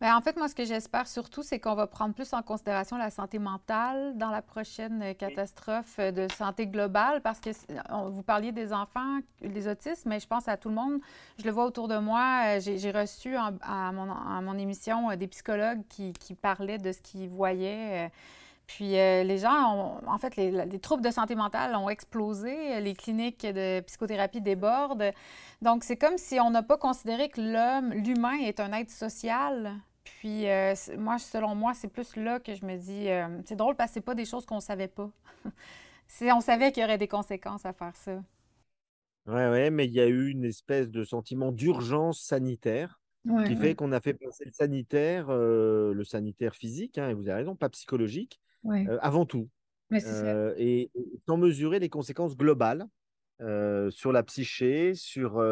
Ben, 0.00 0.14
en 0.14 0.20
fait, 0.20 0.36
moi, 0.36 0.48
ce 0.48 0.54
que 0.54 0.64
j'espère 0.64 1.08
surtout, 1.08 1.42
c'est 1.42 1.58
qu'on 1.58 1.74
va 1.74 1.88
prendre 1.88 2.14
plus 2.14 2.32
en 2.32 2.40
considération 2.40 2.96
la 2.96 3.10
santé 3.10 3.40
mentale 3.40 4.16
dans 4.16 4.30
la 4.30 4.42
prochaine 4.42 5.02
euh, 5.02 5.12
catastrophe 5.12 5.96
euh, 5.98 6.12
de 6.12 6.28
santé 6.32 6.68
globale, 6.68 7.20
parce 7.20 7.40
que 7.40 7.50
vous 8.08 8.22
parliez 8.22 8.52
des 8.52 8.72
enfants, 8.72 9.18
des 9.42 9.66
autistes, 9.66 10.06
mais 10.06 10.20
je 10.20 10.28
pense 10.28 10.46
à 10.46 10.56
tout 10.56 10.68
le 10.68 10.76
monde. 10.76 11.00
Je 11.38 11.44
le 11.44 11.50
vois 11.50 11.64
autour 11.64 11.88
de 11.88 11.98
moi. 11.98 12.42
Euh, 12.46 12.60
j'ai 12.60 12.92
reçu 12.92 13.34
à, 13.34 13.90
mon, 13.92 14.56
émission 14.56 15.16
des 15.16 15.26
psychologues 15.26 15.82
qui, 15.88 16.12
parlaient 16.40 16.78
de 16.78 16.92
ce 16.92 17.00
qu'ils 17.00 17.28
voyaient. 17.28 18.10
Puis 18.68 18.90
les 18.90 19.38
gens, 19.38 19.74
ont, 19.74 20.08
en 20.08 20.18
fait, 20.18 20.36
les, 20.36 20.50
les, 20.50 20.78
troubles 20.78 21.02
de 21.02 21.10
santé 21.10 21.34
mentale 21.34 21.74
ont 21.74 21.88
explosé, 21.88 22.80
les 22.80 22.94
cliniques 22.94 23.46
de 23.46 23.80
psychothérapie 23.80 24.40
débordent. 24.40 25.10
Donc, 25.62 25.84
c'est 25.84 25.96
comme 25.96 26.18
si 26.18 26.38
on 26.38 26.50
n'a 26.50 26.62
pas 26.62 26.76
considéré 26.76 27.28
que 27.28 27.40
l'homme, 27.40 27.92
l'humain, 27.92 28.38
est 28.40 28.60
un 28.60 28.72
être 28.72 28.90
social. 28.90 29.80
Puis, 30.18 30.48
euh, 30.48 30.74
moi, 30.96 31.18
selon 31.18 31.54
moi, 31.54 31.74
c'est 31.74 31.88
plus 31.88 32.16
là 32.16 32.40
que 32.40 32.54
je 32.54 32.64
me 32.64 32.76
dis, 32.76 33.08
euh, 33.08 33.28
c'est 33.44 33.56
drôle 33.56 33.76
parce 33.76 33.90
que 33.90 33.94
c'est 33.94 34.00
pas 34.04 34.14
des 34.14 34.24
choses 34.24 34.46
qu'on 34.46 34.60
savait 34.60 34.88
pas. 34.88 35.10
on 36.22 36.40
savait 36.40 36.72
qu'il 36.72 36.82
y 36.82 36.84
aurait 36.84 36.98
des 36.98 37.08
conséquences 37.08 37.64
à 37.64 37.72
faire 37.72 37.94
ça. 37.94 38.22
Oui, 39.26 39.34
ouais, 39.34 39.70
mais 39.70 39.86
il 39.86 39.92
y 39.92 40.00
a 40.00 40.06
eu 40.06 40.30
une 40.30 40.44
espèce 40.44 40.88
de 40.88 41.04
sentiment 41.04 41.52
d'urgence 41.52 42.22
sanitaire 42.22 43.00
qui 43.46 43.56
fait 43.56 43.74
qu'on 43.74 43.92
a 43.92 44.00
fait 44.00 44.14
passer 44.14 44.46
le 44.46 44.52
sanitaire, 44.52 45.26
euh, 45.28 45.92
le 45.92 46.02
sanitaire 46.02 46.54
physique, 46.54 46.96
hein, 46.96 47.10
et 47.10 47.14
vous 47.14 47.28
avez 47.28 47.40
raison, 47.40 47.54
pas 47.54 47.68
psychologique, 47.68 48.40
avant 49.02 49.26
tout. 49.26 49.50
et, 49.92 50.90
sans 51.26 51.36
mesurer 51.36 51.78
les 51.78 51.90
conséquences 51.90 52.36
globales 52.36 52.86
sur 53.90 54.12
la 54.12 54.22
psyché, 54.22 54.94
sur 54.94 55.42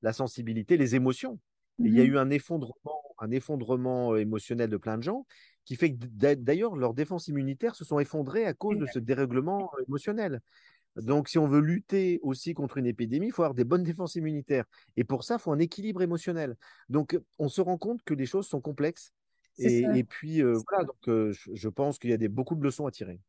la 0.00 0.12
sensibilité, 0.14 0.78
les 0.78 0.94
émotions. 0.94 1.38
Il 1.78 1.94
y 1.94 2.00
a 2.00 2.04
mmh 2.04 2.06
eu 2.06 2.18
un 2.18 2.30
effondrement 2.30 2.99
un 3.20 3.30
effondrement 3.30 4.16
émotionnel 4.16 4.68
de 4.68 4.76
plein 4.76 4.98
de 4.98 5.02
gens 5.02 5.26
qui 5.64 5.76
fait 5.76 5.92
que 5.92 6.06
d'ailleurs 6.34 6.74
leurs 6.74 6.94
défenses 6.94 7.28
immunitaires 7.28 7.74
se 7.74 7.84
sont 7.84 8.00
effondrées 8.00 8.44
à 8.44 8.54
cause 8.54 8.78
de 8.78 8.86
ce 8.86 8.98
dérèglement 8.98 9.70
émotionnel. 9.86 10.40
Donc, 10.96 11.28
si 11.28 11.38
on 11.38 11.46
veut 11.46 11.60
lutter 11.60 12.18
aussi 12.22 12.52
contre 12.52 12.78
une 12.78 12.86
épidémie, 12.86 13.28
il 13.28 13.32
faut 13.32 13.42
avoir 13.42 13.54
des 13.54 13.64
bonnes 13.64 13.84
défenses 13.84 14.16
immunitaires. 14.16 14.64
Et 14.96 15.04
pour 15.04 15.22
ça, 15.22 15.36
il 15.36 15.40
faut 15.40 15.52
un 15.52 15.58
équilibre 15.60 16.02
émotionnel. 16.02 16.56
Donc, 16.88 17.18
on 17.38 17.48
se 17.48 17.60
rend 17.60 17.78
compte 17.78 18.02
que 18.02 18.14
les 18.14 18.26
choses 18.26 18.48
sont 18.48 18.60
complexes. 18.60 19.12
Et, 19.58 20.04
puis, 20.04 20.42
voilà, 20.42 20.84
donc, 20.84 21.34
je 21.52 21.68
pense 21.68 21.98
qu'il 21.98 22.10
y 22.10 22.12
a 22.12 22.16
des, 22.16 22.28
beaucoup 22.28 22.56
de 22.56 22.62
leçons 22.64 22.86
à 22.86 22.90
tirer. 22.90 23.20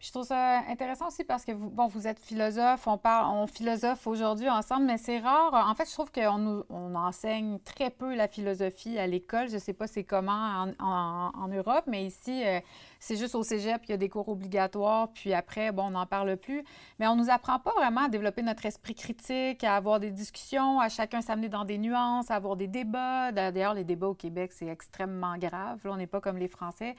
Je 0.00 0.12
trouve 0.12 0.24
ça 0.24 0.60
intéressant 0.68 1.08
aussi 1.08 1.24
parce 1.24 1.44
que 1.44 1.50
vous, 1.50 1.70
bon, 1.70 1.88
vous 1.88 2.06
êtes 2.06 2.20
philosophe, 2.20 2.86
on 2.86 2.98
parle, 2.98 3.34
on 3.34 3.48
philosophe 3.48 4.06
aujourd'hui 4.06 4.48
ensemble, 4.48 4.86
mais 4.86 4.96
c'est 4.96 5.18
rare. 5.18 5.52
En 5.52 5.74
fait, 5.74 5.86
je 5.86 5.92
trouve 5.92 6.12
qu'on 6.12 6.64
on 6.70 6.94
enseigne 6.94 7.58
très 7.64 7.90
peu 7.90 8.14
la 8.14 8.28
philosophie 8.28 8.96
à 8.96 9.08
l'école. 9.08 9.48
Je 9.48 9.54
ne 9.54 9.58
sais 9.58 9.72
pas 9.72 9.88
c'est 9.88 10.04
comment 10.04 10.68
en, 10.78 11.48
Europe, 11.48 11.84
mais 11.88 12.06
ici, 12.06 12.44
euh, 12.46 12.60
c'est 13.00 13.16
juste 13.16 13.34
au 13.34 13.42
cégep, 13.42 13.82
il 13.86 13.90
y 13.90 13.94
a 13.94 13.96
des 13.96 14.08
cours 14.08 14.28
obligatoires, 14.28 15.08
puis 15.12 15.34
après, 15.34 15.72
bon, 15.72 15.86
on 15.86 15.90
n'en 15.90 16.06
parle 16.06 16.36
plus. 16.36 16.62
Mais 17.00 17.08
on 17.08 17.16
ne 17.16 17.22
nous 17.24 17.30
apprend 17.30 17.58
pas 17.58 17.72
vraiment 17.72 18.02
à 18.02 18.08
développer 18.08 18.42
notre 18.42 18.66
esprit 18.66 18.94
critique, 18.94 19.64
à 19.64 19.74
avoir 19.74 19.98
des 19.98 20.12
discussions, 20.12 20.78
à 20.78 20.88
chacun 20.88 21.22
s'amener 21.22 21.48
dans 21.48 21.64
des 21.64 21.78
nuances, 21.78 22.30
à 22.30 22.36
avoir 22.36 22.54
des 22.54 22.68
débats. 22.68 23.32
D'ailleurs, 23.32 23.74
les 23.74 23.84
débats 23.84 24.08
au 24.08 24.14
Québec, 24.14 24.52
c'est 24.52 24.68
extrêmement 24.68 25.36
grave. 25.38 25.80
Là, 25.82 25.90
on 25.92 25.96
n'est 25.96 26.06
pas 26.06 26.20
comme 26.20 26.38
les 26.38 26.48
Français. 26.48 26.94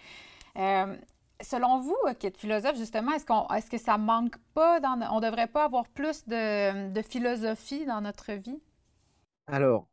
Euh, 0.58 0.98
selon 1.42 1.80
vous, 1.82 1.98
qui 2.20 2.28
êtes 2.28 2.38
philosophe, 2.38 2.78
justement, 2.78 3.14
est-ce, 3.14 3.26
qu'on, 3.26 3.48
est-ce 3.48 3.70
que 3.70 3.78
ça 3.78 3.98
manque 3.98 4.38
pas, 4.54 4.80
on 5.12 5.20
ne 5.20 5.26
devrait 5.26 5.48
pas 5.48 5.66
avoir 5.66 5.88
plus 5.88 6.26
de, 6.28 7.02
philosophie 7.02 7.86
dans 7.86 8.02
notre 8.02 8.34
vie? 8.34 8.60
Alors, 9.48 9.88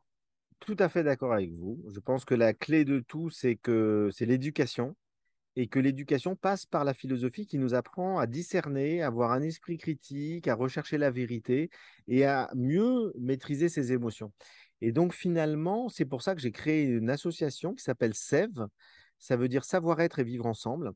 tout 0.59 0.75
à 0.79 0.89
fait 0.89 1.03
d'accord 1.03 1.33
avec 1.33 1.51
vous. 1.53 1.83
Je 1.93 1.99
pense 1.99 2.25
que 2.25 2.35
la 2.35 2.53
clé 2.53 2.85
de 2.85 2.99
tout, 2.99 3.29
c'est 3.29 3.55
que 3.55 4.09
c'est 4.13 4.25
l'éducation 4.25 4.95
et 5.55 5.67
que 5.67 5.79
l'éducation 5.79 6.35
passe 6.35 6.65
par 6.65 6.83
la 6.83 6.93
philosophie 6.93 7.47
qui 7.47 7.57
nous 7.57 7.73
apprend 7.73 8.19
à 8.19 8.27
discerner, 8.27 9.01
à 9.01 9.07
avoir 9.07 9.31
un 9.31 9.41
esprit 9.41 9.77
critique, 9.77 10.47
à 10.47 10.53
rechercher 10.53 10.99
la 10.99 11.09
vérité 11.09 11.71
et 12.07 12.25
à 12.25 12.51
mieux 12.55 13.11
maîtriser 13.17 13.67
ses 13.67 13.91
émotions. 13.91 14.31
Et 14.81 14.91
donc 14.91 15.13
finalement, 15.13 15.89
c'est 15.89 16.05
pour 16.05 16.21
ça 16.21 16.35
que 16.35 16.41
j'ai 16.41 16.51
créé 16.51 16.83
une 16.83 17.09
association 17.09 17.73
qui 17.73 17.83
s'appelle 17.83 18.13
SEV, 18.13 18.51
ça 19.19 19.35
veut 19.35 19.47
dire 19.47 19.63
savoir-être 19.63 20.19
et 20.19 20.23
vivre 20.23 20.45
ensemble, 20.45 20.91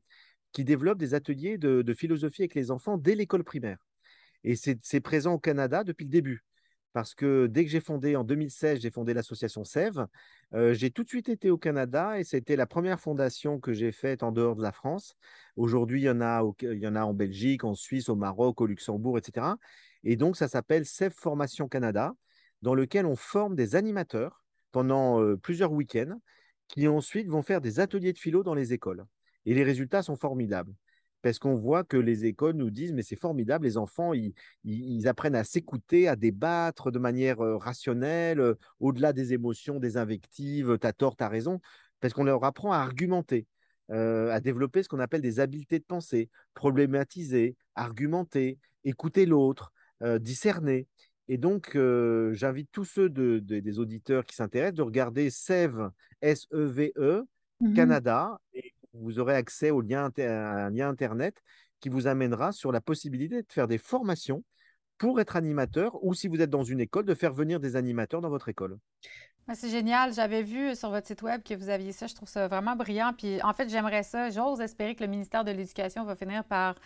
qui 0.52 0.64
développe 0.64 0.98
des 0.98 1.14
ateliers 1.14 1.58
de, 1.58 1.94
philosophie 1.94 2.42
avec 2.42 2.54
les 2.54 2.70
enfants 2.70 2.98
dès 2.98 3.14
l'école 3.14 3.44
primaire. 3.44 3.78
Et 4.44 4.56
c'est 4.56 5.00
présent 5.00 5.34
au 5.34 5.38
Canada 5.38 5.84
depuis 5.84 6.04
le 6.04 6.10
début. 6.10 6.44
Parce 6.92 7.14
que 7.14 7.46
dès 7.46 7.64
que 7.64 7.70
j'ai 7.70 7.80
fondé, 7.80 8.16
en 8.16 8.24
2016, 8.24 8.80
j'ai 8.80 8.90
fondé 8.90 9.14
l'association 9.14 9.64
SEV, 9.64 10.04
euh, 10.52 10.74
j'ai 10.74 10.90
tout 10.90 11.02
de 11.02 11.08
suite 11.08 11.30
été 11.30 11.50
au 11.50 11.56
Canada 11.56 12.18
et 12.18 12.24
c'était 12.24 12.54
la 12.54 12.66
première 12.66 13.00
fondation 13.00 13.60
que 13.60 13.72
j'ai 13.72 13.92
faite 13.92 14.22
en 14.22 14.30
dehors 14.30 14.56
de 14.56 14.62
la 14.62 14.72
France. 14.72 15.14
Aujourd'hui, 15.56 16.02
il, 16.02 16.04
y 16.04 16.10
en 16.10 16.20
a 16.20 17.04
en 17.04 17.14
Belgique, 17.14 17.64
en 17.64 17.74
Suisse, 17.74 18.10
au 18.10 18.16
Maroc, 18.16 18.60
au 18.60 18.66
Luxembourg, 18.66 19.16
etc. 19.16 19.46
Et 20.04 20.16
donc, 20.16 20.36
ça 20.36 20.48
s'appelle 20.48 20.84
SEV 20.84 21.14
Formation 21.14 21.66
Canada, 21.66 22.14
dans 22.60 22.74
lequel 22.74 23.06
on 23.06 23.16
forme 23.16 23.54
des 23.56 23.74
animateurs 23.74 24.44
pendant 24.70 25.22
euh, 25.22 25.36
plusieurs 25.36 25.72
week-ends 25.72 26.18
qui 26.68 26.88
ensuite 26.88 27.28
vont 27.28 27.42
faire 27.42 27.60
des 27.60 27.80
ateliers 27.80 28.12
de 28.12 28.18
philo 28.18 28.42
dans 28.42 28.54
les 28.54 28.72
écoles. 28.72 29.04
Et 29.46 29.54
les 29.54 29.64
résultats 29.64 30.02
sont 30.02 30.16
formidables. 30.16 30.72
Parce 31.22 31.38
qu'on 31.38 31.54
voit 31.54 31.84
que 31.84 31.96
les 31.96 32.24
écoles 32.24 32.56
nous 32.56 32.70
disent, 32.70 32.92
mais 32.92 33.02
c'est 33.02 33.16
formidable, 33.16 33.64
les 33.64 33.76
enfants, 33.76 34.12
ils, 34.12 35.08
apprennent 35.08 35.36
à 35.36 35.44
s'écouter, 35.44 36.08
à 36.08 36.16
débattre 36.16 36.90
de 36.90 36.98
manière 36.98 37.40
euh, 37.40 37.56
rationnelle, 37.56 38.40
euh, 38.40 38.54
au-delà 38.80 39.12
des 39.12 39.32
émotions, 39.32 39.78
des 39.78 39.96
invectives, 39.96 40.78
t'as 40.80 40.92
tort, 40.92 41.14
t'as 41.14 41.28
raison, 41.28 41.60
parce 42.00 42.12
qu'on 42.12 42.24
leur 42.24 42.42
apprend 42.44 42.72
à 42.72 42.78
argumenter, 42.78 43.46
euh, 43.92 44.32
à 44.32 44.40
développer 44.40 44.82
ce 44.82 44.88
qu'on 44.88 44.98
appelle 44.98 45.22
des 45.22 45.38
habiletés 45.38 45.78
de 45.78 45.84
pensée, 45.84 46.28
problématiser, 46.54 47.56
argumenter, 47.76 48.58
écouter 48.84 49.24
l'autre, 49.24 49.72
discerner. 50.18 50.88
Et 51.28 51.38
donc, 51.38 51.78
j'invite 52.32 52.68
tous 52.72 52.84
ceux 52.84 53.08
des 53.08 53.78
auditeurs 53.78 54.24
qui 54.24 54.34
s'intéressent 54.34 54.74
de 54.74 54.82
regarder 54.82 55.30
SEVE, 55.30 55.92
S-E-V-E, 56.20 57.22
mmh 57.60 57.74
Canada, 57.74 58.40
et 58.52 58.74
vous 58.94 59.18
aurez 59.18 59.34
accès 59.34 59.70
au 59.70 59.80
lien, 59.80 60.10
à 60.18 60.66
un 60.66 60.70
lien 60.70 60.88
Internet 60.88 61.42
qui 61.80 61.88
vous 61.88 62.06
amènera 62.06 62.52
sur 62.52 62.72
la 62.72 62.80
possibilité 62.80 63.42
de 63.42 63.52
faire 63.52 63.68
des 63.68 63.78
formations 63.78 64.44
pour 64.98 65.20
être 65.20 65.36
animateur 65.36 66.02
ou 66.04 66.14
si 66.14 66.28
vous 66.28 66.40
êtes 66.40 66.50
dans 66.50 66.62
une 66.62 66.80
école, 66.80 67.04
de 67.04 67.14
faire 67.14 67.32
venir 67.32 67.58
des 67.58 67.74
animateurs 67.74 68.20
dans 68.20 68.30
votre 68.30 68.48
école. 68.48 68.78
C'est 69.54 69.70
génial. 69.70 70.14
J'avais 70.14 70.42
vu 70.42 70.76
sur 70.76 70.90
votre 70.90 71.06
site 71.06 71.22
web 71.22 71.42
que 71.42 71.54
vous 71.54 71.68
aviez 71.68 71.92
ça. 71.92 72.06
Je 72.06 72.14
trouve 72.14 72.28
ça 72.28 72.46
vraiment 72.46 72.76
brillant. 72.76 73.12
Puis 73.16 73.42
en 73.42 73.52
fait, 73.52 73.68
j'aimerais 73.68 74.04
ça. 74.04 74.30
J'ose 74.30 74.60
espérer 74.60 74.94
que 74.94 75.02
le 75.02 75.10
ministère 75.10 75.44
de 75.44 75.50
l'Éducation 75.50 76.04
va 76.04 76.14
finir 76.14 76.44
par 76.44 76.76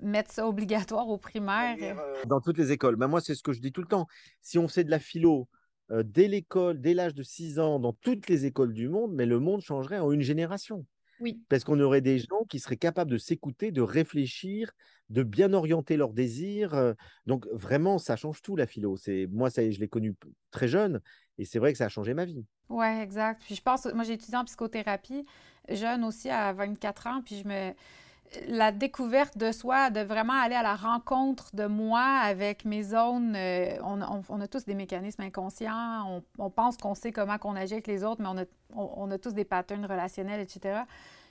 mettre 0.00 0.32
ça 0.32 0.46
obligatoire 0.46 1.08
aux 1.08 1.18
primaires. 1.18 1.76
Euh, 1.80 2.22
dans 2.26 2.40
toutes 2.40 2.58
les 2.58 2.70
écoles. 2.70 2.96
Ben, 2.96 3.08
moi, 3.08 3.20
c'est 3.20 3.34
ce 3.34 3.42
que 3.42 3.52
je 3.52 3.60
dis 3.60 3.72
tout 3.72 3.82
le 3.82 3.88
temps. 3.88 4.06
Si 4.40 4.58
on 4.58 4.68
fait 4.68 4.84
de 4.84 4.90
la 4.90 5.00
philo 5.00 5.48
euh, 5.90 6.02
dès 6.04 6.28
l'école, 6.28 6.80
dès 6.80 6.94
l'âge 6.94 7.14
de 7.14 7.22
6 7.22 7.58
ans, 7.58 7.80
dans 7.80 7.92
toutes 7.92 8.28
les 8.28 8.46
écoles 8.46 8.72
du 8.72 8.88
monde, 8.88 9.12
mais 9.12 9.26
le 9.26 9.40
monde 9.40 9.60
changerait 9.60 9.98
en 9.98 10.12
une 10.12 10.22
génération. 10.22 10.86
Oui. 11.24 11.40
Parce 11.48 11.64
qu'on 11.64 11.80
aurait 11.80 12.02
des 12.02 12.18
gens 12.18 12.44
qui 12.50 12.58
seraient 12.58 12.76
capables 12.76 13.10
de 13.10 13.16
s'écouter, 13.16 13.72
de 13.72 13.80
réfléchir, 13.80 14.72
de 15.08 15.22
bien 15.22 15.54
orienter 15.54 15.96
leurs 15.96 16.12
désirs. 16.12 16.74
Euh, 16.74 16.92
donc 17.24 17.46
vraiment, 17.50 17.96
ça 17.96 18.14
change 18.14 18.42
tout 18.42 18.56
la 18.56 18.66
philo. 18.66 18.98
C'est 18.98 19.26
moi, 19.32 19.48
ça, 19.48 19.68
je 19.70 19.80
l'ai 19.80 19.88
connu 19.88 20.14
très 20.50 20.68
jeune 20.68 21.00
et 21.38 21.46
c'est 21.46 21.58
vrai 21.58 21.72
que 21.72 21.78
ça 21.78 21.86
a 21.86 21.88
changé 21.88 22.12
ma 22.12 22.26
vie. 22.26 22.44
Oui, 22.68 22.86
exact. 23.00 23.40
Puis 23.42 23.54
je 23.54 23.62
pense, 23.62 23.86
moi 23.86 24.04
j'ai 24.04 24.12
étudié 24.12 24.36
en 24.36 24.44
psychothérapie 24.44 25.24
jeune 25.70 26.04
aussi 26.04 26.28
à 26.28 26.52
24 26.52 27.06
ans, 27.06 27.22
puis 27.24 27.40
je 27.42 27.48
me 27.48 27.72
la 28.48 28.72
découverte 28.72 29.38
de 29.38 29.52
soi, 29.52 29.90
de 29.90 30.00
vraiment 30.00 30.34
aller 30.34 30.54
à 30.54 30.62
la 30.62 30.74
rencontre 30.74 31.54
de 31.54 31.66
moi 31.66 32.02
avec 32.02 32.64
mes 32.64 32.82
zones. 32.82 33.34
Euh, 33.36 33.76
on, 33.82 34.40
a 34.40 34.48
tous 34.48 34.64
des 34.64 34.74
mécanismes 34.74 35.22
inconscients. 35.22 36.22
On, 36.38 36.50
pense 36.50 36.76
qu'on 36.76 36.94
sait 36.94 37.12
comment 37.12 37.38
qu'on 37.38 37.56
agit 37.56 37.74
avec 37.74 37.86
les 37.86 38.04
autres, 38.04 38.20
mais 38.22 38.28
on 38.28 38.38
a, 38.38 38.44
on, 38.74 39.10
a, 39.10 39.18
tous 39.18 39.34
des 39.34 39.44
patterns 39.44 39.86
relationnels, 39.86 40.40
etc. 40.40 40.80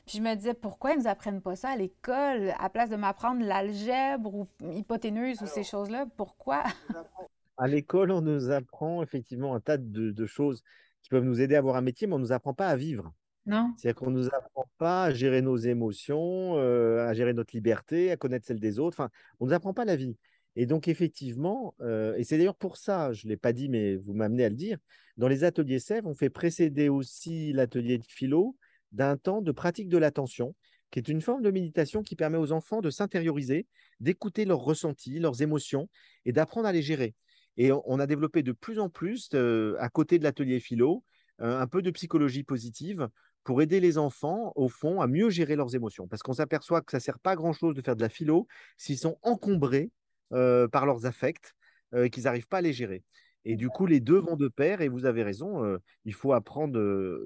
Puis 0.05 0.17
je 0.17 0.23
me 0.23 0.35
disais, 0.35 0.53
pourquoi 0.53 0.91
ils 0.91 0.97
ne 0.97 1.03
nous 1.03 1.07
apprennent 1.07 1.41
pas 1.41 1.55
ça 1.55 1.69
à 1.69 1.75
l'école, 1.77 2.53
à 2.59 2.69
place 2.69 2.89
de 2.89 2.95
m'apprendre 2.95 3.45
l'algèbre 3.45 4.33
ou 4.33 4.47
hypoténuse 4.73 5.41
ou 5.41 5.47
ces 5.47 5.63
choses-là? 5.63 6.05
Pourquoi? 6.17 6.63
à 7.57 7.67
l'école, 7.67 8.11
on 8.11 8.21
nous 8.21 8.51
apprend 8.51 9.01
effectivement 9.01 9.55
un 9.55 9.61
tas 9.61 9.77
de, 9.77 10.11
de, 10.11 10.25
choses 10.25 10.61
qui 11.01 11.09
peuvent 11.09 11.23
nous 11.23 11.39
aider 11.39 11.55
à 11.55 11.59
avoir 11.59 11.77
un 11.77 11.81
métier, 11.81 12.07
mais 12.07 12.13
on 12.13 12.19
ne 12.19 12.23
nous 12.23 12.33
apprend 12.33 12.53
pas 12.53 12.67
à 12.67 12.75
vivre. 12.75 13.13
Non. 13.45 13.73
C'est-à-dire 13.77 13.95
qu'on 13.95 14.11
ne 14.11 14.17
nous 14.17 14.27
apprend 14.27 14.69
pas 14.77 15.05
à 15.05 15.11
gérer 15.13 15.41
nos 15.41 15.57
émotions, 15.57 16.57
euh, 16.57 17.07
à 17.07 17.13
gérer 17.13 17.33
notre 17.33 17.55
liberté, 17.55 18.11
à 18.11 18.17
connaître 18.17 18.45
celle 18.45 18.59
des 18.59 18.79
autres. 18.79 18.95
Enfin, 18.99 19.09
on 19.39 19.45
ne 19.45 19.49
nous 19.49 19.55
apprend 19.55 19.73
pas 19.73 19.85
la 19.85 19.95
vie. 19.95 20.17
Et 20.55 20.65
donc, 20.65 20.87
effectivement, 20.87 21.73
euh, 21.81 22.15
et 22.15 22.23
c'est 22.23 22.37
d'ailleurs 22.37 22.55
pour 22.55 22.77
ça, 22.77 23.11
je 23.11 23.25
ne 23.25 23.29
l'ai 23.29 23.37
pas 23.37 23.53
dit, 23.53 23.69
mais 23.69 23.95
vous 23.95 24.13
m'amenez 24.13 24.45
à 24.45 24.49
le 24.49 24.55
dire, 24.55 24.77
dans 25.17 25.27
les 25.27 25.43
ateliers 25.43 25.79
sèvres, 25.79 26.07
on 26.07 26.13
fait 26.13 26.29
précéder 26.29 26.89
aussi 26.89 27.53
l'atelier 27.53 27.97
de 27.97 28.05
philo 28.05 28.55
d'un 28.93 29.17
temps 29.17 29.41
de 29.41 29.51
pratique 29.51 29.89
de 29.89 29.97
l'attention, 29.97 30.55
qui 30.91 30.99
est 30.99 31.09
une 31.09 31.21
forme 31.21 31.41
de 31.41 31.51
méditation 31.51 32.03
qui 32.03 32.15
permet 32.15 32.37
aux 32.37 32.51
enfants 32.51 32.81
de 32.81 32.89
s'intérioriser, 32.89 33.67
d'écouter 33.99 34.45
leurs 34.45 34.59
ressentis, 34.59 35.19
leurs 35.19 35.41
émotions 35.41 35.89
et 36.25 36.31
d'apprendre 36.31 36.67
à 36.67 36.71
les 36.71 36.81
gérer. 36.81 37.15
Et 37.57 37.71
on, 37.71 37.99
a 37.99 38.07
développé 38.07 38.41
de 38.41 38.51
plus 38.51 38.79
en 38.79 38.89
plus, 38.89 39.29
euh, 39.33 39.75
à 39.79 39.89
côté 39.89 40.17
de 40.17 40.23
l'atelier 40.23 40.59
philo, 40.59 41.03
un 41.39 41.67
peu 41.67 41.81
de 41.81 41.91
psychologie 41.91 42.43
positive 42.43 43.09
pour 43.43 43.61
aider 43.61 43.79
les 43.79 43.97
enfants, 43.97 44.53
au 44.55 44.69
fond, 44.69 45.01
à 45.01 45.07
mieux 45.07 45.29
gérer 45.29 45.55
leurs 45.55 45.75
émotions. 45.75 46.07
Parce 46.07 46.23
qu'on 46.23 46.33
s'aperçoit 46.33 46.81
que 46.81 46.91
ça 46.91 46.97
ne 46.97 47.01
sert 47.01 47.19
pas 47.19 47.31
à 47.31 47.35
grand-chose 47.35 47.75
de 47.75 47.81
faire 47.81 47.95
de 47.95 48.01
la 48.01 48.09
philo 48.09 48.47
s'ils 48.77 48.97
sont 48.97 49.17
encombrés 49.21 49.91
euh, 50.31 50.67
par 50.67 50.85
leurs 50.85 51.05
affects, 51.05 51.53
euh, 51.93 52.07
qu'ils 52.07 52.23
n'arrivent 52.23 52.47
pas 52.47 52.57
à 52.57 52.61
les 52.61 52.73
gérer. 52.73 53.03
Et 53.45 53.55
du 53.55 53.67
coup, 53.69 53.85
les 53.85 53.99
deux 53.99 54.19
vont 54.19 54.37
de 54.37 54.47
pair, 54.47 54.81
et 54.81 54.87
vous 54.87 55.05
avez 55.05 55.23
raison, 55.23 55.63
euh, 55.65 55.77
il 56.05 56.13
faut 56.13 56.31
apprendre 56.31 56.79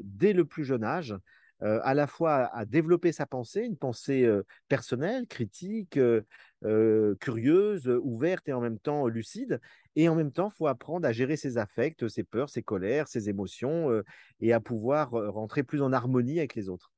dès 0.03 0.34
le 0.34 0.45
plus 0.45 0.65
jeune 0.65 0.84
âge 0.84 1.15
euh, 1.64 1.80
à 1.84 1.93
la 1.93 2.08
fois 2.08 2.49
à, 2.53 2.66
développer 2.66 3.12
sa 3.12 3.26
pensée, 3.26 3.62
une 3.62 3.78
pensée 3.78 4.24
euh, 4.24 4.43
personnelle, 4.68 5.28
critique, 5.28 5.97
euh, 5.97 7.16
curieuse, 7.20 7.88
ouverte 8.03 8.47
et 8.47 8.53
en 8.53 8.62
même 8.62 8.80
temps 8.80 9.08
lucide. 9.08 9.60
Et 9.95 10.10
en 10.10 10.16
même 10.16 10.32
temps, 10.32 10.49
faut 10.49 10.68
apprendre 10.68 11.08
à 11.08 11.12
gérer 11.12 11.38
ses 11.38 11.58
affects, 11.58 12.08
ses 12.08 12.24
peurs, 12.24 12.49
ses 12.49 12.62
colères, 12.62 13.08
ses 13.08 13.30
émotions 13.30 14.03
et 14.41 14.53
à 14.53 14.60
pouvoir 14.60 15.10
rentrer 15.10 15.64
plus 15.64 15.82
en 15.82 15.91
harmonie 15.91 16.38
avec 16.38 16.53
les 16.53 16.70
autres. 16.70 16.91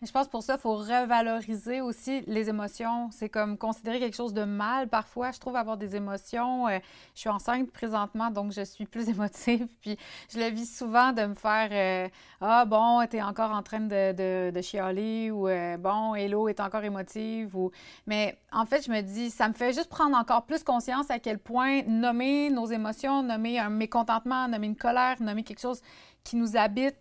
Je 0.00 0.12
pense 0.12 0.28
pour 0.28 0.44
ça, 0.44 0.54
il 0.54 0.60
faut 0.60 0.76
revaloriser 0.76 1.80
aussi 1.80 2.22
les 2.28 2.48
émotions. 2.48 3.10
C'est 3.10 3.28
comme 3.28 3.58
considérer 3.58 3.98
quelque 3.98 4.14
chose 4.14 4.32
de 4.32 4.44
mal 4.44 4.88
parfois. 4.88 5.32
Je 5.32 5.40
trouve 5.40 5.56
avoir 5.56 5.76
des 5.76 5.96
émotions. 5.96 6.68
Euh, 6.68 6.78
je 7.16 7.20
suis 7.20 7.28
enceinte 7.28 7.72
présentement, 7.72 8.30
donc 8.30 8.52
je 8.52 8.62
suis 8.62 8.86
plus 8.86 9.08
émotive. 9.10 9.66
Puis 9.80 9.98
je 10.32 10.38
le 10.38 10.50
vis 10.50 10.72
souvent 10.72 11.12
de 11.12 11.22
me 11.22 11.34
faire 11.34 11.68
euh, 11.72 12.08
Ah 12.40 12.64
bon, 12.64 13.04
t'es 13.10 13.20
encore 13.20 13.50
en 13.50 13.64
train 13.64 13.80
de, 13.80 14.50
de, 14.52 14.62
chialer 14.62 15.32
ou 15.32 15.48
euh, 15.48 15.76
bon, 15.78 16.14
Hello 16.14 16.46
est 16.46 16.60
encore 16.60 16.84
émotive. 16.84 17.56
Mais 18.06 18.38
en 18.52 18.66
fait, 18.66 18.86
je 18.86 18.92
me 18.92 19.00
dis, 19.00 19.30
ça 19.30 19.48
me 19.48 19.52
fait 19.52 19.72
juste 19.72 19.88
prendre 19.88 20.16
encore 20.16 20.46
plus 20.46 20.62
conscience 20.62 21.10
à 21.10 21.18
quel 21.18 21.40
point 21.40 21.82
nommer 21.88 22.50
nos 22.50 22.66
émotions, 22.66 23.24
nommer 23.24 23.58
un 23.58 23.68
mécontentement, 23.68 24.46
nommer 24.46 24.68
une 24.68 24.76
colère, 24.76 25.20
nommer 25.20 25.42
quelque 25.42 25.60
chose 25.60 25.80
qui 26.22 26.36
nous 26.36 26.56
habite 26.56 26.94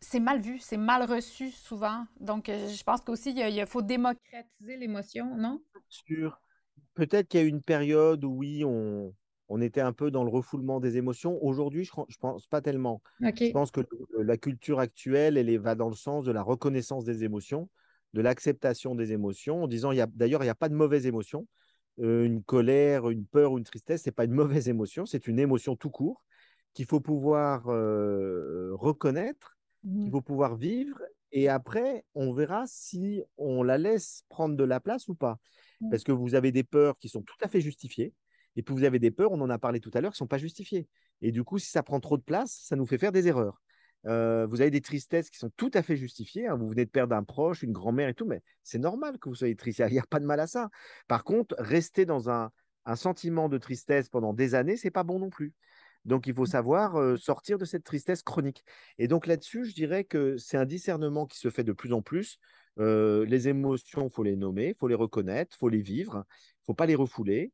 c'est 0.00 0.20
mal 0.20 0.40
vu, 0.40 0.58
c'est 0.58 0.76
mal 0.76 1.02
reçu 1.04 1.50
souvent. 1.50 2.06
Donc, 2.20 2.48
euh, 2.48 2.68
je 2.68 2.82
pense 2.84 3.00
qu'aussi, 3.00 3.34
il, 3.36 3.66
faut 3.66 3.82
démocratiser 3.82 4.76
l'émotion, 4.76 5.36
non? 5.36 5.60
Sûr. 5.88 6.40
Peut-être 6.94 7.28
qu'il 7.28 7.40
y 7.40 7.42
a 7.42 7.46
une 7.46 7.62
période 7.62 8.24
où, 8.24 8.30
oui, 8.30 8.64
on, 8.64 9.14
on 9.48 9.60
était 9.60 9.80
un 9.80 9.92
peu 9.92 10.10
dans 10.10 10.24
le 10.24 10.30
refoulement 10.30 10.80
des 10.80 10.96
émotions. 10.96 11.42
Aujourd'hui, 11.44 11.84
je 11.84 11.92
ne 11.96 12.04
pense 12.20 12.46
pas 12.46 12.60
tellement. 12.60 13.02
Je 13.20 13.50
pense 13.52 13.70
que 13.70 13.80
la 14.18 14.36
culture 14.36 14.78
actuelle, 14.80 15.36
elle 15.36 15.56
va 15.58 15.74
dans 15.74 15.88
le 15.88 15.94
sens 15.94 16.24
de 16.24 16.32
la 16.32 16.42
reconnaissance 16.42 17.04
des 17.04 17.24
émotions. 17.24 17.68
de 18.14 18.22
l'acceptation 18.22 18.94
des 18.94 19.12
émotions, 19.12 19.64
en 19.64 19.68
disant, 19.68 19.92
d'ailleurs, 20.14 20.42
il 20.42 20.46
n'y 20.46 20.50
a 20.50 20.54
pas 20.54 20.70
de 20.70 20.74
mauvaise 20.74 21.06
émotion. 21.06 21.46
Euh, 22.00 22.24
une 22.24 22.42
colère, 22.42 23.10
une 23.10 23.26
peur 23.26 23.52
ou 23.52 23.58
une 23.58 23.64
tristesse, 23.64 24.04
ce 24.04 24.08
n'est 24.08 24.14
pas 24.14 24.24
une 24.24 24.32
mauvaise 24.32 24.68
émotion, 24.68 25.04
c'est 25.04 25.26
une 25.26 25.40
émotion 25.40 25.74
tout 25.74 25.90
court 25.90 26.22
qu'il 26.72 26.86
faut 26.86 27.00
pouvoir 27.00 27.64
euh, 27.68 28.70
reconnaître, 28.74 29.57
qu'il 29.82 30.08
mmh 30.08 30.10
faut 30.10 30.22
pouvoir 30.22 30.56
vivre. 30.56 31.00
Et 31.30 31.48
après, 31.48 32.04
on 32.14 32.32
verra 32.32 32.64
si 32.66 33.22
on 33.36 33.62
la 33.62 33.78
laisse 33.78 34.24
prendre 34.28 34.56
de 34.56 34.64
la 34.64 34.80
place 34.80 35.08
ou 35.08 35.14
pas. 35.14 35.38
Mmh. 35.80 35.90
Parce 35.90 36.04
que 36.04 36.12
vous 36.12 36.34
avez 36.34 36.52
des 36.52 36.64
peurs 36.64 36.98
qui 36.98 37.08
sont 37.08 37.22
tout 37.22 37.36
à 37.42 37.48
fait 37.48 37.60
justifiées. 37.60 38.14
Et 38.56 38.62
puis 38.62 38.74
vous 38.74 38.84
avez 38.84 38.98
des 38.98 39.10
peurs, 39.10 39.30
on 39.30 39.40
en 39.40 39.50
a 39.50 39.58
parlé 39.58 39.78
tout 39.78 39.90
à 39.94 40.00
l'heure, 40.00 40.10
qui 40.10 40.16
ne 40.16 40.24
sont 40.24 40.26
pas 40.26 40.38
justifiées. 40.38 40.88
Et 41.22 41.30
du 41.30 41.44
coup, 41.44 41.58
si 41.58 41.70
ça 41.70 41.82
prend 41.82 42.00
trop 42.00 42.16
de 42.16 42.22
place, 42.22 42.60
ça 42.64 42.76
nous 42.76 42.86
fait 42.86 42.98
faire 42.98 43.12
des 43.12 43.28
erreurs. 43.28 43.62
Euh, 44.06 44.46
vous 44.46 44.60
avez 44.60 44.70
des 44.70 44.80
tristesses 44.80 45.30
qui 45.30 45.38
sont 45.38 45.50
tout 45.56 45.70
à 45.74 45.82
fait 45.82 45.96
justifiées. 45.96 46.46
Hein. 46.46 46.56
Vous 46.56 46.68
venez 46.68 46.84
de 46.84 46.90
perdre 46.90 47.14
un 47.14 47.24
proche, 47.24 47.62
une 47.62 47.72
grand-mère 47.72 48.08
et 48.08 48.14
tout, 48.14 48.26
mais 48.26 48.42
c'est 48.62 48.78
normal 48.78 49.18
que 49.18 49.28
vous 49.28 49.34
soyez 49.34 49.56
triste. 49.56 49.82
Il 49.86 49.92
n'y 49.92 49.98
a, 49.98 50.06
pas 50.08 50.20
de 50.20 50.24
mal 50.24 50.40
à 50.40 50.46
ça. 50.46 50.70
Par 51.08 51.24
contre, 51.24 51.54
rester 51.58 52.04
dans 52.06 52.30
un, 52.30 52.50
sentiment 52.94 53.50
de 53.50 53.58
tristesse 53.58 54.08
pendant 54.08 54.32
des 54.32 54.54
années, 54.54 54.78
c'est 54.78 54.90
pas 54.90 55.02
bon 55.02 55.18
non 55.18 55.28
plus. 55.28 55.52
Donc, 56.04 56.26
il 56.26 56.34
faut 56.34 56.44
mmh. 56.44 56.46
savoir 56.46 57.18
sortir 57.18 57.58
de 57.58 57.64
cette 57.64 57.84
tristesse 57.84 58.22
chronique. 58.22 58.64
Et 58.98 59.08
donc 59.08 59.26
là-dessus, 59.26 59.64
je 59.64 59.74
dirais 59.74 60.04
que 60.04 60.36
c'est 60.36 60.56
un 60.56 60.64
discernement 60.64 61.26
qui 61.26 61.38
se 61.38 61.50
fait 61.50 61.64
de 61.64 61.72
plus 61.72 61.92
en 61.92 62.02
plus. 62.02 62.38
Euh, 62.78 63.24
les 63.26 63.48
émotions, 63.48 64.06
il 64.06 64.10
faut 64.10 64.22
les 64.22 64.36
nommer, 64.36 64.68
il 64.68 64.74
faut 64.74 64.88
les 64.88 64.94
reconnaître, 64.94 65.54
il 65.56 65.58
faut 65.58 65.68
les 65.68 65.82
vivre, 65.82 66.14
il 66.14 66.62
ne 66.62 66.64
faut 66.66 66.74
pas 66.74 66.86
les 66.86 66.94
refouler. 66.94 67.52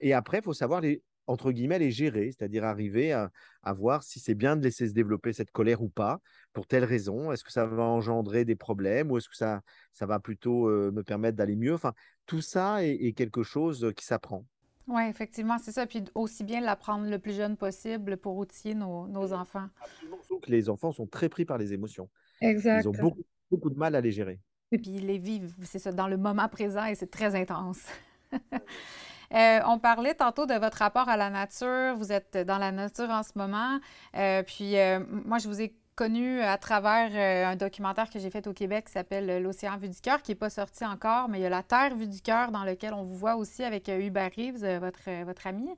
et 0.00 0.12
après, 0.12 0.38
il 0.38 0.44
faut 0.44 0.52
savoir 0.52 0.80
les, 0.80 1.02
entre 1.26 1.52
guillemets, 1.52 1.78
les 1.78 1.90
gérer, 1.90 2.30
c'est-à-dire 2.32 2.64
arriver 2.64 3.12
à, 3.12 3.30
voir 3.74 4.02
si 4.02 4.20
c'est 4.20 4.34
bien 4.34 4.56
de 4.56 4.62
laisser 4.62 4.88
se 4.88 4.92
développer 4.92 5.32
cette 5.32 5.50
colère 5.50 5.82
ou 5.82 5.88
pas, 5.88 6.20
pour 6.52 6.66
telle 6.66 6.84
raison. 6.84 7.32
Est-ce 7.32 7.44
que 7.44 7.52
ça 7.52 7.66
va 7.66 7.82
engendrer 7.82 8.44
des 8.44 8.56
problèmes 8.56 9.10
ou 9.10 9.18
est-ce 9.18 9.28
que 9.28 9.36
ça, 9.36 9.62
ça 9.92 10.06
va 10.06 10.20
plutôt 10.20 10.68
euh, 10.68 10.90
me 10.92 11.02
permettre 11.02 11.36
d'aller 11.36 11.56
mieux? 11.56 11.74
Enfin, 11.74 11.94
tout 12.26 12.42
ça 12.42 12.84
est, 12.84 13.12
quelque 13.14 13.42
chose 13.42 13.92
qui 13.96 14.04
s'apprend. 14.04 14.44
Oui, 14.92 15.04
effectivement, 15.08 15.56
c'est 15.58 15.72
ça. 15.72 15.86
Puis 15.86 16.04
aussi 16.14 16.44
bien 16.44 16.60
l'apprendre 16.60 17.08
le 17.08 17.18
plus 17.18 17.34
jeune 17.34 17.56
possible 17.56 18.18
pour 18.18 18.36
outiller 18.36 18.74
nos, 18.74 19.06
nos 19.06 19.32
enfants. 19.32 19.66
Absolument, 19.82 20.18
que 20.42 20.50
les 20.50 20.68
enfants 20.68 20.92
sont 20.92 21.06
très 21.06 21.30
pris 21.30 21.46
par 21.46 21.56
les 21.56 21.72
émotions. 21.72 22.10
Exact. 22.42 22.82
Ils 22.84 22.88
ont 22.88 22.92
beaucoup, 22.92 23.22
beaucoup 23.50 23.70
de 23.70 23.78
mal 23.78 23.94
à 23.94 24.02
les 24.02 24.10
gérer. 24.10 24.38
Et 24.70 24.78
puis 24.78 24.90
ils 24.90 25.06
les 25.06 25.18
vivent, 25.18 25.54
c'est 25.62 25.78
ça, 25.78 25.92
dans 25.92 26.08
le 26.08 26.18
moment 26.18 26.46
présent 26.48 26.84
et 26.84 26.94
c'est 26.94 27.10
très 27.10 27.34
intense. 27.34 27.80
Euh, 29.34 29.60
on 29.66 29.78
parlait 29.78 30.12
tantôt 30.12 30.44
de 30.44 30.52
votre 30.52 30.76
rapport 30.76 31.08
à 31.08 31.16
la 31.16 31.30
nature. 31.30 31.96
Vous 31.96 32.12
êtes 32.12 32.36
dans 32.36 32.58
la 32.58 32.70
nature 32.70 33.08
en 33.08 33.22
ce 33.22 33.30
moment. 33.34 33.80
Euh, 34.14 34.42
puis 34.42 34.76
euh, 34.76 35.00
moi, 35.08 35.38
je 35.38 35.48
vous 35.48 35.62
ai 35.62 35.74
connu 35.94 36.40
à 36.40 36.56
travers 36.58 37.48
un 37.48 37.56
documentaire 37.56 38.10
que 38.10 38.18
j'ai 38.18 38.30
fait 38.30 38.46
au 38.46 38.52
Québec 38.52 38.86
qui 38.86 38.92
s'appelle 38.92 39.42
L'océan 39.42 39.76
vu 39.76 39.88
du 39.88 40.00
cœur, 40.00 40.22
qui 40.22 40.30
n'est 40.30 40.36
pas 40.36 40.50
sorti 40.50 40.84
encore, 40.84 41.28
mais 41.28 41.38
il 41.38 41.42
y 41.42 41.46
a 41.46 41.50
La 41.50 41.62
Terre 41.62 41.94
vue 41.94 42.06
du 42.06 42.20
cœur 42.20 42.50
dans 42.50 42.64
lequel 42.64 42.94
on 42.94 43.02
vous 43.02 43.16
voit 43.16 43.36
aussi 43.36 43.62
avec 43.62 43.88
Hubert 43.88 44.30
Reeves, 44.36 44.64
votre, 44.78 45.24
votre 45.24 45.46
ami. 45.46 45.68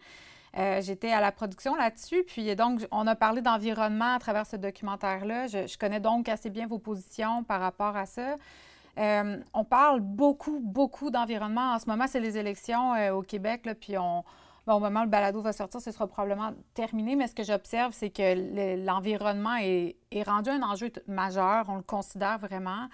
J'étais 0.80 1.10
à 1.10 1.20
la 1.20 1.32
production 1.32 1.74
là-dessus, 1.74 2.22
puis 2.24 2.54
donc 2.54 2.86
on 2.92 3.06
a 3.06 3.16
parlé 3.16 3.42
d'environnement 3.42 4.14
à 4.14 4.18
travers 4.18 4.46
ce 4.46 4.56
documentaire-là. 4.56 5.48
je, 5.48 5.78
connais 5.78 6.00
donc 6.00 6.28
assez 6.28 6.48
bien 6.48 6.66
vos 6.66 6.78
positions 6.78 7.42
par 7.42 7.60
rapport 7.60 7.96
à 7.96 8.06
ça. 8.06 8.36
Euh, 8.98 9.38
on 9.52 9.64
parle 9.64 10.00
beaucoup, 10.00 10.60
beaucoup 10.60 11.10
d'environnement. 11.10 11.74
En 11.74 11.78
ce 11.78 11.86
moment, 11.86 12.06
c'est 12.06 12.20
les 12.20 12.38
élections 12.38 12.94
euh, 12.94 13.12
au 13.12 13.22
Québec, 13.22 13.68
puis 13.80 13.98
on, 13.98 14.24
au 14.66 14.78
moment 14.78 15.00
où 15.00 15.04
le 15.04 15.10
balado 15.10 15.40
va 15.42 15.52
sortir, 15.52 15.80
ce 15.80 15.90
sera 15.90 16.06
probablement 16.06 16.52
terminé, 16.72 17.16
mais 17.16 17.26
ce 17.26 17.34
que 17.34 17.44
j'observe, 17.44 17.92
c'est 17.92 18.10
que 18.10 18.84
l'environnement 18.84 19.56
est, 19.60 19.96
rendu 20.26 20.50
un 20.50 20.62
enjeu 20.62 20.90
majeur, 21.06 21.66
on 21.68 21.76
le 21.76 21.82
considère 21.82 22.38
vraiment. 22.38 22.88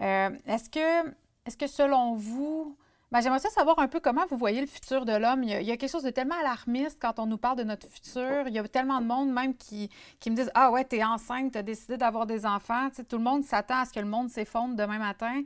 Euh, 0.00 0.30
est-ce 0.46 0.70
que, 0.70 1.08
est-ce 1.44 1.56
que 1.56 1.66
selon 1.66 2.14
vous, 2.14 2.76
ben, 3.10 3.20
j'aimerais 3.20 3.40
savoir 3.40 3.78
un 3.78 3.88
peu 3.88 4.00
comment 4.00 4.26
vous 4.30 4.36
voyez 4.36 4.60
le 4.60 4.66
futur 4.66 5.06
de 5.06 5.12
l'homme. 5.12 5.42
Il, 5.42 5.50
y 5.50 5.72
a 5.72 5.76
quelque 5.76 5.90
chose 5.90 6.02
de 6.02 6.10
tellement 6.10 6.38
alarmiste 6.38 6.98
quand 7.00 7.18
on 7.18 7.26
nous 7.26 7.38
parle 7.38 7.56
de 7.56 7.64
notre 7.64 7.88
futur. 7.88 8.46
Il 8.46 8.52
y 8.52 8.58
a 8.58 8.68
tellement 8.68 9.00
de 9.00 9.06
monde 9.06 9.32
même 9.32 9.56
qui, 9.56 9.88
qui 10.20 10.30
me 10.30 10.36
disent 10.36 10.50
Ah 10.54 10.70
ouais, 10.70 10.84
t'es 10.84 11.02
enceinte, 11.02 11.52
t'as 11.52 11.62
décidé 11.62 11.96
d'avoir 11.96 12.26
des 12.26 12.44
enfants. 12.44 12.90
tout 13.08 13.16
le 13.16 13.24
monde 13.24 13.44
s'attend 13.44 13.80
à 13.80 13.84
ce 13.86 13.94
que 13.94 14.00
le 14.00 14.06
monde 14.06 14.28
s'effondre 14.28 14.76
demain 14.76 14.98
matin. 14.98 15.42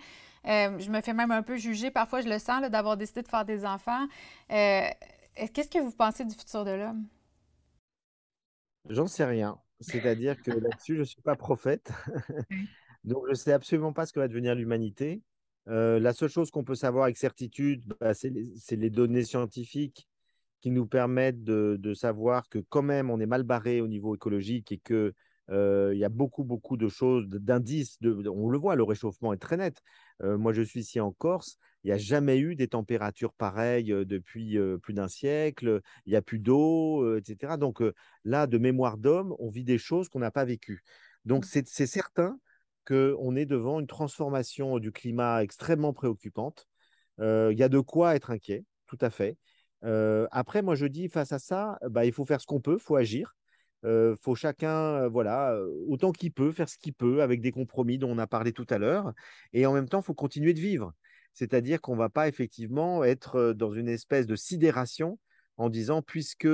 Euh, 0.49 0.77
je 0.81 0.91
me 0.91 1.01
fais 1.01 1.13
même 1.13 1.31
un 1.31 1.43
peu 1.43 1.57
juger. 1.57 1.93
Parfois, 1.93 2.21
je 2.21 2.29
le 2.29 2.41
sens 2.41 2.63
d'avoir 2.69 2.97
décidé 2.97 3.23
de 3.23 3.29
faire 3.29 3.45
des 3.45 3.65
enfants. 3.65 4.07
Euh, 4.51 4.83
qu'est-ce 5.35 5.69
que 5.69 5.79
vous 5.79 5.93
pensez 5.93 6.25
du 6.25 6.35
futur 6.35 6.65
de 6.65 6.73
l'homme? 6.73 7.07
J'en 8.89 9.07
sais 9.07 9.25
rien. 9.25 9.59
C'est-à-dire 9.81 10.41
que 10.41 10.51
là-dessus, 10.51 10.95
je 10.95 11.01
ne 11.01 11.05
suis 11.05 11.23
pas 11.23 11.37
prophète. 11.37 11.91
Donc, 13.05 13.25
je 13.27 13.31
ne 13.31 13.35
sais 13.35 13.53
absolument 13.53 13.93
pas 13.93 14.07
ce 14.07 14.13
que 14.13 14.21
va 14.21 14.29
devenir 14.29 14.55
l'humanité. 14.55 15.23
Euh, 15.69 15.99
la 15.99 16.13
seule 16.13 16.29
chose 16.29 16.51
qu'on 16.51 16.65
peut 16.65 16.75
savoir 16.75 17.05
avec 17.05 17.17
certitude, 17.17 17.85
bah, 18.01 18.15
c'est 18.15 18.31
les, 18.31 18.91
données 18.91 19.25
scientifiques 19.25 20.09
qui 20.61 20.71
nous 20.71 20.87
permettent 20.87 21.43
de, 21.43 21.95
savoir 21.95 22.49
que 22.49 22.59
quand 22.59 22.83
même 22.83 23.11
on 23.11 23.21
est 23.21 23.27
mal 23.27 23.43
barré 23.43 23.81
au 23.81 23.89
niveau 23.89 24.15
écologique 24.15 24.71
et 24.73 24.79
qu'il 24.79 25.13
euh, 25.51 25.95
y 25.95 26.05
a 26.05 26.09
beaucoup, 26.09 26.45
beaucoup 26.45 26.77
de 26.77 26.89
choses, 26.89 27.29
d'indices. 27.29 27.99
on 28.03 28.49
le 28.49 28.59
voit, 28.59 28.77
le 28.77 28.85
réchauffement 28.85 29.33
est 29.33 29.39
très 29.39 29.57
net. 29.57 29.83
Euh, 30.23 30.39
moi, 30.39 30.53
je 30.53 30.63
suis 30.63 30.81
ici 30.81 31.01
en 31.01 31.13
Corse. 31.13 31.59
Il 31.85 31.89
n'y 31.89 31.93
a 31.93 31.99
jamais 31.99 32.39
eu 32.39 32.55
des 32.55 32.69
températures 32.69 33.33
pareilles 33.33 33.93
depuis 34.07 34.57
plus 34.83 34.95
d'un 34.95 35.09
siècle. 35.09 35.81
Il 36.07 36.11
n'y 36.11 36.17
a 36.17 36.23
plus 36.23 36.39
d'eau, 36.39 37.17
etc. 37.17 37.57
Donc 37.57 37.83
là, 38.25 38.47
de 38.47 38.59
mémoire 38.59 38.99
d'homme, 38.99 39.35
on 39.39 39.49
vit 39.49 39.65
des 39.65 39.79
choses 39.79 40.09
qu'on 40.09 40.21
n'a 40.21 40.31
pas 40.31 40.45
vécues. 40.45 40.83
Donc 41.25 41.45
mmh. 41.45 41.63
c'est 41.67 41.87
certain 41.87 42.39
qu'on 42.87 43.37
est 43.37 43.47
devant 43.47 43.81
une 43.81 43.87
transformation 43.87 44.79
du 44.79 44.93
climat 44.93 45.43
extrêmement 45.43 45.93
préoccupante. 45.93 46.67
Euh, 47.21 47.51
il 47.53 47.59
y 47.59 47.63
a 47.63 47.69
de 47.69 47.81
quoi 47.81 48.17
être 48.17 48.31
inquiet, 48.31 48.65
tout 48.87 48.99
à 49.01 49.11
fait. 49.11 49.37
Euh, 49.85 50.27
après, 50.31 50.63
moi, 50.63 50.75
je 50.75 50.87
dis, 50.87 51.09
face 51.09 51.33
à 51.33 51.39
ça, 51.39 51.79
bah, 51.91 52.05
il 52.05 52.13
faut 52.13 52.25
faire 52.25 52.41
ce 52.41 52.47
qu'on 52.47 52.61
peut, 52.61 52.77
il 52.79 52.83
faut 52.83 52.97
agir. 52.97 53.37
Il 53.85 53.89
euh, 53.89 54.17
faut 54.23 54.35
chacun, 54.35 55.09
voilà, 55.09 55.57
autant 55.89 56.13
qu'il 56.13 56.33
peut, 56.33 56.53
faire 56.53 56.69
ce 56.69 56.79
qu'il 56.79 56.95
peut 56.95 57.23
avec 57.23 57.41
des 57.41 57.51
compromis 57.51 57.99
dont 57.99 58.11
on 58.11 58.19
a 58.19 58.27
parlé 58.27 58.53
tout 58.53 58.67
à 58.71 58.79
l'heure. 58.79 59.13
Et 59.53 59.67
en 59.67 59.73
même 59.73 59.89
temps, 59.89 60.01
il 60.01 60.05
faut 60.05 60.15
continuer 60.15 60.55
de 60.55 60.61
vivre. 60.61 60.93
C'est-à-dire 61.35 61.81
qu'on 61.81 61.95
ne 61.95 61.99
va 61.99 62.09
pas 62.09 62.29
effectivement 62.29 63.05
être 63.05 63.53
dans 63.53 63.71
une 63.71 63.89
espèce 63.89 64.27
de 64.27 64.37
sidération 64.37 65.19
en 65.57 65.71
disant, 65.71 66.03
puisque 66.03 66.45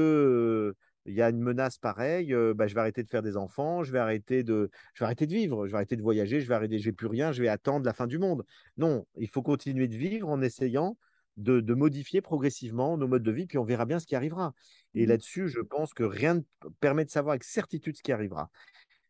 il 1.08 1.14
y 1.14 1.22
a 1.22 1.30
une 1.30 1.40
menace 1.40 1.78
pareille, 1.78 2.34
bah, 2.54 2.66
je 2.66 2.74
vais 2.74 2.80
arrêter 2.80 3.02
de 3.02 3.08
faire 3.08 3.22
des 3.22 3.36
enfants, 3.36 3.82
je 3.82 3.92
vais 3.92 3.98
arrêter 3.98 4.42
de, 4.42 4.70
je 4.94 5.00
vais 5.00 5.06
arrêter 5.06 5.26
de 5.26 5.32
vivre, 5.32 5.66
je 5.66 5.72
vais 5.72 5.76
arrêter 5.76 5.96
de 5.96 6.02
voyager, 6.02 6.40
je 6.40 6.48
vais 6.48 6.54
arrêter, 6.54 6.78
je 6.78 6.84
vais 6.84 6.92
plus 6.92 7.06
rien, 7.06 7.32
je 7.32 7.42
vais 7.42 7.48
attendre 7.48 7.84
la 7.86 7.92
fin 7.92 8.06
du 8.06 8.18
monde. 8.18 8.44
Non, 8.76 9.06
il 9.16 9.28
faut 9.28 9.42
continuer 9.42 9.88
de 9.88 9.96
vivre 9.96 10.28
en 10.28 10.40
essayant 10.42 10.96
de, 11.38 11.74
modifier 11.74 12.20
progressivement 12.20 12.98
nos 12.98 13.06
modes 13.06 13.22
de 13.22 13.30
vie, 13.30 13.46
puis 13.46 13.58
on 13.58 13.64
verra 13.64 13.86
bien 13.86 14.00
ce 14.00 14.06
qui 14.06 14.16
arrivera. 14.16 14.54
Et 14.94 15.04
mmh 15.04 15.08
là-dessus, 15.08 15.48
je 15.48 15.60
pense 15.60 15.94
que 15.94 16.02
rien 16.02 16.34
ne 16.34 16.42
permet 16.80 17.04
de 17.04 17.10
savoir 17.10 17.32
avec 17.32 17.44
certitude 17.44 17.96
ce 17.96 18.02
qui 18.02 18.12
arrivera. 18.12 18.50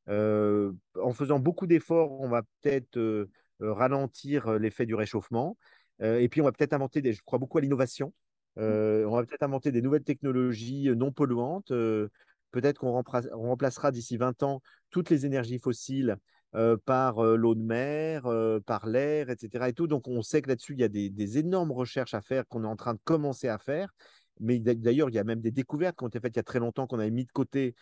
en 0.07 1.13
faisant 1.13 1.39
beaucoup 1.39 1.67
d'efforts, 1.67 2.21
on 2.21 2.29
va 2.29 2.43
peut-être 2.61 3.29
ralentir 3.61 4.59
l'effet 4.59 4.87
du 4.87 4.95
réchauffement. 4.95 5.57
et 6.01 6.29
puis, 6.29 6.41
on 6.41 6.45
va 6.45 6.53
peut-être 6.53 6.73
inventer 6.73 7.03
des. 7.03 7.13
Je 7.13 7.23
crois 7.25 7.39
beaucoup 7.39 7.59
à 7.59 7.61
l'innovation. 7.61 8.13
Euh, 8.59 9.05
on 9.05 9.17
va 9.17 9.25
peut-être 9.25 9.43
inventer 9.43 9.71
des 9.71 9.83
nouvelles 9.83 10.05
technologies 10.05 10.89
euh, 10.89 10.95
non 10.95 11.13
polluantes. 11.13 11.71
Euh, 11.71 12.09
peut-être 12.51 12.79
qu'on 12.79 12.93
remplacera 12.93 13.93
d'ici 13.93 14.17
20 14.17 14.43
ans 14.43 14.63
toutes 14.91 15.11
les 15.11 15.27
énergies 15.27 15.59
fossiles 15.59 16.17
par 16.87 17.23
l'eau 17.23 17.55
de 17.55 17.61
mer, 17.61 18.23
par 18.65 18.87
l'air, 18.87 19.29
etc. 19.29 19.69
Et 19.69 19.75
tout. 19.75 19.87
Donc, 19.87 20.09
on 20.09 20.23
sait 20.23 20.41
que 20.41 20.49
là-dessus, 20.49 20.73
il 20.73 20.81
y 20.81 20.83
a 20.83 20.89
des, 20.89 21.39
énormes 21.39 21.73
recherches 21.73 22.15
à 22.15 22.23
faire 22.23 22.49
qu'on 22.49 22.65
est 22.65 22.67
en 22.67 22.75
train 22.75 22.95
de 22.95 23.01
commencer 23.05 23.49
à 23.49 23.59
faire. 23.59 23.93
Mais 24.41 24.59
d'ailleurs, 24.59 25.11
il 25.11 25.15
y 25.15 25.19
a 25.19 25.25
même 25.25 25.43
des 25.43 25.51
découvertes 25.51 25.99
qui 25.99 26.05
ont 26.05 26.09
été 26.09 26.21
faites 26.21 26.35
il 26.35 26.39
y 26.39 26.41
a 26.41 26.45
très 26.45 26.59
longtemps 26.59 26.87
qu'on 26.87 27.01
avait 27.01 27.11
mis 27.11 27.27
de 27.27 27.33
côté 27.33 27.75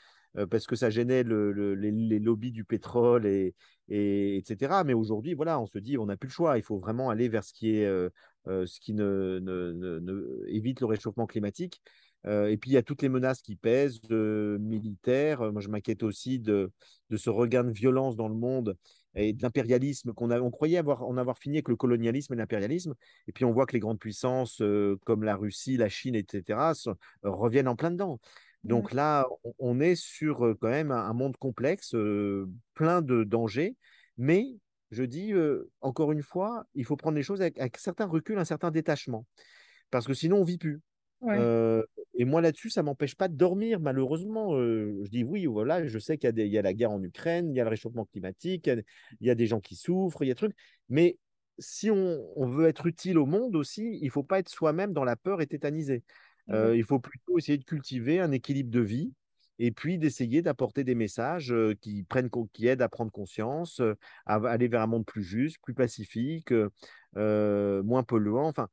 parce 0.50 0.66
que 0.66 0.76
ça 0.76 0.90
gênait 0.90 1.22
les, 1.24 2.18
lobbies 2.18 2.52
du 2.52 2.64
pétrole, 2.64 3.26
et, 3.26 3.54
etc. 3.88 4.82
Mais 4.84 4.94
aujourd'hui, 4.94 5.34
voilà, 5.34 5.60
on 5.60 5.66
se 5.66 5.78
dit, 5.78 5.98
on 5.98 6.06
n'a 6.06 6.16
plus 6.16 6.28
le 6.28 6.32
choix. 6.32 6.58
Il 6.58 6.62
faut 6.62 6.78
vraiment 6.78 7.10
aller 7.10 7.28
vers 7.28 7.44
ce 7.44 7.52
qui 7.52 7.84
euh, 8.48 9.40
ne, 9.40 10.44
évite 10.48 10.80
le 10.80 10.86
réchauffement 10.86 11.26
climatique. 11.26 11.82
Euh, 12.26 12.48
et 12.48 12.56
puis, 12.56 12.70
il 12.70 12.74
y 12.74 12.76
a 12.76 12.82
toutes 12.82 13.02
les 13.02 13.08
menaces 13.08 13.42
qui 13.42 13.56
pèsent, 13.56 14.00
euh, 14.10 14.58
militaires. 14.58 15.52
Moi, 15.52 15.60
je 15.60 15.68
m'inquiète 15.68 16.02
aussi 16.02 16.38
de, 16.38 16.70
ce 17.14 17.30
regain 17.30 17.64
de 17.64 17.70
violence 17.70 18.16
dans 18.16 18.28
le 18.28 18.34
monde 18.34 18.76
et 19.14 19.32
de 19.32 19.42
l'impérialisme 19.42 20.12
qu'on 20.12 20.30
on 20.30 20.50
croyait 20.50 20.78
avoir, 20.78 21.02
en 21.04 21.16
avoir 21.16 21.38
fini 21.38 21.56
avec 21.56 21.68
le 21.68 21.76
colonialisme 21.76 22.34
et 22.34 22.36
l'impérialisme. 22.36 22.94
Et 23.28 23.32
puis, 23.32 23.44
on 23.44 23.52
voit 23.52 23.66
que 23.66 23.72
les 23.72 23.80
grandes 23.80 23.98
puissances 23.98 24.62
comme 25.04 25.22
la 25.24 25.36
Russie, 25.36 25.76
la 25.76 25.88
Chine, 25.88 26.14
etc., 26.14 26.58
reviennent 27.22 27.68
en 27.68 27.76
plein 27.76 27.90
dedans. 27.90 28.20
Donc 28.66 28.92
là, 28.92 29.26
on 29.58 29.80
est 29.80 29.94
sur 29.94 30.56
quand 30.60 30.68
même 30.68 30.90
un 30.90 31.12
monde 31.12 31.36
complexe, 31.36 31.94
plein 32.74 33.02
de 33.02 33.24
dangers, 33.24 33.76
mais 34.18 34.44
je 34.90 35.02
dis, 35.04 35.32
encore 35.80 36.12
une 36.12 36.22
fois, 36.22 36.66
il 36.74 36.84
faut 36.84 36.96
prendre 36.96 37.16
les 37.16 37.22
choses 37.22 37.40
avec, 37.40 37.58
un 37.58 37.68
certain 37.76 38.06
recul, 38.06 38.38
un 38.38 38.44
certain 38.44 38.70
détachement. 38.70 39.26
Parce 39.90 40.06
que 40.06 40.14
sinon, 40.14 40.38
on 40.38 40.40
ne 40.40 40.46
vit 40.46 40.58
plus. 40.58 40.80
et 42.14 42.24
moi, 42.24 42.40
là-dessus, 42.40 42.70
ça 42.70 42.82
ne 42.82 42.86
m'empêche 42.86 43.14
pas 43.14 43.28
de 43.28 43.34
dormir, 43.34 43.80
malheureusement. 43.80 44.56
je 44.58 45.08
dis 45.10 45.24
oui, 45.24 45.46
voilà, 45.46 45.86
je 45.86 45.98
sais 45.98 46.18
qu'il 46.18 46.36
y, 46.38 46.58
a 46.58 46.62
la 46.62 46.74
guerre 46.74 46.92
en 46.92 47.02
Ukraine, 47.02 47.50
il 47.50 47.56
y 47.56 47.60
a 47.60 47.64
le 47.64 47.70
réchauffement 47.70 48.04
climatique, 48.06 48.66
il 48.66 49.26
y, 49.26 49.30
a 49.30 49.34
des 49.34 49.46
gens 49.46 49.60
qui 49.60 49.76
souffrent, 49.76 50.22
il 50.22 50.28
y 50.28 50.30
a 50.30 50.34
des 50.34 50.38
trucs. 50.38 50.56
Mais 50.88 51.18
si 51.58 51.90
on, 51.90 52.46
veut 52.46 52.68
être 52.68 52.86
utile 52.86 53.18
au 53.18 53.26
monde 53.26 53.56
aussi, 53.56 53.98
il 54.00 54.06
ne 54.06 54.10
faut 54.10 54.22
pas 54.22 54.38
être 54.38 54.48
soi-même 54.48 54.92
dans 54.92 55.04
la 55.04 55.16
peur 55.16 55.40
et 55.40 55.46
tétanisé. 55.46 56.02
Il 56.48 56.84
faut 56.84 57.00
plutôt 57.00 57.38
essayer 57.38 57.58
de 57.58 57.64
cultiver 57.64 58.20
un 58.20 58.32
équilibre 58.32 58.70
de 58.70 58.80
vie 58.80 59.12
et 59.58 59.70
puis 59.70 59.98
d'essayer 59.98 60.42
d'apporter 60.42 60.84
des 60.84 60.94
messages 60.94 61.54
qui, 61.80 62.02
prennent, 62.04 62.28
qui 62.52 62.66
aident 62.66 62.82
à 62.82 62.88
prendre 62.88 63.10
conscience, 63.10 63.80
à 64.26 64.34
aller 64.34 64.68
vers 64.68 64.82
un 64.82 64.86
monde 64.86 65.06
plus 65.06 65.22
juste, 65.22 65.56
plus 65.62 65.74
pacifique, 65.74 66.52
moins 67.14 68.02
polluant. 68.02 68.48
Enfin, 68.48 68.68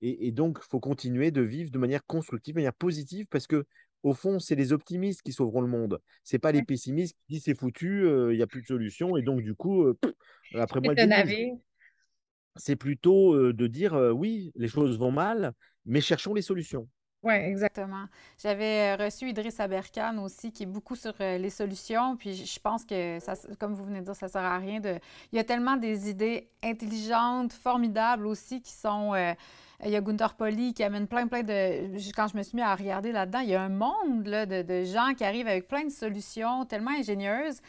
et, 0.00 0.30
donc, 0.30 0.60
il 0.62 0.68
faut 0.68 0.78
continuer 0.78 1.32
de 1.32 1.42
vivre 1.42 1.72
de 1.72 1.78
manière 1.78 2.06
constructive, 2.06 2.54
de 2.54 2.60
manière 2.60 2.74
positive, 2.74 3.26
parce 3.30 3.48
que 3.48 3.66
au 4.04 4.14
fond, 4.14 4.38
c'est 4.38 4.54
les 4.54 4.72
optimistes 4.72 5.22
qui 5.22 5.32
sauveront 5.32 5.60
le 5.60 5.66
monde. 5.66 6.00
C'est 6.22 6.38
pas 6.38 6.52
les 6.52 6.62
pessimistes 6.62 7.16
qui 7.16 7.34
disent 7.34 7.42
c'est 7.42 7.58
foutu, 7.58 8.06
il 8.06 8.36
n'y 8.36 8.42
a 8.42 8.46
plus 8.46 8.62
de 8.62 8.66
solution, 8.68 9.16
et 9.16 9.22
donc 9.22 9.42
du 9.42 9.56
coup, 9.56 9.92
après 10.54 10.80
moi, 10.80 10.94
c'est 12.54 12.76
plutôt 12.76 13.52
de 13.52 13.66
dire 13.66 13.94
oui, 14.14 14.52
les 14.54 14.68
choses 14.68 14.96
vont 14.98 15.10
mal, 15.10 15.52
mais 15.84 16.00
cherchons 16.00 16.32
les 16.32 16.42
solutions. 16.42 16.88
Oui, 17.24 17.34
exactement. 17.34 18.04
J'avais 18.40 18.94
reçu 18.94 19.28
Idriss 19.28 19.58
Aberkan 19.58 20.18
aussi, 20.18 20.52
qui 20.52 20.62
est 20.62 20.66
beaucoup 20.66 20.94
sur 20.94 21.14
les 21.18 21.50
solutions. 21.50 22.16
Puis 22.16 22.46
je 22.46 22.60
pense 22.60 22.84
que, 22.84 23.18
comme 23.56 23.74
vous 23.74 23.82
venez 23.82 24.00
de 24.00 24.04
dire, 24.04 24.14
ça 24.14 24.26
ne 24.26 24.30
sert 24.30 24.44
à 24.44 24.58
rien 24.58 24.78
de. 24.78 24.98
Il 25.32 25.36
y 25.36 25.38
a 25.40 25.44
tellement 25.44 25.76
des 25.76 26.08
idées 26.08 26.48
intelligentes, 26.62 27.52
formidables 27.52 28.24
aussi, 28.24 28.62
qui 28.62 28.72
sont. 28.72 29.14
il 29.84 29.90
y 29.90 29.96
a 29.96 30.00
Gunther 30.00 30.34
Poli 30.34 30.74
qui 30.74 30.84
amène 30.84 31.08
plein, 31.08 31.26
plein 31.26 31.42
de. 31.42 31.96
Quand 32.14 32.28
je 32.28 32.36
me 32.36 32.42
suis 32.44 32.54
mis 32.54 32.62
à 32.62 32.74
regarder 32.76 33.10
là-dedans, 33.10 33.40
il 33.40 33.48
y 33.48 33.54
a 33.56 33.62
un 33.62 33.68
monde 33.68 34.28
là, 34.28 34.46
de, 34.46 34.62
de, 34.62 34.84
gens 34.84 35.12
qui 35.14 35.24
arrivent 35.24 35.48
avec 35.48 35.66
plein 35.66 35.84
de 35.84 35.90
solutions 35.90 36.66
tellement 36.66 36.92
ingénieuses 36.92 37.60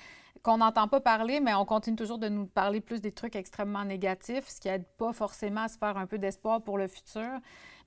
qu'on 0.43 0.57
n'entend 0.57 0.87
pas 0.87 1.01
parler, 1.01 1.39
mais 1.39 1.53
on 1.53 1.65
continue 1.65 1.95
toujours 1.95 2.17
de 2.17 2.29
nous 2.29 2.45
parler 2.45 2.81
plus 2.81 3.01
des 3.01 3.11
trucs 3.11 3.35
extrêmement 3.35 3.83
négatifs, 3.83 4.47
ce 4.47 4.59
qui 4.59 4.67
n'aide 4.67 4.85
pas 4.97 5.11
forcément 5.11 5.63
à 5.63 5.67
se 5.67 5.77
faire 5.77 5.97
un 5.97 6.05
peu 6.05 6.17
d'espoir 6.17 6.61
pour 6.61 6.77
le 6.77 6.87
futur. 6.87 7.39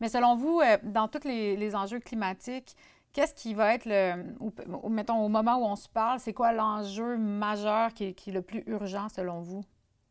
Mais 0.03 0.09
selon 0.09 0.35
vous, 0.35 0.61
euh, 0.61 0.79
dans 0.83 1.07
tous 1.07 1.23
les, 1.25 1.77
enjeux 1.77 2.01
climatiques, 2.01 2.75
qu'est-ce 3.13 3.37
qui 3.37 3.55
va 3.55 3.73
être 3.73 3.87
le. 3.87 4.35
mettons, 4.91 5.25
au 5.25 5.29
moment 5.29 5.59
où 5.59 5.65
on 5.65 5.77
se 5.77 5.89
parle, 5.89 6.19
c'est 6.19 6.33
quoi 6.33 6.53
l'enjeu 6.53 7.17
majeur 7.17 7.95
qui 7.95 8.07
est, 8.07 8.27
le 8.27 8.43
plus 8.43 8.65
urgent 8.67 9.09
selon 9.09 9.43
vous? 9.43 9.65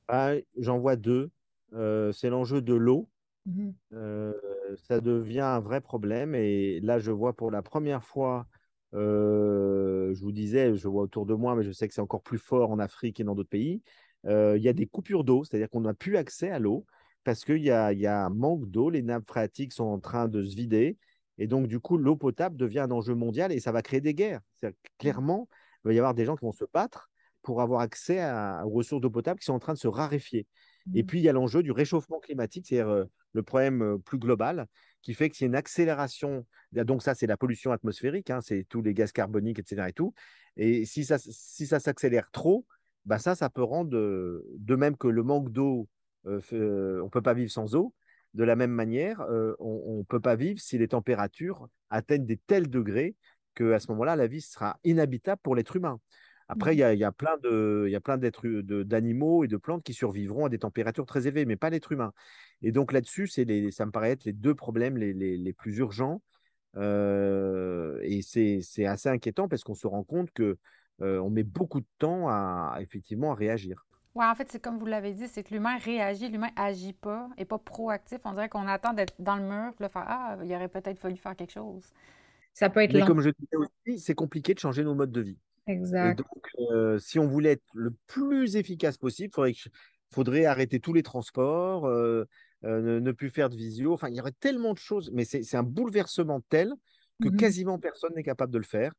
Ah, 0.07 0.31
j'en 0.57 0.79
vois 0.79 0.95
deux. 0.95 1.29
Euh, 1.73 2.13
c'est 2.13 2.29
l'enjeu 2.29 2.61
de 2.61 2.73
l'eau. 2.73 3.09
Mm-hmm. 3.49 3.73
Euh, 3.91 4.33
ça 4.87 5.01
devient 5.01 5.41
un 5.41 5.59
vrai 5.59 5.81
problème. 5.81 6.35
Et 6.35 6.79
là, 6.79 6.97
je 6.97 7.11
vois 7.11 7.33
pour 7.33 7.51
la 7.51 7.61
première 7.61 8.03
fois 8.03 8.47
je 8.93 10.21
vous 10.21 10.33
disais, 10.33 10.75
je 10.75 10.87
vois 10.87 11.03
autour 11.03 11.25
de 11.25 11.33
moi, 11.33 11.55
mais 11.55 11.63
je 11.63 11.71
sais 11.71 11.87
que 11.87 11.93
c'est 11.93 12.01
encore 12.01 12.23
plus 12.23 12.37
fort 12.37 12.71
en 12.71 12.79
Afrique 12.79 13.19
et 13.19 13.23
dans 13.23 13.35
d'autres 13.35 13.49
pays. 13.49 13.81
il 14.25 14.61
y 14.61 14.69
a 14.69 14.73
des 14.73 14.85
coupures 14.85 15.25
d'eau, 15.25 15.43
c'est-à-dire 15.43 15.69
qu'on 15.69 15.81
n'a 15.81 15.93
plus 15.93 16.15
accès 16.15 16.49
à 16.49 16.59
l'eau 16.59 16.85
parce 17.23 17.45
qu'il 17.45 17.61
y 17.63 17.71
a, 17.71 17.93
y 17.93 18.07
a 18.07 18.25
un 18.25 18.29
manque 18.29 18.69
d'eau, 18.69 18.89
les 18.89 19.01
nappes 19.01 19.27
phréatiques 19.27 19.73
sont 19.73 19.85
en 19.85 19.99
train 19.99 20.27
de 20.27 20.43
se 20.43 20.55
vider. 20.55 20.97
Et 21.37 21.47
donc, 21.47 21.67
du 21.67 21.79
coup, 21.79 21.97
l'eau 21.97 22.15
potable 22.15 22.57
devient 22.57 22.79
un 22.79 22.91
enjeu 22.91 23.15
mondial 23.15 23.51
et 23.51 23.59
ça 23.59 23.71
va 23.71 23.81
créer 23.81 24.01
des 24.01 24.13
guerres. 24.13 24.41
Clairement, 24.97 25.47
il 25.83 25.87
va 25.87 25.93
y 25.93 25.97
avoir 25.97 26.13
des 26.13 26.25
gens 26.25 26.35
qui 26.35 26.45
vont 26.45 26.51
se 26.51 26.65
battre 26.73 27.09
pour 27.41 27.61
avoir 27.61 27.81
accès 27.81 28.23
aux 28.63 28.69
ressources 28.69 29.01
d'eau 29.01 29.09
potable 29.09 29.39
qui 29.39 29.45
sont 29.45 29.53
en 29.53 29.59
train 29.59 29.73
de 29.73 29.79
se 29.79 29.87
raréfier. 29.87 30.45
Et 30.93 31.03
mmh. 31.03 31.05
puis, 31.05 31.19
il 31.19 31.23
y 31.23 31.29
a 31.29 31.33
l'enjeu 31.33 31.63
du 31.63 31.71
réchauffement 31.71 32.19
climatique, 32.19 32.67
c'est-à-dire 32.67 33.05
le 33.33 33.43
problème 33.43 33.99
plus 34.03 34.19
global 34.19 34.67
qui 35.01 35.13
fait 35.13 35.29
que 35.29 35.35
c'est 35.35 35.45
une 35.45 35.55
accélération. 35.55 36.45
Donc 36.71 37.01
ça, 37.01 37.15
c'est 37.15 37.27
la 37.27 37.37
pollution 37.37 37.71
atmosphérique, 37.71 38.29
hein, 38.29 38.39
c'est 38.41 38.65
tous 38.69 38.81
les 38.81 38.93
gaz 38.93 39.11
carboniques, 39.11 39.59
etc. 39.59 39.89
Et, 39.89 39.93
tout. 39.93 40.13
et 40.57 40.85
si 40.85 41.05
ça, 41.05 41.17
si 41.17 41.65
ça 41.65 41.79
s'accélère 41.79 42.29
trop, 42.31 42.65
bah 43.05 43.17
ça, 43.17 43.35
ça 43.35 43.49
peut 43.49 43.63
rendre, 43.63 43.91
de 43.91 44.75
même 44.75 44.95
que 44.95 45.07
le 45.07 45.23
manque 45.23 45.51
d'eau, 45.51 45.81
euh, 45.81 46.00
on 46.25 46.31
ne 46.31 47.09
peut 47.09 47.21
pas 47.21 47.33
vivre 47.33 47.51
sans 47.51 47.75
eau, 47.75 47.93
de 48.33 48.43
la 48.43 48.55
même 48.55 48.71
manière, 48.71 49.21
euh, 49.21 49.55
on 49.59 49.97
ne 49.97 50.03
peut 50.03 50.19
pas 50.19 50.35
vivre 50.35 50.59
si 50.59 50.77
les 50.77 50.87
températures 50.87 51.67
atteignent 51.89 52.25
des 52.25 52.37
tels 52.37 52.69
degrés 52.69 53.15
qu'à 53.55 53.79
ce 53.79 53.91
moment-là, 53.91 54.15
la 54.15 54.27
vie 54.27 54.41
sera 54.41 54.79
inhabitable 54.83 55.41
pour 55.43 55.55
l'être 55.55 55.75
humain. 55.75 55.99
Après, 56.47 56.75
il 56.75 56.79
y, 56.79 56.83
a, 56.83 57.11
plein 57.13 57.37
d'animaux 57.37 59.45
et 59.45 59.47
de 59.47 59.55
plantes 59.55 59.83
qui 59.83 59.93
survivront 59.93 60.45
à 60.45 60.49
des 60.49 60.59
températures 60.59 61.05
très 61.05 61.25
élevées, 61.25 61.45
mais 61.45 61.55
pas 61.55 61.69
l'être 61.69 61.93
humain. 61.93 62.11
Et 62.61 62.73
donc 62.73 62.91
là-dessus, 62.91 63.27
ça 63.27 63.45
me 63.45 63.89
paraît 63.89 64.11
être 64.11 64.25
les 64.25 64.33
deux 64.33 64.53
problèmes 64.53 64.97
les, 64.97 65.53
plus 65.53 65.77
urgents. 65.77 66.21
Euh, 66.75 67.99
et 68.03 68.21
c'est 68.21 68.85
assez 68.85 69.07
inquiétant 69.07 69.47
parce 69.47 69.63
qu'on 69.63 69.75
se 69.75 69.87
rend 69.87 70.03
compte 70.03 70.29
qu'on 70.31 70.55
euh, 71.01 71.29
met 71.29 71.43
beaucoup 71.43 71.79
de 71.79 71.87
temps 71.99 72.27
à 72.27 72.79
effectivement 72.81 73.31
à 73.31 73.35
réagir. 73.35 73.85
Oui, 74.13 74.25
en 74.25 74.35
fait, 74.35 74.49
c'est 74.51 74.59
comme 74.59 74.77
vous 74.77 74.85
l'avez 74.85 75.13
dit, 75.13 75.27
c'est 75.27 75.43
que 75.43 75.53
l'humain 75.53 75.77
réagit, 75.77 76.27
l'humain 76.27 76.49
agit 76.57 76.93
pas, 76.93 77.29
et 77.37 77.45
pas 77.45 77.57
proactif. 77.57 78.19
On 78.25 78.33
dirait 78.33 78.49
qu'on 78.49 78.67
attend 78.67 78.93
d'être 78.93 79.13
dans 79.19 79.37
le 79.37 79.43
mur, 79.43 79.73
pour 79.73 79.89
faire 79.89 80.05
Ah, 80.05 80.37
il 80.43 80.53
aurait 80.53 80.67
peut-être 80.67 80.99
fallu 80.99 81.15
faire 81.15 81.35
quelque 81.35 81.53
chose. 81.53 81.83
Ça 82.53 82.69
peut 82.69 82.81
être 82.81 82.93
Mais 82.93 83.05
comme 83.05 83.21
je 83.21 83.29
disais 83.29 83.55
aussi, 83.55 83.99
c'est 83.99 84.15
compliqué 84.15 84.53
de 84.53 84.59
changer 84.59 84.83
nos 84.83 84.95
modes 84.95 85.11
de 85.11 85.21
vie. 85.21 85.37
Exact. 85.67 86.19
Et 86.19 86.23
donc, 86.23 86.71
euh, 86.73 86.99
si 86.99 87.19
on 87.19 87.27
voulait 87.27 87.51
être 87.51 87.63
le 87.73 87.93
plus 88.07 88.57
efficace 88.57 88.97
possible, 88.97 89.31
il 89.47 89.55
faudrait, 90.13 90.45
arrêter 90.45 90.81
tous 90.81 90.91
les 90.91 91.03
transports, 91.03 91.85
euh, 91.85 92.25
euh, 92.65 92.99
ne, 92.99 93.11
plus 93.11 93.29
faire 93.29 93.49
de 93.49 93.55
visio. 93.55 93.93
Enfin, 93.93 94.09
il 94.09 94.15
y 94.15 94.19
aurait 94.19 94.33
tellement 94.33 94.73
de 94.73 94.79
choses, 94.79 95.09
mais 95.13 95.23
c'est 95.23 95.55
un 95.55 95.63
bouleversement 95.63 96.41
tel 96.49 96.73
que 97.23 97.29
mmh 97.29 97.37
quasiment 97.37 97.77
personne 97.77 98.13
n'est 98.15 98.23
capable 98.23 98.51
de 98.51 98.57
le 98.57 98.65
faire. 98.65 98.93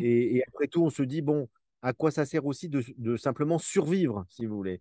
Et, 0.00 0.42
après 0.48 0.68
tout, 0.68 0.82
on 0.82 0.90
se 0.90 1.02
dit, 1.02 1.20
bon, 1.20 1.48
à 1.84 1.92
quoi 1.92 2.10
ça 2.10 2.24
sert 2.24 2.46
aussi 2.46 2.68
de, 2.68 3.16
simplement 3.16 3.58
survivre, 3.58 4.24
si 4.28 4.46
vous 4.46 4.56
voulez. 4.56 4.80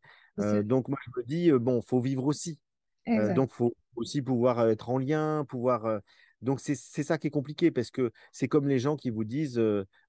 donc, 0.63 0.87
moi, 0.87 0.97
je 1.05 1.11
me 1.19 1.25
dis, 1.25 1.51
bon, 1.51 1.81
faut 1.81 1.99
vivre 1.99 2.25
aussi. 2.25 2.59
donc, 3.05 3.49
il 3.51 3.55
faut 3.55 3.75
aussi 3.95 4.21
pouvoir 4.21 4.69
être 4.69 4.89
en 4.89 4.97
lien, 4.97 5.45
pouvoir 5.47 6.01
donc, 6.41 6.59
c'est 6.59 6.75
ça 6.75 7.17
qui 7.17 7.27
est 7.27 7.31
compliqué 7.31 7.71
parce 7.71 7.89
que 7.89 8.11
c'est 8.33 8.49
comme 8.49 8.67
les 8.67 8.79
gens 8.79 8.97
qui 8.97 9.09
vous 9.09 9.23
disent 9.23 9.61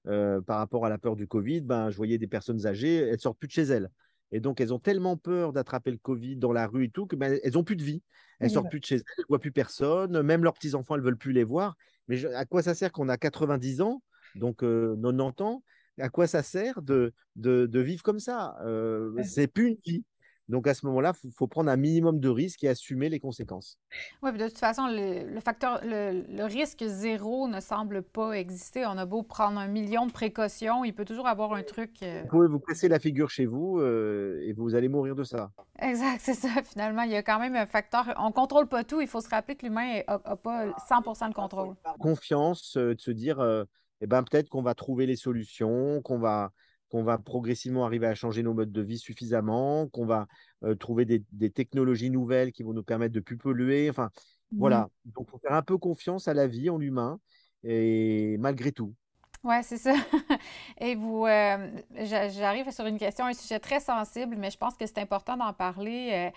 par 0.03 0.57
rapport 0.57 0.85
à 0.85 0.89
la 0.89 0.97
peur 0.97 1.15
du 1.15 1.27
Covid, 1.27 1.61
ben, 1.61 1.89
je 1.89 1.97
voyais 1.97 2.17
des 2.17 2.27
personnes 2.27 2.65
âgées, 2.65 2.95
elles 2.95 3.13
ne 3.13 3.17
sortent 3.17 3.39
plus 3.39 3.47
de 3.47 3.53
chez 3.53 3.63
elles. 3.63 3.89
Et 4.31 4.39
donc, 4.39 4.59
elles 4.59 4.73
ont 4.73 4.79
tellement 4.79 5.17
peur 5.17 5.53
d'attraper 5.53 5.91
le 5.91 5.97
Covid 5.97 6.37
dans 6.37 6.51
la 6.51 6.67
rue 6.67 6.85
et 6.85 6.89
tout 6.89 7.05
que 7.05 7.15
ben, 7.15 7.39
elles 7.43 7.53
n'ont 7.53 7.63
plus 7.63 7.77
de 7.77 7.83
vie. 7.83 8.03
Elles 8.39 8.47
ne 8.47 8.53
sortent 8.53 8.69
plus 8.69 8.79
de 8.79 8.85
chez 8.85 8.95
elles, 8.95 9.03
elles 9.17 9.23
ne 9.23 9.27
voient 9.29 9.39
plus 9.39 9.51
personne. 9.51 10.21
Même 10.21 10.43
leurs 10.43 10.55
petits-enfants, 10.55 10.95
elles 10.95 11.01
ne 11.01 11.05
veulent 11.05 11.17
plus 11.17 11.31
les 11.31 11.43
voir. 11.43 11.77
Mais 12.07 12.25
à 12.25 12.45
quoi 12.45 12.61
ça 12.61 12.73
sert 12.73 12.91
qu'on 12.91 13.07
a 13.09 13.17
90 13.17 13.81
ans, 13.81 14.01
donc 14.35 14.59
90 14.59 15.41
ans 15.41 15.63
À 15.99 16.09
quoi 16.09 16.27
ça 16.27 16.43
sert 16.43 16.81
de, 16.81 17.13
de, 17.35 17.79
vivre 17.79 18.03
comme 18.03 18.19
ça 18.19 18.57
C'est 19.23 19.47
plus 19.47 19.69
une 19.69 19.77
vie. 19.85 20.03
Donc 20.47 20.67
à 20.67 20.73
ce 20.73 20.85
moment-là, 20.85 21.13
il 21.23 21.31
faut, 21.31 21.47
prendre 21.47 21.71
un 21.71 21.75
minimum 21.75 22.19
de 22.19 22.29
risques 22.29 22.63
et 22.63 22.69
assumer 22.69 23.09
les 23.09 23.19
conséquences. 23.19 23.79
Oui, 24.21 24.31
de 24.31 24.47
toute 24.47 24.59
façon, 24.59 24.87
le, 24.87 25.39
facteur, 25.39 25.79
le, 25.83 26.43
risque 26.43 26.83
zéro 26.85 27.47
ne 27.47 27.59
semble 27.59 28.03
pas 28.03 28.33
exister. 28.33 28.85
On 28.85 28.97
a 28.97 29.05
beau 29.05 29.23
prendre 29.23 29.59
un 29.59 29.67
million 29.67 30.05
de 30.05 30.11
précautions, 30.11 30.83
il 30.83 30.93
peut 30.93 31.05
toujours 31.05 31.27
avoir 31.27 31.53
un 31.53 31.63
truc. 31.63 31.91
Euh 32.03 32.21
vous 32.21 32.27
pouvez 32.27 32.47
vous 32.47 32.59
presser 32.59 32.87
la 32.87 32.99
figure 32.99 33.29
chez 33.29 33.45
vous 33.45 33.79
euh, 33.79 34.39
et 34.43 34.53
vous 34.53 34.75
allez 34.75 34.87
mourir 34.87 35.15
de 35.15 35.23
ça. 35.23 35.51
Exact, 35.79 36.19
c'est 36.19 36.35
ça. 36.35 36.61
Finalement, 36.63 37.01
il 37.03 37.11
y 37.11 37.15
a 37.15 37.23
quand 37.23 37.39
même 37.39 37.55
un 37.55 37.65
facteur. 37.65 38.13
On 38.17 38.27
ne 38.27 38.33
contrôle 38.33 38.67
pas 38.67 38.83
tout. 38.83 39.01
Il 39.01 39.07
faut 39.07 39.21
se 39.21 39.29
rappeler 39.29 39.55
que 39.55 39.65
l'humain 39.65 40.01
n'a 40.07 40.35
pas 40.35 40.75
100 40.87 41.29
de 41.29 41.33
contrôle. 41.33 41.75
Confiance, 41.99 42.77
euh, 42.77 42.93
de 42.93 43.01
se 43.01 43.11
dire, 43.11 43.39
eh 44.01 44.07
ben, 44.07 44.23
peut-être 44.23 44.49
qu'on 44.49 44.61
va 44.61 44.75
trouver 44.75 45.05
les 45.05 45.15
solutions, 45.15 46.01
qu'on 46.01 46.19
va 46.19 46.51
qu'on 46.89 47.03
va 47.03 47.17
progressivement 47.17 47.85
arriver 47.85 48.07
à 48.07 48.15
changer 48.15 48.43
nos 48.43 48.53
modes 48.53 48.71
de 48.71 48.81
vie 48.81 48.99
suffisamment, 48.99 49.87
qu'on 49.87 50.05
va 50.05 50.27
euh, 50.63 50.75
trouver 50.75 51.05
des, 51.05 51.49
technologies 51.49 52.11
nouvelles 52.11 52.51
qui 52.51 52.63
vont 52.63 52.73
nous 52.73 52.83
permettre 52.83 53.13
de 53.13 53.19
plus 53.19 53.37
polluer. 53.37 53.89
Enfin, 53.89 54.11
voilà. 54.51 54.89
Donc, 55.05 55.25
il 55.27 55.31
faut 55.31 55.39
faire 55.39 55.53
un 55.53 55.61
peu 55.61 55.77
confiance 55.77 56.27
à 56.27 56.33
la 56.33 56.47
vie, 56.47 56.69
en 56.69 56.77
l'humain, 56.77 57.19
et 57.63 58.37
malgré 58.37 58.71
tout. 58.71 58.93
Oui, 59.43 59.55
c'est 59.61 59.77
ça. 59.77 59.93
Et 60.79 60.95
vous, 60.95 61.25
euh, 61.25 61.69
j'arrive 61.99 62.71
sur 62.71 62.85
une 62.85 62.97
question, 62.97 63.25
un 63.25 63.33
sujet 63.33 63.59
très 63.59 63.79
sensible, 63.79 64.35
mais 64.37 64.49
je 64.49 64.57
pense 64.57 64.75
que 64.75 64.85
c'est 64.85 64.97
important 64.99 65.37
d'en 65.37 65.53
parler. 65.53 66.11
Euh, 66.13 66.29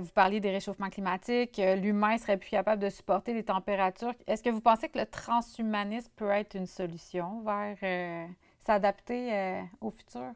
vous 0.00 0.10
parliez 0.12 0.40
des 0.40 0.50
réchauffements 0.50 0.90
climatiques, 0.90 1.60
l'humain 1.80 2.18
serait 2.18 2.36
plus 2.36 2.50
capable 2.50 2.82
de 2.82 2.90
supporter 2.90 3.34
les 3.34 3.44
températures. 3.44 4.14
Est-ce 4.26 4.42
que 4.42 4.50
vous 4.50 4.60
pensez 4.60 4.88
que 4.88 4.98
le 4.98 5.06
transhumanisme 5.06 6.10
peut 6.16 6.30
être 6.30 6.54
une 6.54 6.66
solution 6.66 7.42
vers 7.42 8.28
s'adapter 8.66 9.32
euh, 9.32 9.62
au 9.80 9.90
futur? 9.90 10.32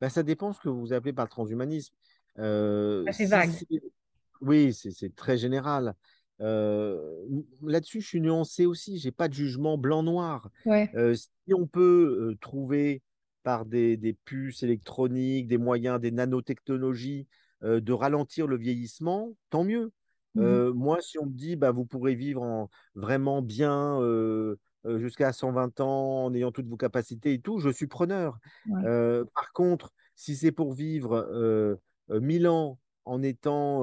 Ben, 0.00 0.08
ça 0.08 0.22
dépend 0.22 0.52
ce 0.52 0.60
que 0.60 0.68
vous 0.68 0.92
appelez 0.92 1.12
par 1.12 1.24
le 1.24 1.30
transhumanisme. 1.30 1.94
Euh, 2.38 3.04
c'est 3.12 3.26
vague. 3.26 3.50
oui, 4.40 4.72
c'est 4.72 5.14
très 5.14 5.36
général. 5.36 5.94
Euh, 6.40 7.24
là-dessus, 7.62 8.00
je 8.00 8.06
suis 8.06 8.20
nuancé 8.20 8.66
aussi. 8.66 8.98
Je 8.98 9.08
n'ai 9.08 9.12
pas 9.12 9.28
de 9.28 9.34
jugement 9.34 9.78
blanc-noir. 9.78 10.50
si 10.64 11.54
on 11.54 11.66
peut 11.66 12.36
trouver 12.40 13.02
par 13.42 13.64
des, 13.64 14.16
puces 14.24 14.62
électroniques, 14.62 15.48
des 15.48 15.58
moyens, 15.58 16.00
des 16.00 16.10
nanotechnologies, 16.10 17.26
de 17.62 17.92
ralentir 17.92 18.46
le 18.46 18.56
vieillissement, 18.56 19.32
tant 19.50 19.64
mieux. 19.64 19.92
Mmh 20.34 20.70
moi, 20.70 21.00
si 21.00 21.18
on 21.18 21.26
me 21.26 21.32
dit, 21.32 21.56
bah, 21.56 21.72
vous 21.72 21.84
pourrez 21.84 22.14
vivre 22.14 22.42
en, 22.42 22.70
vraiment 22.94 23.42
bien 23.42 23.98
euh, 24.86 24.98
jusqu'à 24.98 25.32
120 25.32 25.80
ans 25.80 26.24
en 26.24 26.34
ayant 26.34 26.52
toutes 26.52 26.68
vos 26.68 26.76
capacités 26.76 27.34
et 27.34 27.40
tout, 27.40 27.58
je 27.58 27.68
suis 27.68 27.86
preneur. 27.86 28.38
Euh, 28.84 29.24
par 29.34 29.52
contre, 29.52 29.92
si 30.14 30.36
c'est 30.36 30.52
pour 30.52 30.72
vivre 30.72 31.78
1000 32.08 32.46
euh, 32.46 32.50
ans 32.50 32.78
en 33.08 33.22
étant 33.22 33.82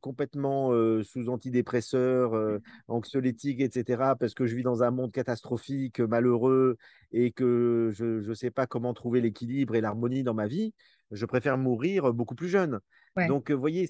complètement 0.00 0.70
sous 1.02 1.28
antidépresseurs, 1.28 2.60
anxiolytiques, 2.86 3.60
etc., 3.60 4.14
parce 4.18 4.34
que 4.34 4.46
je 4.46 4.54
vis 4.54 4.62
dans 4.62 4.82
un 4.82 4.90
monde 4.90 5.10
catastrophique, 5.10 6.00
malheureux, 6.00 6.76
et 7.12 7.32
que 7.32 7.90
je 7.92 8.28
ne 8.28 8.34
sais 8.34 8.50
pas 8.50 8.66
comment 8.66 8.94
trouver 8.94 9.20
l'équilibre 9.20 9.74
et 9.74 9.80
l'harmonie 9.80 10.22
dans 10.22 10.34
ma 10.34 10.46
vie, 10.46 10.74
je 11.10 11.24
préfère 11.24 11.56
mourir 11.56 12.12
beaucoup 12.12 12.34
plus 12.34 12.48
jeune. 12.48 12.80
Donc, 13.28 13.50
vous 13.50 13.58
voyez, 13.58 13.88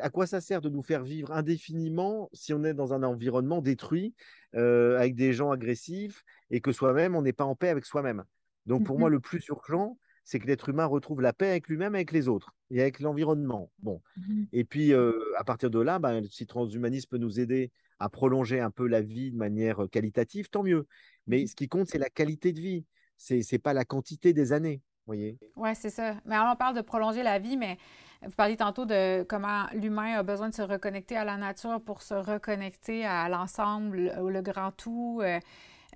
à 0.00 0.10
quoi 0.10 0.26
ça 0.26 0.40
sert 0.40 0.60
de 0.60 0.68
nous 0.68 0.82
faire 0.82 1.04
vivre 1.04 1.32
indéfiniment 1.32 2.30
si 2.32 2.54
on 2.54 2.64
est 2.64 2.74
dans 2.74 2.94
un 2.94 3.02
environnement 3.02 3.60
détruit, 3.60 4.14
avec 4.54 5.16
des 5.16 5.32
gens 5.32 5.50
agressifs, 5.50 6.22
et 6.50 6.60
que 6.60 6.72
soi-même, 6.72 7.16
on 7.16 7.22
n'est 7.22 7.32
pas 7.32 7.44
en 7.44 7.56
paix 7.56 7.68
avec 7.68 7.84
soi-même? 7.84 8.24
Donc, 8.66 8.84
pour 8.84 8.98
moi, 8.98 9.10
mmh 9.10 9.12
le 9.12 9.20
plus 9.20 9.46
urgent, 9.48 9.98
c'est 10.24 10.38
que 10.38 10.46
l'être 10.46 10.68
humain 10.68 10.86
retrouve 10.86 11.20
la 11.20 11.32
paix 11.32 11.50
avec 11.50 11.68
lui-même, 11.68 11.94
avec 11.94 12.10
les 12.10 12.28
autres 12.28 12.54
et 12.70 12.80
avec 12.80 13.00
l'environnement. 13.00 13.70
Bon. 13.80 14.00
Mmh 14.16 14.44
et 14.52 14.64
puis, 14.64 14.92
à 14.94 15.44
partir 15.44 15.70
de 15.70 15.78
là, 15.78 15.98
ben, 15.98 16.24
si 16.30 16.46
transhumanisme 16.46 17.08
peut 17.08 17.18
nous 17.18 17.40
aider 17.40 17.70
à 17.98 18.08
prolonger 18.08 18.60
un 18.60 18.70
peu 18.70 18.86
la 18.86 19.00
vie 19.00 19.30
de 19.30 19.36
manière 19.36 19.86
qualitative, 19.90 20.48
tant 20.48 20.62
mieux. 20.62 20.86
Mais 21.26 21.42
mmh 21.42 21.46
ce 21.46 21.54
qui 21.54 21.68
compte, 21.68 21.88
c'est 21.88 21.98
la 21.98 22.10
qualité 22.10 22.52
de 22.52 22.60
vie. 22.60 22.84
Ce 23.16 23.34
n'est 23.34 23.58
pas 23.58 23.74
la 23.74 23.84
quantité 23.84 24.32
des 24.32 24.52
années. 24.52 24.82
voyez? 25.06 25.38
Oui, 25.56 25.70
c'est 25.74 25.90
ça. 25.90 26.14
Mais 26.24 26.36
on 26.38 26.56
parle 26.56 26.74
de 26.74 26.80
prolonger 26.80 27.22
la 27.22 27.38
vie, 27.38 27.56
mais 27.56 27.78
vous 28.22 28.32
parliez 28.32 28.56
tantôt 28.56 28.86
de 28.86 29.22
comment 29.24 29.66
l'humain 29.74 30.18
a 30.18 30.22
besoin 30.22 30.48
de 30.48 30.54
se 30.54 30.62
reconnecter 30.62 31.16
à 31.16 31.24
la 31.24 31.36
nature 31.36 31.80
pour 31.82 32.02
se 32.02 32.14
reconnecter 32.14 33.04
à 33.04 33.28
l'ensemble, 33.28 34.12
le 34.18 34.40
grand 34.40 34.72
tout. 34.72 35.22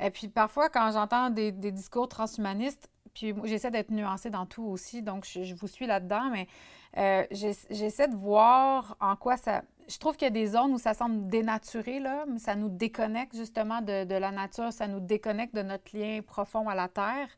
Et 0.01 0.11
puis 0.11 0.29
parfois, 0.29 0.69
quand 0.69 0.93
j'entends 0.93 1.31
des, 1.31 1.53
discours 1.53 2.09
transhumanistes, 2.09 2.89
puis 3.19 3.35
j'essaie 3.45 3.71
d'être 3.71 3.91
nuancée 3.91 4.31
dans 4.31 4.47
tout 4.47 4.65
aussi, 4.65 5.03
donc 5.03 5.25
je, 5.25 5.55
vous 5.55 5.67
suis 5.67 5.87
là-dedans, 5.87 6.31
mais 6.31 6.47
euh, 6.97 7.25
j'essaie 7.31 8.09
de 8.09 8.15
voir 8.15 8.97
en 9.01 9.17
quoi 9.17 9.37
ça. 9.37 9.63
Je 9.89 9.99
trouve 9.99 10.17
qu'il 10.17 10.27
y 10.27 10.29
a 10.29 10.31
des 10.31 10.47
zones 10.47 10.73
où 10.73 10.79
ça 10.79 10.95
semble 10.95 11.29
dénaturé, 11.29 11.99
là, 11.99 12.25
mais 12.29 12.39
ça 12.39 12.55
nous 12.55 12.69
déconnecte 12.69 13.35
justement 13.35 13.81
de, 13.81 14.15
la 14.15 14.31
nature, 14.31 14.73
ça 14.73 14.87
nous 14.87 15.01
déconnecte 15.01 15.55
de 15.55 15.63
notre 15.63 15.97
lien 15.97 16.21
profond 16.23 16.69
à 16.69 16.75
la 16.75 16.89
Terre. 16.89 17.29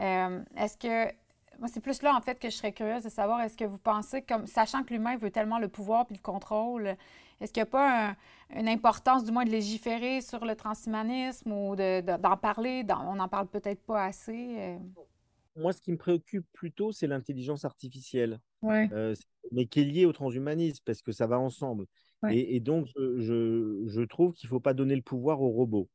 Euh, 0.00 0.40
est-ce 0.56 0.76
que. 0.76 1.12
Moi, 1.58 1.68
c'est 1.70 1.80
plus 1.80 2.00
là, 2.00 2.14
en 2.16 2.22
fait, 2.22 2.38
que 2.38 2.48
je 2.48 2.56
serais 2.56 2.72
curieuse 2.72 3.02
de 3.02 3.10
savoir, 3.10 3.42
est-ce 3.42 3.54
que 3.54 3.66
vous 3.66 3.76
pensez, 3.76 4.22
comme 4.22 4.46
sachant 4.46 4.82
que 4.82 4.94
l'humain 4.94 5.18
veut 5.18 5.30
tellement 5.30 5.58
le 5.58 5.68
pouvoir 5.68 6.06
puis 6.06 6.16
le 6.16 6.22
contrôle, 6.22 6.96
est-ce 7.40 7.52
qu'il 7.52 7.62
n'y 7.62 7.68
a 7.68 7.70
pas 7.70 8.16
une 8.54 8.68
importance, 8.68 9.24
du 9.24 9.32
moins, 9.32 9.44
de 9.44 9.50
légiférer 9.50 10.20
sur 10.20 10.44
le 10.44 10.54
transhumanisme 10.56 11.52
ou 11.52 11.76
d'en 11.76 12.36
parler? 12.36 12.84
on 13.06 13.14
n'en 13.14 13.28
parle 13.28 13.46
peut-être 13.46 13.84
pas 13.84 14.04
assez. 14.04 14.56
Euh? 14.58 14.78
Moi, 15.60 15.72
ce 15.72 15.80
qui 15.80 15.92
me 15.92 15.96
préoccupe 15.96 16.46
plutôt, 16.52 16.92
c'est 16.92 17.06
l'intelligence 17.06 17.64
artificielle, 17.64 18.40
ouais. 18.62 18.88
Euh, 18.92 19.14
mais 19.52 19.66
qui 19.66 19.80
est 19.80 19.84
liée 19.84 20.06
au 20.06 20.12
transhumanisme, 20.12 20.82
parce 20.84 21.02
que 21.02 21.12
ça 21.12 21.26
va 21.26 21.38
ensemble. 21.38 21.86
Et, 22.30 22.60
donc, 22.60 22.86
je, 22.96 24.04
trouve 24.04 24.34
qu'il 24.34 24.46
ne 24.46 24.50
faut 24.50 24.60
pas 24.60 24.74
donner 24.74 24.94
le 24.94 25.02
pouvoir 25.02 25.40
aux 25.40 25.50
robots. 25.50 25.88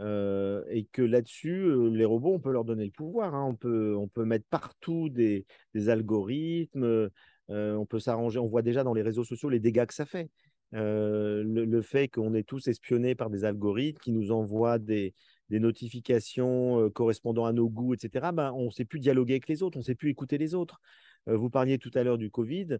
Euh, 0.00 0.62
et 0.68 0.84
que 0.84 1.00
là-dessus, 1.00 1.90
les 1.90 2.04
robots, 2.04 2.34
on 2.34 2.40
peut 2.40 2.52
leur 2.52 2.64
donner 2.64 2.84
le 2.84 2.90
pouvoir. 2.90 3.34
Hein. 3.34 3.46
On, 3.48 3.54
peut, 3.54 3.96
on 3.96 4.06
peut 4.06 4.24
mettre 4.24 4.44
partout 4.50 5.08
des, 5.08 5.46
des 5.72 5.88
algorithmes, 5.88 7.08
on 7.48 7.86
peut 7.86 8.00
s'arranger. 8.00 8.38
On 8.38 8.48
voit 8.48 8.62
déjà 8.62 8.84
dans 8.84 8.92
les 8.92 9.02
réseaux 9.02 9.24
sociaux 9.24 9.48
les 9.48 9.60
dégâts 9.60 9.86
que 9.86 9.94
ça 9.94 10.04
fait. 10.04 10.28
Euh, 10.74 11.42
le, 11.44 11.82
fait 11.82 12.08
qu'on 12.08 12.32
est 12.32 12.48
tous 12.48 12.66
espionnés 12.68 13.14
par 13.14 13.28
des 13.28 13.44
algorithmes 13.44 13.98
qui 14.00 14.10
nous 14.10 14.32
envoient 14.32 14.78
des, 14.78 15.14
notifications 15.60 16.80
euh, 16.80 16.90
correspondant 16.90 17.46
à 17.46 17.52
nos 17.52 17.68
goûts, 17.68 17.94
etc., 17.94 18.32
ben, 18.32 18.52
on 18.52 18.66
ne 18.66 18.70
sait 18.70 18.84
plus 18.84 19.00
dialoguer 19.00 19.34
avec 19.34 19.48
les 19.48 19.62
autres, 19.62 19.76
on 19.76 19.80
ne 19.80 19.84
sait 19.84 19.94
plus 19.94 20.10
écouter 20.10 20.38
les 20.38 20.54
autres. 20.54 20.80
Vous 21.28 21.50
parliez 21.50 21.78
tout 21.78 21.92
à 21.94 22.02
l'heure 22.02 22.18
du 22.18 22.32
Covid. 22.32 22.78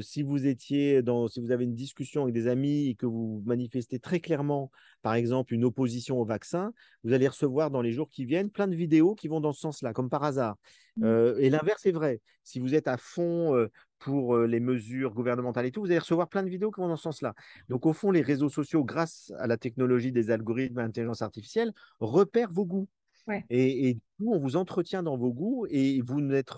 si 0.00 0.24
vous 0.24 0.48
étiez 0.48 1.02
dans, 1.02 1.28
si 1.28 1.38
vous 1.38 1.52
avez 1.52 1.62
une 1.62 1.76
discussion 1.76 2.24
avec 2.24 2.34
des 2.34 2.48
amis 2.48 2.88
et 2.88 2.96
que 2.96 3.06
vous 3.06 3.44
manifestez 3.46 4.00
très 4.00 4.18
clairement, 4.18 4.72
par 5.02 5.14
exemple, 5.14 5.54
une 5.54 5.64
opposition 5.64 6.20
au 6.20 6.24
vaccin, 6.24 6.72
vous 7.04 7.12
allez 7.12 7.28
recevoir 7.28 7.70
dans 7.70 7.82
les 7.82 7.92
jours 7.92 8.10
qui 8.10 8.24
viennent 8.24 8.50
plein 8.50 8.66
de 8.66 8.74
vidéos 8.74 9.14
qui 9.14 9.28
vont 9.28 9.40
dans 9.40 9.52
ce 9.52 9.60
sens-là, 9.60 9.92
comme 9.92 10.10
par 10.10 10.24
hasard. 10.24 10.56
Mmh. 10.96 11.34
et 11.38 11.48
l'inverse 11.48 11.86
est 11.86 11.92
vrai. 11.92 12.20
Si 12.42 12.58
vous 12.58 12.74
êtes 12.74 12.88
à 12.88 12.96
fond 12.96 13.54
pour 13.98 14.38
les 14.38 14.60
mesures 14.60 15.14
gouvernementales 15.14 15.66
et 15.66 15.72
tout, 15.72 15.80
vous 15.80 15.86
allez 15.86 15.98
recevoir 15.98 16.28
plein 16.28 16.42
de 16.42 16.48
vidéos 16.50 16.70
qui 16.70 16.80
vont 16.80 16.88
dans 16.88 16.96
ce 16.96 17.02
sens-là. 17.04 17.34
Donc, 17.68 17.86
au 17.86 17.92
fond, 17.92 18.10
les 18.10 18.22
réseaux 18.22 18.48
sociaux, 18.48 18.84
grâce 18.84 19.32
à 19.38 19.46
la 19.46 19.56
technologie 19.56 20.12
des 20.12 20.30
algorithmes 20.30 20.78
et 20.78 20.82
l'intelligence 20.82 21.22
artificielle, 21.22 21.72
repèrent 22.00 22.52
vos 22.52 22.64
goûts. 22.66 22.88
Et, 23.48 23.94
du 23.94 24.00
coup, 24.18 24.34
on 24.34 24.38
vous 24.38 24.56
entretient 24.56 25.02
dans 25.02 25.16
vos 25.16 25.32
goûts 25.32 25.66
et 25.68 26.00
vous 26.00 26.20
n'êtes, 26.20 26.50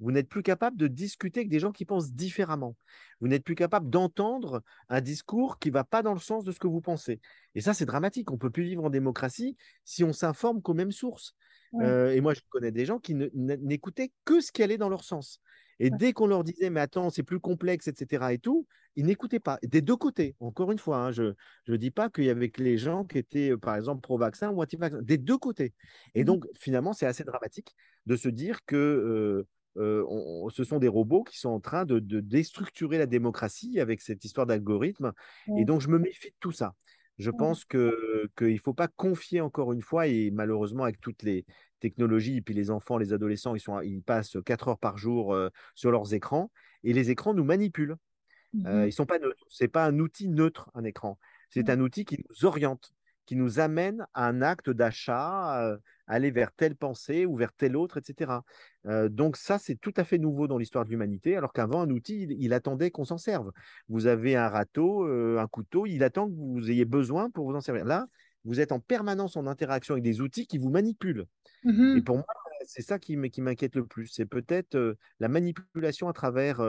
vous 0.00 0.10
n'êtes 0.12 0.28
plus 0.28 0.42
capable 0.42 0.76
de 0.76 0.88
discuter 0.88 1.40
avec 1.40 1.48
des 1.48 1.58
gens 1.58 1.72
qui 1.72 1.84
pensent 1.84 2.12
différemment. 2.12 2.76
Vous 3.20 3.28
n'êtes 3.28 3.44
plus 3.44 3.54
capable 3.54 3.88
d'entendre 3.88 4.62
un 4.88 5.00
discours 5.00 5.58
qui 5.58 5.68
ne 5.68 5.74
va 5.74 5.84
pas 5.84 6.02
dans 6.02 6.12
le 6.12 6.20
sens 6.20 6.44
de 6.44 6.52
ce 6.52 6.58
que 6.58 6.66
vous 6.66 6.80
pensez. 6.80 7.20
Et 7.54 7.60
ça, 7.60 7.72
c'est 7.72 7.86
dramatique. 7.86 8.30
On 8.30 8.34
ne 8.34 8.38
peut 8.38 8.50
plus 8.50 8.64
vivre 8.64 8.84
en 8.84 8.90
démocratie 8.90 9.56
si 9.84 10.04
on 10.04 10.12
s'informe 10.12 10.60
qu'aux 10.60 10.74
mêmes 10.74 10.92
sources. 10.92 11.34
et 11.80 12.20
moi, 12.20 12.34
je 12.34 12.40
connais 12.50 12.72
des 12.72 12.84
gens 12.84 12.98
qui 12.98 13.14
n'écoutaient 13.14 14.12
que 14.24 14.40
ce 14.40 14.52
qui 14.52 14.62
allait 14.62 14.78
dans 14.78 14.88
leur 14.88 15.02
sens. 15.04 15.40
Et 15.80 15.90
dès 15.90 16.12
qu'on 16.12 16.26
leur 16.26 16.44
disait, 16.44 16.70
mais 16.70 16.80
attends, 16.80 17.10
c'est 17.10 17.22
plus 17.22 17.40
complexe, 17.40 17.88
etc. 17.88 18.32
et 18.32 18.38
tout, 18.38 18.66
ils 18.96 19.06
n'écoutaient 19.06 19.40
pas. 19.40 19.58
Des 19.62 19.82
deux 19.82 19.96
côtés, 19.96 20.36
encore 20.40 20.72
une 20.72 20.78
fois, 20.78 20.98
hein, 20.98 21.12
je 21.12 21.34
ne 21.68 21.76
dis 21.76 21.90
pas 21.90 22.10
qu'il 22.10 22.24
y 22.24 22.30
avait 22.30 22.52
les 22.58 22.78
gens 22.78 23.04
qui 23.04 23.18
étaient, 23.18 23.50
euh, 23.50 23.58
par 23.58 23.76
exemple, 23.76 24.00
pro-vaccin 24.00 24.50
ou 24.50 24.62
anti-vaccin, 24.62 25.02
des 25.02 25.18
deux 25.18 25.38
côtés. 25.38 25.72
Et 26.14 26.22
mmh 26.22 26.26
donc, 26.26 26.46
finalement, 26.58 26.92
c'est 26.92 27.06
assez 27.06 27.24
dramatique 27.24 27.74
de 28.06 28.16
se 28.16 28.28
dire 28.28 28.60
que 28.66 28.76
euh, 28.76 29.46
euh, 29.76 30.48
ce 30.50 30.64
sont 30.64 30.78
des 30.78 30.88
robots 30.88 31.24
qui 31.24 31.38
sont 31.38 31.50
en 31.50 31.60
train 31.60 31.84
de, 31.84 31.98
déstructurer 31.98 32.98
la 32.98 33.06
démocratie 33.06 33.80
avec 33.80 34.00
cette 34.00 34.24
histoire 34.24 34.46
d'algorithme. 34.46 35.12
Et 35.58 35.64
donc, 35.64 35.80
je 35.80 35.88
me 35.88 35.98
méfie 35.98 36.30
de 36.30 36.36
tout 36.40 36.52
ça. 36.52 36.74
Je 37.18 37.30
pense 37.30 37.64
qu'il 37.64 37.80
ne 38.40 38.58
faut 38.58 38.74
pas 38.74 38.88
confier 38.88 39.40
encore 39.40 39.72
une 39.72 39.82
fois, 39.82 40.08
et 40.08 40.30
malheureusement 40.32 40.82
avec 40.84 41.00
toutes 41.00 41.22
les, 41.22 41.44
technologie, 41.84 42.38
et 42.38 42.40
puis 42.40 42.54
les 42.54 42.70
enfants, 42.70 42.96
les 42.96 43.12
adolescents, 43.12 43.54
ils, 43.54 43.60
sont, 43.60 43.78
ils 43.82 44.00
passent 44.00 44.38
4 44.42 44.68
heures 44.68 44.78
par 44.78 44.96
jour 44.96 45.34
euh, 45.34 45.50
sur 45.74 45.90
leurs 45.90 46.14
écrans, 46.14 46.50
et 46.82 46.94
les 46.94 47.10
écrans 47.10 47.34
nous 47.34 47.44
manipulent. 47.44 47.96
Euh, 48.66 48.84
mmh 48.84 48.86
ils 48.86 48.92
sont 48.92 49.04
pas 49.04 49.18
neutres. 49.18 49.44
C'est 49.50 49.68
pas 49.68 49.84
un 49.84 49.98
outil 49.98 50.28
neutre, 50.28 50.70
un 50.74 50.84
écran. 50.84 51.18
C'est 51.50 51.68
un 51.68 51.80
outil 51.80 52.06
qui 52.06 52.24
nous 52.26 52.46
oriente, 52.46 52.94
qui 53.26 53.36
nous 53.36 53.60
amène 53.60 54.06
à 54.14 54.26
un 54.26 54.40
acte 54.40 54.70
d'achat, 54.70 55.60
euh, 55.62 55.76
aller 56.06 56.30
vers 56.30 56.52
telle 56.52 56.74
pensée 56.74 57.26
ou 57.26 57.36
vers 57.36 57.52
telle 57.52 57.76
autre, 57.76 57.98
etc. 57.98 58.42
donc 59.08 59.36
ça, 59.36 59.58
c'est 59.58 59.76
tout 59.76 59.94
à 59.96 60.04
fait 60.04 60.18
nouveau 60.18 60.46
dans 60.46 60.58
l'histoire 60.58 60.84
de 60.84 60.90
l'humanité, 60.90 61.36
alors 61.36 61.52
qu'avant, 61.52 61.82
un 61.82 61.90
outil, 61.90 62.26
il, 62.38 62.52
attendait 62.52 62.90
qu'on 62.90 63.04
s'en 63.04 63.18
serve. 63.18 63.50
Vous 63.88 64.06
avez 64.06 64.36
un 64.36 64.48
râteau, 64.48 65.04
un 65.38 65.46
couteau, 65.48 65.86
il 65.86 66.02
attend 66.04 66.28
que 66.28 66.34
vous 66.34 66.70
ayez 66.70 66.84
besoin 66.84 67.30
pour 67.30 67.46
vous 67.50 67.56
en 67.56 67.62
servir. 67.62 67.84
Là, 67.86 68.06
vous 68.44 68.60
êtes 68.60 68.72
en 68.72 68.80
permanence 68.80 69.36
en 69.36 69.46
interaction 69.46 69.94
avec 69.94 70.04
des 70.04 70.20
outils 70.20 70.46
qui 70.46 70.58
vous 70.58 70.70
manipulent. 70.70 71.26
Mmh 71.64 71.96
et 71.96 72.02
pour 72.02 72.16
moi, 72.16 72.26
c'est 72.66 72.82
ça 72.82 72.98
qui 72.98 73.16
m'inquiète 73.16 73.74
le 73.76 73.86
plus. 73.86 74.08
C'est 74.08 74.26
peut-être 74.26 74.96
la 75.20 75.28
manipulation 75.28 76.08
à 76.08 76.12
travers 76.12 76.60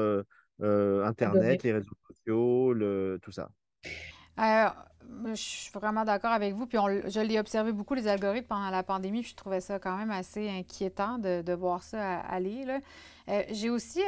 Internet, 0.61 1.63
les 1.63 1.73
réseaux 1.73 1.95
sociaux, 2.07 2.73
tout 3.21 3.32
ça. 3.32 3.49
je 4.38 5.34
suis 5.36 5.71
vraiment 5.71 6.05
d'accord 6.05 6.32
avec 6.32 6.53
vous. 6.53 6.65
Puis 6.65 6.78
je 6.78 7.19
l'ai 7.19 7.39
observé 7.39 7.71
beaucoup, 7.71 7.93
les 7.93 8.07
algorithmes, 8.07 8.47
pendant 8.47 8.69
la 8.69 8.84
pandémie. 8.84 9.21
Puis 9.21 9.32
je 9.32 9.36
trouvais 9.36 9.61
ça 9.61 9.80
quand 9.80 9.97
même 9.97 10.11
assez 10.11 10.49
inquiétant 10.49 11.17
de, 11.17 11.53
voir 11.53 11.84
ça 11.84 12.19
aller. 12.19 12.65
J'ai 13.51 13.69
aussi 13.69 14.01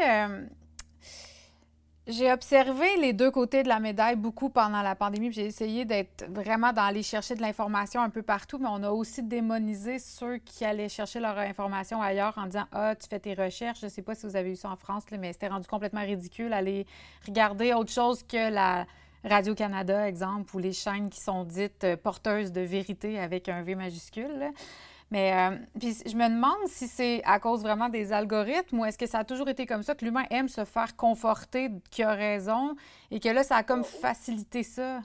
j'ai 2.07 2.31
observé 2.31 2.85
les 3.01 3.11
deux 3.11 3.31
côtés 3.31 3.63
de 3.63 3.67
la 3.67 3.79
médaille 3.79 4.15
beaucoup 4.15 4.49
pendant 4.49 4.81
la 4.81 4.95
pandémie. 4.95 5.31
J'ai 5.31 5.45
essayé 5.45 5.83
d'être 5.83 6.25
vraiment 6.29 6.71
d'aller 6.71 7.03
chercher 7.03 7.35
de 7.35 7.41
l'information 7.41 8.01
un 8.01 8.09
peu 8.09 8.21
partout, 8.21 8.57
mais 8.59 8.69
on 8.69 8.81
a 8.83 8.89
aussi 8.89 9.23
démonisé 9.23 9.99
ceux 9.99 10.37
qui 10.37 10.63
allaient 10.63 10.87
chercher 10.87 11.19
leur 11.19 11.37
information 11.37 12.01
ailleurs 12.01 12.37
en 12.37 12.45
disant 12.45 12.65
Ah, 12.71 12.95
tu 12.95 13.07
fais 13.09 13.19
tes 13.19 13.33
recherches. 13.33 13.81
Je 13.81 13.87
ne 13.87 13.91
sais 13.91 14.01
pas 14.01 14.15
si 14.15 14.25
vous 14.25 14.37
avez 14.37 14.51
eu 14.51 14.55
ça 14.55 14.69
en 14.69 14.77
France, 14.77 15.03
mais 15.19 15.33
c'était 15.33 15.49
rendu 15.49 15.67
complètement 15.67 16.01
ridicule 16.01 16.53
aller 16.53 16.85
regarder 17.27 17.73
autre 17.73 17.91
chose 17.91 18.23
que 18.23 18.51
la 18.51 18.85
Radio-Canada, 19.25 20.07
exemple, 20.07 20.55
ou 20.55 20.59
les 20.59 20.73
chaînes 20.73 21.09
qui 21.09 21.19
sont 21.19 21.43
dites 21.43 21.83
euh, 21.83 21.97
porteuses 21.97 22.51
de 22.51 22.61
vérité 22.61 23.19
avec 23.19 23.49
un 23.49 23.63
V 23.63 23.75
majuscule. 23.75 24.51
Mais 25.09 25.33
euh, 25.33 25.57
je 25.81 26.15
me 26.15 26.29
demande 26.29 26.67
si 26.67 26.87
c'est 26.87 27.23
à 27.23 27.39
cause 27.39 27.61
vraiment 27.61 27.87
des 27.87 28.11
algorithmes 28.11 28.79
ou 28.79 28.85
est-ce 28.85 28.97
que 28.97 29.07
ça 29.07 29.19
a 29.19 29.23
toujours 29.23 29.47
été 29.47 29.65
comme 29.65 29.83
ça, 29.83 29.95
que 29.95 30.03
l'humain 30.03 30.25
aime 30.29 30.49
se 30.49 30.65
faire 30.65 30.95
conforter 30.95 31.69
qu'il 31.89 32.03
a 32.03 32.13
raison 32.13 32.75
et 33.11 33.19
que 33.19 33.29
là, 33.29 33.43
ça 33.43 33.57
a 33.57 33.63
comme 33.63 33.83
facilité 33.83 34.63
ça? 34.63 35.01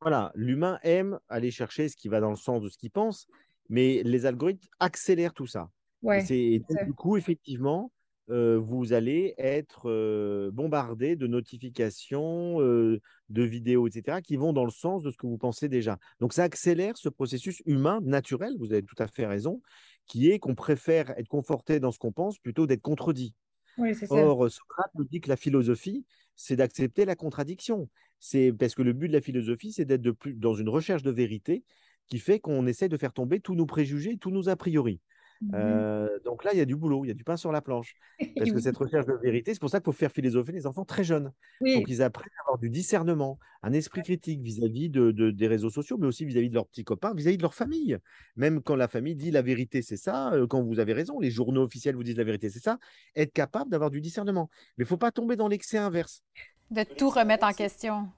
Voilà, 0.00 0.30
l'humain 0.34 0.78
aime 0.82 1.18
aller 1.28 1.50
chercher 1.50 1.88
ce 1.88 1.96
qui 1.96 2.08
va 2.08 2.20
dans 2.20 2.30
le 2.30 2.36
sens 2.36 2.62
de 2.62 2.68
ce 2.68 2.78
qu'il 2.78 2.90
pense, 2.90 3.26
mais 3.68 4.02
les 4.04 4.24
algorithmes 4.24 4.68
accélèrent 4.78 5.34
tout 5.34 5.46
ça. 5.46 5.68
Ouais, 6.02 6.24
et, 6.30 6.62
du 6.86 6.94
coup, 6.94 7.16
effectivement, 7.16 7.90
euh, 8.30 8.58
vous 8.58 8.92
allez 8.92 9.34
être 9.38 9.90
euh, 9.90 10.50
bombardé 10.52 11.16
de 11.16 11.26
notifications, 11.26 12.60
euh, 12.60 13.00
de 13.28 13.42
vidéos, 13.42 13.88
etc., 13.88 14.20
qui 14.22 14.36
vont 14.36 14.52
dans 14.52 14.64
le 14.64 14.70
sens 14.70 15.02
de 15.02 15.10
ce 15.10 15.16
que 15.16 15.26
vous 15.26 15.38
pensez 15.38 15.68
déjà. 15.68 15.98
Donc, 16.20 16.32
ça 16.32 16.44
accélère 16.44 16.96
ce 16.96 17.08
processus 17.08 17.62
humain 17.66 18.00
naturel, 18.02 18.54
vous 18.58 18.72
avez 18.72 18.82
tout 18.82 18.94
à 18.98 19.08
fait 19.08 19.26
raison, 19.26 19.60
qui 20.06 20.30
est 20.30 20.38
qu'on 20.38 20.54
préfère 20.54 21.10
être 21.18 21.28
conforté 21.28 21.80
dans 21.80 21.90
ce 21.90 21.98
qu'on 21.98 22.12
pense 22.12 22.38
plutôt 22.38 22.66
d'être 22.66 22.82
contredit. 22.82 23.34
Oui, 23.78 23.94
c'est 23.94 24.06
ça. 24.06 24.14
Or, 24.14 24.50
Socrate 24.50 24.90
nous 24.94 25.04
dit 25.04 25.20
que 25.20 25.28
la 25.28 25.36
philosophie, 25.36 26.04
c'est 26.36 26.56
d'accepter 26.56 27.04
la 27.04 27.16
contradiction. 27.16 27.88
C'est 28.18 28.52
parce 28.52 28.74
que 28.74 28.82
le 28.82 28.92
but 28.92 29.08
de 29.08 29.12
la 29.12 29.20
philosophie, 29.20 29.72
c'est 29.72 29.84
d'être 29.84 30.02
dans 30.36 30.54
une 30.54 30.68
recherche 30.68 31.02
de 31.02 31.10
vérité 31.10 31.64
qui 32.06 32.18
fait 32.18 32.40
qu'on 32.40 32.66
essaie 32.66 32.88
de 32.88 32.96
faire 32.96 33.12
tomber 33.12 33.40
tous 33.40 33.54
nos 33.54 33.66
préjugés, 33.66 34.18
tous 34.18 34.30
nos 34.30 34.48
a 34.48 34.56
priori. 34.56 35.00
Mmh 35.42 35.52
euh, 35.54 36.18
donc 36.24 36.44
là, 36.44 36.50
il 36.52 36.58
y 36.58 36.60
a 36.60 36.66
du 36.66 36.76
boulot, 36.76 37.04
il 37.04 37.08
y 37.08 37.10
a 37.10 37.14
du 37.14 37.24
pain 37.24 37.36
sur 37.36 37.50
la 37.50 37.62
planche. 37.62 37.94
Parce 38.36 38.52
que 38.52 38.60
cette 38.60 38.76
recherche 38.76 39.06
de 39.06 39.14
vérité, 39.14 39.54
c'est 39.54 39.60
pour 39.60 39.70
ça 39.70 39.78
qu'il 39.78 39.86
faut 39.86 39.92
faire 39.92 40.12
philosopher 40.12 40.52
les 40.52 40.66
enfants 40.66 40.84
très 40.84 41.02
jeunes. 41.02 41.32
Oui. 41.60 41.74
Pour 41.76 41.84
qu'ils 41.84 42.02
apprennent 42.02 42.30
à 42.38 42.42
avoir 42.42 42.58
du 42.58 42.68
discernement, 42.68 43.38
un 43.62 43.72
esprit 43.72 44.02
critique 44.02 44.42
vis-à-vis 44.42 44.90
de, 44.90 45.30
des 45.30 45.46
réseaux 45.46 45.70
sociaux, 45.70 45.96
mais 45.98 46.06
aussi 46.06 46.26
vis-à-vis 46.26 46.50
de 46.50 46.54
leurs 46.54 46.66
petits 46.66 46.84
copains, 46.84 47.14
vis-à-vis 47.14 47.38
de 47.38 47.42
leur 47.42 47.54
famille. 47.54 47.98
Même 48.36 48.62
quand 48.62 48.76
la 48.76 48.88
famille 48.88 49.16
dit 49.16 49.30
la 49.30 49.42
vérité, 49.42 49.80
c'est 49.80 49.96
ça, 49.96 50.32
quand 50.50 50.62
vous 50.62 50.78
avez 50.78 50.92
raison, 50.92 51.18
les 51.20 51.30
journaux 51.30 51.62
officiels 51.62 51.96
vous 51.96 52.04
disent 52.04 52.18
la 52.18 52.24
vérité, 52.24 52.50
c'est 52.50 52.62
ça, 52.62 52.78
être 53.16 53.32
capable 53.32 53.70
d'avoir 53.70 53.90
du 53.90 54.00
discernement. 54.00 54.50
Mais 54.76 54.82
il 54.82 54.86
ne 54.86 54.88
faut 54.88 54.98
pas 54.98 55.10
tomber 55.10 55.36
dans 55.36 55.48
l'excès 55.48 55.78
inverse. 55.78 56.22
De 56.70 56.84
tout 56.84 57.08
remettre 57.08 57.46
en 57.46 57.52
question. 57.52 58.08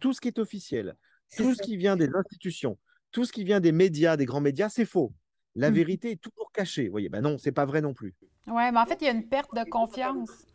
Tout 0.00 0.12
ce 0.12 0.20
qui 0.20 0.28
est 0.28 0.38
officiel, 0.38 0.96
tout 1.36 1.54
ce 1.54 1.62
qui 1.62 1.76
vient 1.76 1.96
des 1.96 2.08
institutions, 2.14 2.78
tout 3.12 3.24
ce 3.24 3.32
qui 3.32 3.44
vient 3.44 3.60
des 3.60 3.72
médias, 3.72 4.16
des 4.16 4.26
grands 4.26 4.40
médias, 4.40 4.68
c'est 4.68 4.84
faux. 4.84 5.12
La 5.54 5.70
mmh. 5.70 5.74
vérité 5.74 6.10
est 6.12 6.20
toujours 6.20 6.50
cachée. 6.52 6.86
Vous 6.86 6.92
voyez, 6.92 7.08
ben 7.08 7.20
non, 7.20 7.36
c'est 7.38 7.52
pas 7.52 7.64
vrai 7.66 7.80
non 7.80 7.94
plus. 7.94 8.14
Oui, 8.46 8.62
mais 8.72 8.78
en 8.78 8.86
fait, 8.86 8.98
il 9.00 9.04
y 9.04 9.08
a 9.08 9.12
une 9.12 9.26
perte 9.28 9.54
de 9.54 9.68
confiance. 9.68 10.46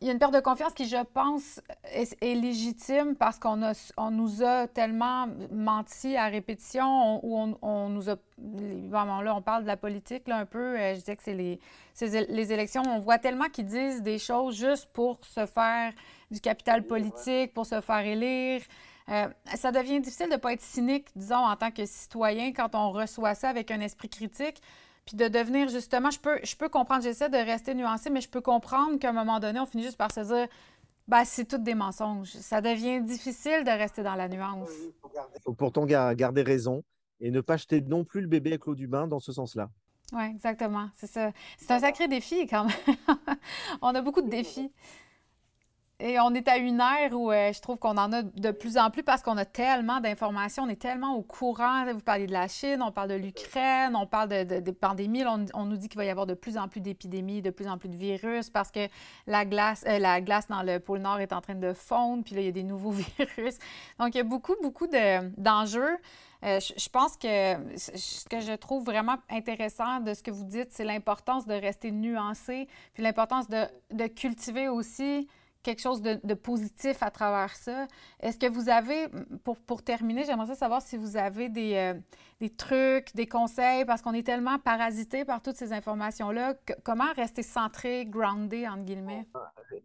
Il 0.00 0.06
y 0.06 0.10
a 0.10 0.12
une 0.12 0.18
perte 0.18 0.34
de 0.34 0.40
confiance 0.40 0.72
qui, 0.72 0.88
je 0.88 1.02
pense, 1.14 1.60
est, 1.84 2.34
légitime 2.34 3.16
parce 3.16 3.38
qu'on 3.38 3.60
on 3.96 4.10
nous 4.10 4.44
a 4.44 4.68
tellement 4.68 5.26
menti 5.50 6.16
à 6.16 6.26
répétition, 6.26 7.24
ou 7.24 7.56
on, 7.60 7.88
nous 7.88 8.08
a. 8.08 8.16
Vraiment, 8.38 9.20
là, 9.20 9.34
on 9.34 9.42
parle 9.42 9.62
de 9.62 9.68
la 9.68 9.76
politique, 9.76 10.28
là, 10.28 10.38
un 10.38 10.46
peu. 10.46 10.78
Euh, 10.78 10.94
je 10.94 11.00
disais 11.00 11.16
que 11.16 11.22
c'est 11.22 11.34
les, 11.34 11.58
les 12.28 12.52
élections. 12.52 12.82
On 12.86 13.00
voit 13.00 13.18
tellement 13.18 13.48
qu'ils 13.48 13.66
disent 13.66 14.02
des 14.02 14.18
choses 14.18 14.56
juste 14.56 14.88
pour 14.92 15.18
se 15.24 15.46
faire 15.46 15.92
du 16.30 16.40
capital 16.40 16.86
politique, 16.86 17.52
pour 17.52 17.66
se 17.66 17.80
faire 17.80 18.06
élire. 18.06 18.62
Euh, 19.08 19.28
ça 19.56 19.72
devient 19.72 20.00
difficile 20.00 20.28
de 20.28 20.32
ne 20.32 20.36
pas 20.38 20.52
être 20.52 20.62
cynique, 20.62 21.08
disons, 21.16 21.36
en 21.36 21.56
tant 21.56 21.70
que 21.70 21.84
citoyen, 21.84 22.52
quand 22.52 22.74
on 22.74 22.92
reçoit 22.92 23.34
ça 23.34 23.48
avec 23.48 23.70
un 23.70 23.80
esprit 23.80 24.08
critique, 24.08 24.62
puis 25.04 25.16
de 25.16 25.26
devenir 25.28 25.68
justement, 25.68 26.10
je 26.10 26.20
peux, 26.20 26.38
je 26.44 26.54
peux 26.54 26.68
comprendre, 26.68 27.02
j'essaie 27.02 27.28
de 27.28 27.36
rester 27.36 27.74
nuancé, 27.74 28.10
mais 28.10 28.20
je 28.20 28.28
peux 28.28 28.40
comprendre 28.40 28.98
qu'à 28.98 29.10
un 29.10 29.12
moment 29.12 29.40
donné, 29.40 29.58
on 29.58 29.66
finit 29.66 29.82
juste 29.82 29.96
par 29.96 30.12
se 30.12 30.20
dire, 30.20 30.48
ben, 31.08 31.24
c'est 31.24 31.44
tout 31.44 31.58
des 31.58 31.74
mensonges. 31.74 32.30
Ça 32.30 32.60
devient 32.60 33.02
difficile 33.02 33.64
de 33.64 33.70
rester 33.70 34.02
dans 34.02 34.14
la 34.14 34.28
nuance. 34.28 34.70
Il 35.04 35.42
faut 35.42 35.52
pourtant 35.52 35.84
garder 35.84 36.42
raison 36.42 36.84
et 37.20 37.30
ne 37.30 37.40
pas 37.40 37.56
jeter 37.56 37.80
non 37.80 38.04
plus 38.04 38.20
le 38.20 38.28
bébé 38.28 38.50
avec 38.50 38.66
l'eau 38.66 38.74
du 38.74 38.86
bain 38.86 39.06
dans 39.06 39.20
ce 39.20 39.32
sens-là. 39.32 39.68
Oui, 40.12 40.24
exactement. 40.24 40.88
C'est 40.94 41.06
ça. 41.06 41.32
C'est 41.56 41.70
un 41.70 41.80
sacré 41.80 42.06
défi 42.06 42.46
quand 42.46 42.64
même. 42.64 42.96
on 43.82 43.94
a 43.94 44.02
beaucoup 44.02 44.20
de 44.20 44.28
défis. 44.28 44.70
Et 46.04 46.18
on 46.18 46.34
est 46.34 46.48
à 46.48 46.56
une 46.56 46.80
ère 46.80 47.12
où 47.12 47.30
euh, 47.30 47.52
je 47.52 47.60
trouve 47.60 47.78
qu'on 47.78 47.96
en 47.96 48.12
a 48.12 48.22
de 48.22 48.50
plus 48.50 48.76
en 48.76 48.90
plus 48.90 49.04
parce 49.04 49.22
qu'on 49.22 49.36
a 49.36 49.44
tellement 49.44 50.00
d'informations, 50.00 50.64
on 50.64 50.68
est 50.68 50.80
tellement 50.80 51.14
au 51.14 51.22
courant. 51.22 51.84
Vous 51.92 52.00
parlez 52.00 52.26
de 52.26 52.32
la 52.32 52.48
Chine, 52.48 52.82
on 52.82 52.90
parle 52.90 53.10
de 53.10 53.14
l'Ukraine, 53.14 53.94
on 53.94 54.04
parle 54.04 54.28
de, 54.28 54.58
de, 54.58 54.70
pandémies. 54.72 55.22
On, 55.54 55.64
nous 55.64 55.76
dit 55.76 55.88
qu'il 55.88 55.98
va 55.98 56.04
y 56.04 56.10
avoir 56.10 56.26
de 56.26 56.34
plus 56.34 56.58
en 56.58 56.66
plus 56.66 56.80
d'épidémies, 56.80 57.40
de 57.40 57.50
plus 57.50 57.68
en 57.68 57.78
plus 57.78 57.88
de 57.88 57.94
virus 57.94 58.50
parce 58.50 58.72
que 58.72 58.88
la 59.28 59.44
glace, 59.44 59.84
euh, 59.86 60.00
la 60.00 60.20
glace 60.20 60.48
dans 60.48 60.64
le 60.64 60.80
pôle 60.80 60.98
Nord 60.98 61.20
est 61.20 61.32
en 61.32 61.40
train 61.40 61.54
de 61.54 61.72
fondre, 61.72 62.24
puis 62.24 62.34
là, 62.34 62.40
il 62.40 62.46
y 62.46 62.48
a 62.48 62.52
des 62.52 62.64
nouveaux 62.64 62.90
virus. 63.18 63.58
Donc, 64.00 64.16
il 64.16 64.18
y 64.18 64.22
a 64.22 64.24
beaucoup, 64.24 64.56
beaucoup 64.60 64.88
d'enjeux. 64.88 65.96
Euh, 66.42 66.58
je, 66.58 66.88
pense 66.88 67.16
que 67.16 67.76
ce 67.76 68.28
que 68.28 68.40
je 68.40 68.56
trouve 68.56 68.84
vraiment 68.84 69.18
intéressant 69.30 70.00
de 70.00 70.14
ce 70.14 70.24
que 70.24 70.32
vous 70.32 70.42
dites, 70.42 70.72
c'est 70.72 70.84
l'importance 70.84 71.46
de 71.46 71.54
rester 71.54 71.92
nuancé, 71.92 72.66
puis 72.92 73.04
l'importance 73.04 73.46
de 73.48 74.06
cultiver 74.08 74.66
aussi 74.66 75.28
quelque 75.62 75.80
chose 75.80 76.02
de, 76.02 76.34
positif 76.34 77.02
à 77.02 77.10
travers 77.10 77.54
ça. 77.54 77.86
Est-ce 78.20 78.38
que 78.38 78.50
vous 78.50 78.68
avez, 78.68 79.08
pour, 79.44 79.58
pour 79.58 79.82
terminer, 79.82 80.24
j'aimerais 80.24 80.54
savoir 80.54 80.82
si 80.82 80.96
vous 80.96 81.16
avez 81.16 81.48
des, 81.48 81.74
euh, 81.74 81.94
des 82.40 82.50
trucs, 82.50 83.14
des 83.14 83.26
conseils, 83.26 83.84
parce 83.84 84.02
qu'on 84.02 84.12
est 84.12 84.26
tellement 84.26 84.58
parasité 84.58 85.24
par 85.24 85.42
toutes 85.42 85.56
ces 85.56 85.72
informations-là. 85.72 86.54
comment 86.82 87.12
rester 87.14 87.42
centré, 87.42 88.06
groundé, 88.06 88.66
entre 88.66 88.84
guillemets? 88.84 89.26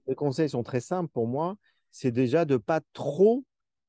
Les 0.08 0.16
conseils 0.16 0.50
sont 0.50 0.64
très 0.64 0.82
simples 0.82 1.12
pour 1.14 1.28
moi. 1.28 1.56
C'est 1.92 2.12
déjà 2.12 2.46
de 2.46 2.54
ne 2.54 2.58
pas 2.58 2.82
trop 2.94 3.44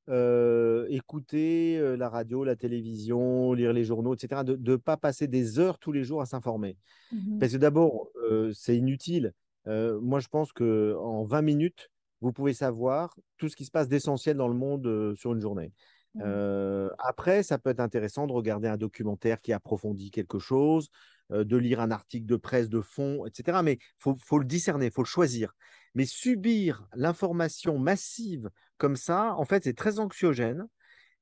euh, 0.08 0.86
écouter 0.88 1.78
euh, 1.78 1.96
la 1.96 2.08
radio, 2.08 2.44
la 2.44 2.56
télévision, 2.56 3.52
lire 3.52 3.72
les 3.72 3.84
journaux, 3.84 4.14
etc. 4.14 4.42
De 4.44 4.56
ne 4.56 4.76
pas 4.76 4.96
passer 4.96 5.26
des 5.26 5.58
heures 5.58 5.78
tous 5.78 5.92
les 5.92 6.04
jours 6.04 6.20
à 6.20 6.26
s'informer. 6.26 6.76
Mm-hmm. 7.14 7.38
Parce 7.38 7.52
que 7.52 7.58
d'abord, 7.58 8.08
c'est 8.52 8.76
inutile 8.76 9.32
euh, 9.66 9.98
moi, 10.00 10.20
je 10.20 10.28
pense 10.28 10.52
qu'en 10.52 11.24
20 11.24 11.42
minutes, 11.42 11.90
vous 12.20 12.32
pouvez 12.32 12.54
savoir 12.54 13.14
tout 13.36 13.48
ce 13.48 13.56
qui 13.56 13.64
se 13.64 13.70
passe 13.70 13.88
d'essentiel 13.88 14.36
dans 14.36 14.48
le 14.48 14.54
monde 14.54 14.86
euh, 14.86 15.14
sur 15.14 15.32
une 15.32 15.40
journée. 15.40 15.72
Mmh. 16.14 16.22
Euh, 16.24 16.90
après, 16.98 17.42
ça 17.42 17.58
peut 17.58 17.70
être 17.70 17.80
intéressant 17.80 18.26
de 18.26 18.32
regarder 18.32 18.68
un 18.68 18.76
documentaire 18.76 19.40
qui 19.40 19.52
approfondit 19.52 20.10
quelque 20.10 20.38
chose, 20.38 20.88
de 21.30 21.56
lire 21.58 21.80
un 21.80 21.90
article 21.90 22.24
de 22.24 22.36
presse 22.36 22.70
de 22.70 22.80
fond, 22.80 23.26
etc. 23.26 23.62
Mais 23.62 23.74
il 23.74 23.78
faut, 23.98 24.16
faut, 24.24 24.38
le 24.38 24.46
discerner, 24.46 24.86
il 24.86 24.92
faut 24.92 25.02
le 25.02 25.06
choisir. 25.06 25.52
Mais 25.94 26.06
subir 26.06 26.88
l'information 26.94 27.78
massive 27.78 28.48
comme 28.78 28.96
ça, 28.96 29.34
en 29.36 29.44
fait, 29.44 29.64
c'est 29.64 29.76
très 29.76 29.98
anxiogène 29.98 30.66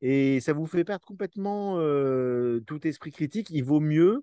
et 0.03 0.39
ça 0.41 0.53
vous 0.53 0.66
fait 0.66 0.84
perdre 0.84 1.05
complètement 1.05 1.74
tout 2.66 2.87
esprit 2.87 3.11
critique. 3.11 3.51
Il 3.51 3.64
vaut 3.64 3.80
mieux 3.80 4.22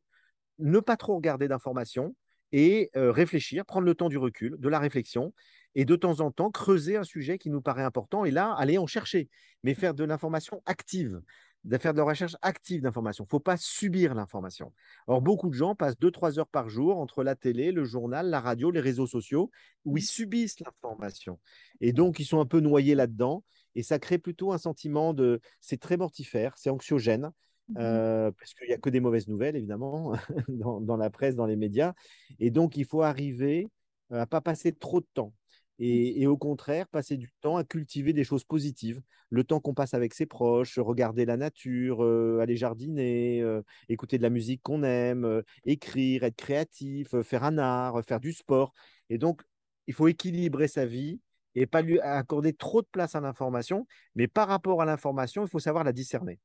ne 0.59 0.80
pas 0.80 0.95
trop 0.95 1.16
regarder 1.16 1.49
d'informations, 1.49 2.16
et 2.54 2.91
réfléchir, 2.93 3.66
prendre 3.66 3.86
le 3.86 3.95
temps 3.95 4.10
du 4.10 4.18
recul, 4.18 4.56
de 4.58 4.70
la 4.70 4.80
réflexion, 4.80 5.34
et 5.76 5.86
de 5.86 5.95
temps 5.95 6.22
en 6.22 6.32
temps 6.32 6.51
creuser 6.51 6.97
un 6.97 7.04
sujet 7.04 7.39
qui 7.39 7.49
nous 7.49 7.62
paraît 7.62 7.84
important, 7.84 8.26
et 8.26 8.32
là, 8.32 8.54
aller 8.54 8.78
en 8.78 8.86
chercher, 8.86 9.28
mais 9.64 9.74
faire 9.74 9.95
de 9.95 10.04
l'information 10.04 10.62
active, 10.68 11.20
de 11.64 11.78
faire 11.80 11.93
de 11.93 11.97
la 11.97 12.04
recherche 12.04 12.36
active 12.43 12.82
d'information. 12.82 13.24
Il 13.24 13.28
ne 13.28 13.32
faut 13.32 13.39
pas 13.39 13.58
subir 13.58 14.14
l'information. 14.14 14.72
Or, 15.08 15.22
beaucoup 15.22 15.49
de 15.49 15.56
gens 15.56 15.74
passent 15.74 15.97
2-3 15.97 16.38
heures 16.38 16.47
par 16.47 16.70
jour 16.70 16.99
entre 16.99 17.24
la 17.24 17.36
télé, 17.36 17.72
le 17.72 17.86
journal, 17.86 18.30
la 18.30 18.39
radio, 18.39 18.70
les 18.70 18.82
réseaux 18.82 19.08
sociaux, 19.08 19.49
où 19.84 19.97
ils 19.97 20.01
mmh. 20.01 20.06
subissent 20.06 20.60
l'information. 20.60 21.39
Et 21.82 21.91
donc, 21.91 22.20
ils 22.20 22.26
sont 22.26 22.39
un 22.39 22.45
peu 22.45 22.60
noyés 22.60 22.93
là-dedans, 22.93 23.43
et 23.74 23.82
ça 23.82 23.97
crée 23.97 24.20
plutôt 24.20 24.54
un 24.54 24.60
sentiment 24.60 25.16
de... 25.16 25.41
C'est 25.60 25.80
très 25.80 25.97
mortifère, 25.97 26.54
c'est 26.58 26.70
anxiogène, 26.70 27.32
Mmh 27.32 27.53
euh, 27.78 28.32
parce 28.32 28.53
qu'il 28.53 28.68
n'y 28.68 28.74
a 28.74 28.78
que 28.78 28.89
des 28.89 28.99
mauvaises 28.99 29.28
nouvelles, 29.28 29.55
évidemment, 29.55 30.14
dans, 30.47 30.97
la 30.97 31.09
presse, 31.09 31.36
dans 31.36 31.45
les 31.45 31.55
médias. 31.55 31.93
Et 32.39 32.51
donc, 32.51 32.78
il 32.78 32.86
faut 32.86 33.01
arriver 33.01 33.70
à 34.11 34.22
ne 34.22 34.26
pas 34.26 34.41
passer 34.41 34.74
trop 34.74 34.99
de 34.99 35.07
temps. 35.14 35.34
Mmh. 35.80 35.84
Et, 35.86 36.28
au 36.28 36.38
contraire, 36.38 36.88
passer 36.88 37.18
du 37.18 37.32
temps 37.41 37.57
à 37.57 37.64
cultiver 37.64 38.14
des 38.14 38.24
choses 38.24 38.43
positives. 38.43 39.01
Le 39.30 39.43
temps 39.43 39.59
qu'on 39.59 39.74
passe 39.74 39.93
avec 39.93 40.14
ses 40.14 40.26
proches, 40.26 40.78
regarder 40.78 41.26
la 41.26 41.38
nature, 41.38 42.03
euh, 42.03 42.39
aller 42.39 42.55
jardiner, 42.55 43.41
euh, 43.41 43.61
écouter 43.89 44.18
de 44.18 44.24
la 44.24 44.30
musique 44.30 44.61
qu'on 44.61 44.84
aime, 44.84 45.41
écrire, 45.66 46.24
être 46.24 46.36
créatif, 46.36 47.20
faire 47.22 47.43
un 47.43 47.57
art, 47.57 48.03
faire 48.05 48.20
du 48.20 48.34
sport. 48.34 48.74
Et 49.09 49.18
donc, 49.18 49.41
il 49.88 49.93
faut 49.93 50.07
équilibrer 50.07 50.68
sa 50.68 50.86
vie 50.86 51.20
et 51.55 51.66
pas 51.66 51.82
lui 51.82 51.99
accorder 51.99 52.53
trop 52.53 52.82
de 52.82 52.88
place 52.91 53.16
à 53.16 53.22
l'information. 53.22 53.88
Mais 54.16 54.28
par 54.28 54.47
rapport 54.47 54.82
à 54.82 54.86
l'information, 54.86 55.43
il 55.43 55.49
faut 55.49 55.59
savoir 55.59 55.84
la 55.84 55.93
discerner. 55.93 56.39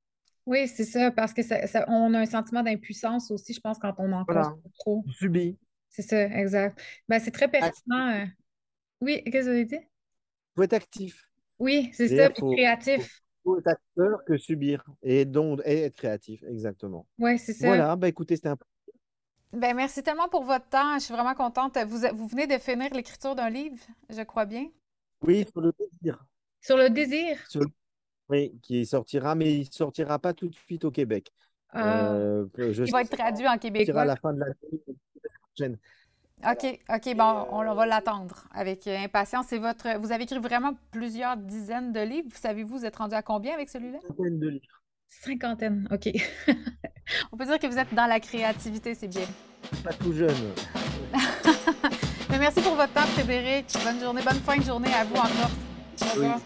Oui, 0.48 0.66
c'est 0.66 0.84
ça, 0.84 1.10
parce 1.10 1.34
que 1.34 1.42
ça, 1.42 1.84
on 1.88 2.14
a 2.14 2.20
un 2.20 2.26
sentiment 2.26 2.62
d'impuissance 2.62 3.30
aussi, 3.30 3.52
je 3.52 3.60
pense, 3.60 3.78
quand 3.78 3.92
on 3.98 4.10
en 4.12 4.24
voilà. 4.24 4.54
trop. 4.78 5.04
Subit. 5.10 5.58
C'est 5.90 6.00
ça, 6.00 6.24
exact. 6.24 6.80
Ben, 7.06 7.20
c'est 7.20 7.32
très 7.32 7.48
pertinent. 7.48 8.22
Euh. 8.22 8.24
Oui, 9.02 9.22
qu'est-ce 9.24 9.36
que 9.36 9.42
vous 9.42 9.48
avez 9.48 9.64
dit? 9.66 9.74
Il 9.76 10.56
faut 10.56 10.62
être 10.62 10.72
actif. 10.72 11.28
Oui, 11.58 11.90
c'est 11.92 12.16
ça, 12.16 12.30
faut, 12.30 12.50
créatif. 12.52 12.96
Il 13.04 13.42
faut, 13.44 13.58
être 13.58 13.66
acteur 13.68 14.24
que 14.24 14.38
subir 14.38 14.82
et 15.02 15.26
donc 15.26 15.60
être 15.66 15.94
créatif, 15.94 16.42
exactement. 16.44 17.06
Oui, 17.18 17.38
c'est 17.38 17.52
ça. 17.52 17.66
Voilà, 17.66 17.94
ben, 17.94 18.06
écoutez, 18.06 18.36
c'était 18.36 18.48
un 18.48 18.56
ben, 19.52 19.76
merci 19.76 20.02
tellement 20.02 20.28
pour 20.28 20.44
votre 20.44 20.68
temps. 20.70 20.98
Je 20.98 21.04
suis 21.04 21.14
vraiment 21.14 21.34
contente. 21.34 21.76
Vous, 21.86 22.00
vous 22.14 22.26
venez 22.26 22.46
de 22.46 22.56
finir 22.56 22.88
l'écriture 22.94 23.34
d'un 23.34 23.50
livre, 23.50 23.76
je 24.08 24.22
crois 24.22 24.46
bien. 24.46 24.66
Oui, 25.20 25.44
sur 25.52 25.60
le 25.60 25.74
désir. 25.78 26.24
Sur 26.62 26.78
le 26.78 26.88
désir? 26.88 27.36
Oui, 28.30 28.54
qui 28.62 28.84
sortira, 28.84 29.34
mais 29.34 29.54
il 29.54 29.60
ne 29.60 29.72
sortira 29.72 30.18
pas 30.18 30.34
tout 30.34 30.48
de 30.48 30.54
suite 30.54 30.84
au 30.84 30.90
Québec. 30.90 31.32
Ah. 31.70 32.12
Euh, 32.12 32.46
il 32.58 32.90
va 32.90 33.02
être 33.02 33.16
traduit 33.16 33.46
en 33.46 33.58
québécois. 33.58 34.02
à 34.02 34.04
la 34.04 34.16
fin 34.16 34.32
de 34.32 34.40
l'année 34.40 34.54
prochaine. 35.42 35.78
OK, 36.46 36.80
OK, 36.88 37.16
bon, 37.16 37.46
on, 37.50 37.74
va 37.74 37.86
l'attendre 37.86 38.44
avec 38.52 38.86
euh, 38.86 38.96
impatience. 38.96 39.52
votre, 39.54 39.98
vous 39.98 40.12
avez 40.12 40.22
écrit 40.22 40.38
vraiment 40.38 40.72
plusieurs 40.92 41.36
dizaines 41.36 41.92
de 41.92 42.00
livres. 42.00 42.28
Vous 42.30 42.40
savez-vous, 42.40 42.78
vous 42.78 42.84
êtes 42.84 42.96
rendu 42.96 43.14
à 43.14 43.22
combien 43.22 43.54
avec 43.54 43.68
celui-là? 43.68 43.98
Cinquantaine 44.00 44.38
de 44.38 44.48
livres. 44.48 44.82
Cinquantaine, 45.08 45.88
OK. 45.90 46.08
on 47.32 47.36
peut 47.36 47.46
dire 47.46 47.58
que 47.58 47.66
vous 47.66 47.78
êtes 47.78 47.92
dans 47.92 48.06
la 48.06 48.20
créativité, 48.20 48.94
c'est 48.94 49.08
bien. 49.08 49.26
Pas 49.82 49.92
tout 49.94 50.12
jeune. 50.12 50.52
mais 52.30 52.38
merci 52.38 52.60
pour 52.60 52.74
votre 52.74 52.92
temps, 52.92 53.00
Frédéric. 53.00 53.66
Bonne 53.82 53.98
journée, 54.00 54.22
bonne 54.22 54.40
fin 54.40 54.58
de 54.58 54.62
journée 54.62 54.92
à 54.94 55.04
vous 55.04 55.16
encore. 55.16 55.50
Au 56.02 56.14
revoir. 56.14 56.40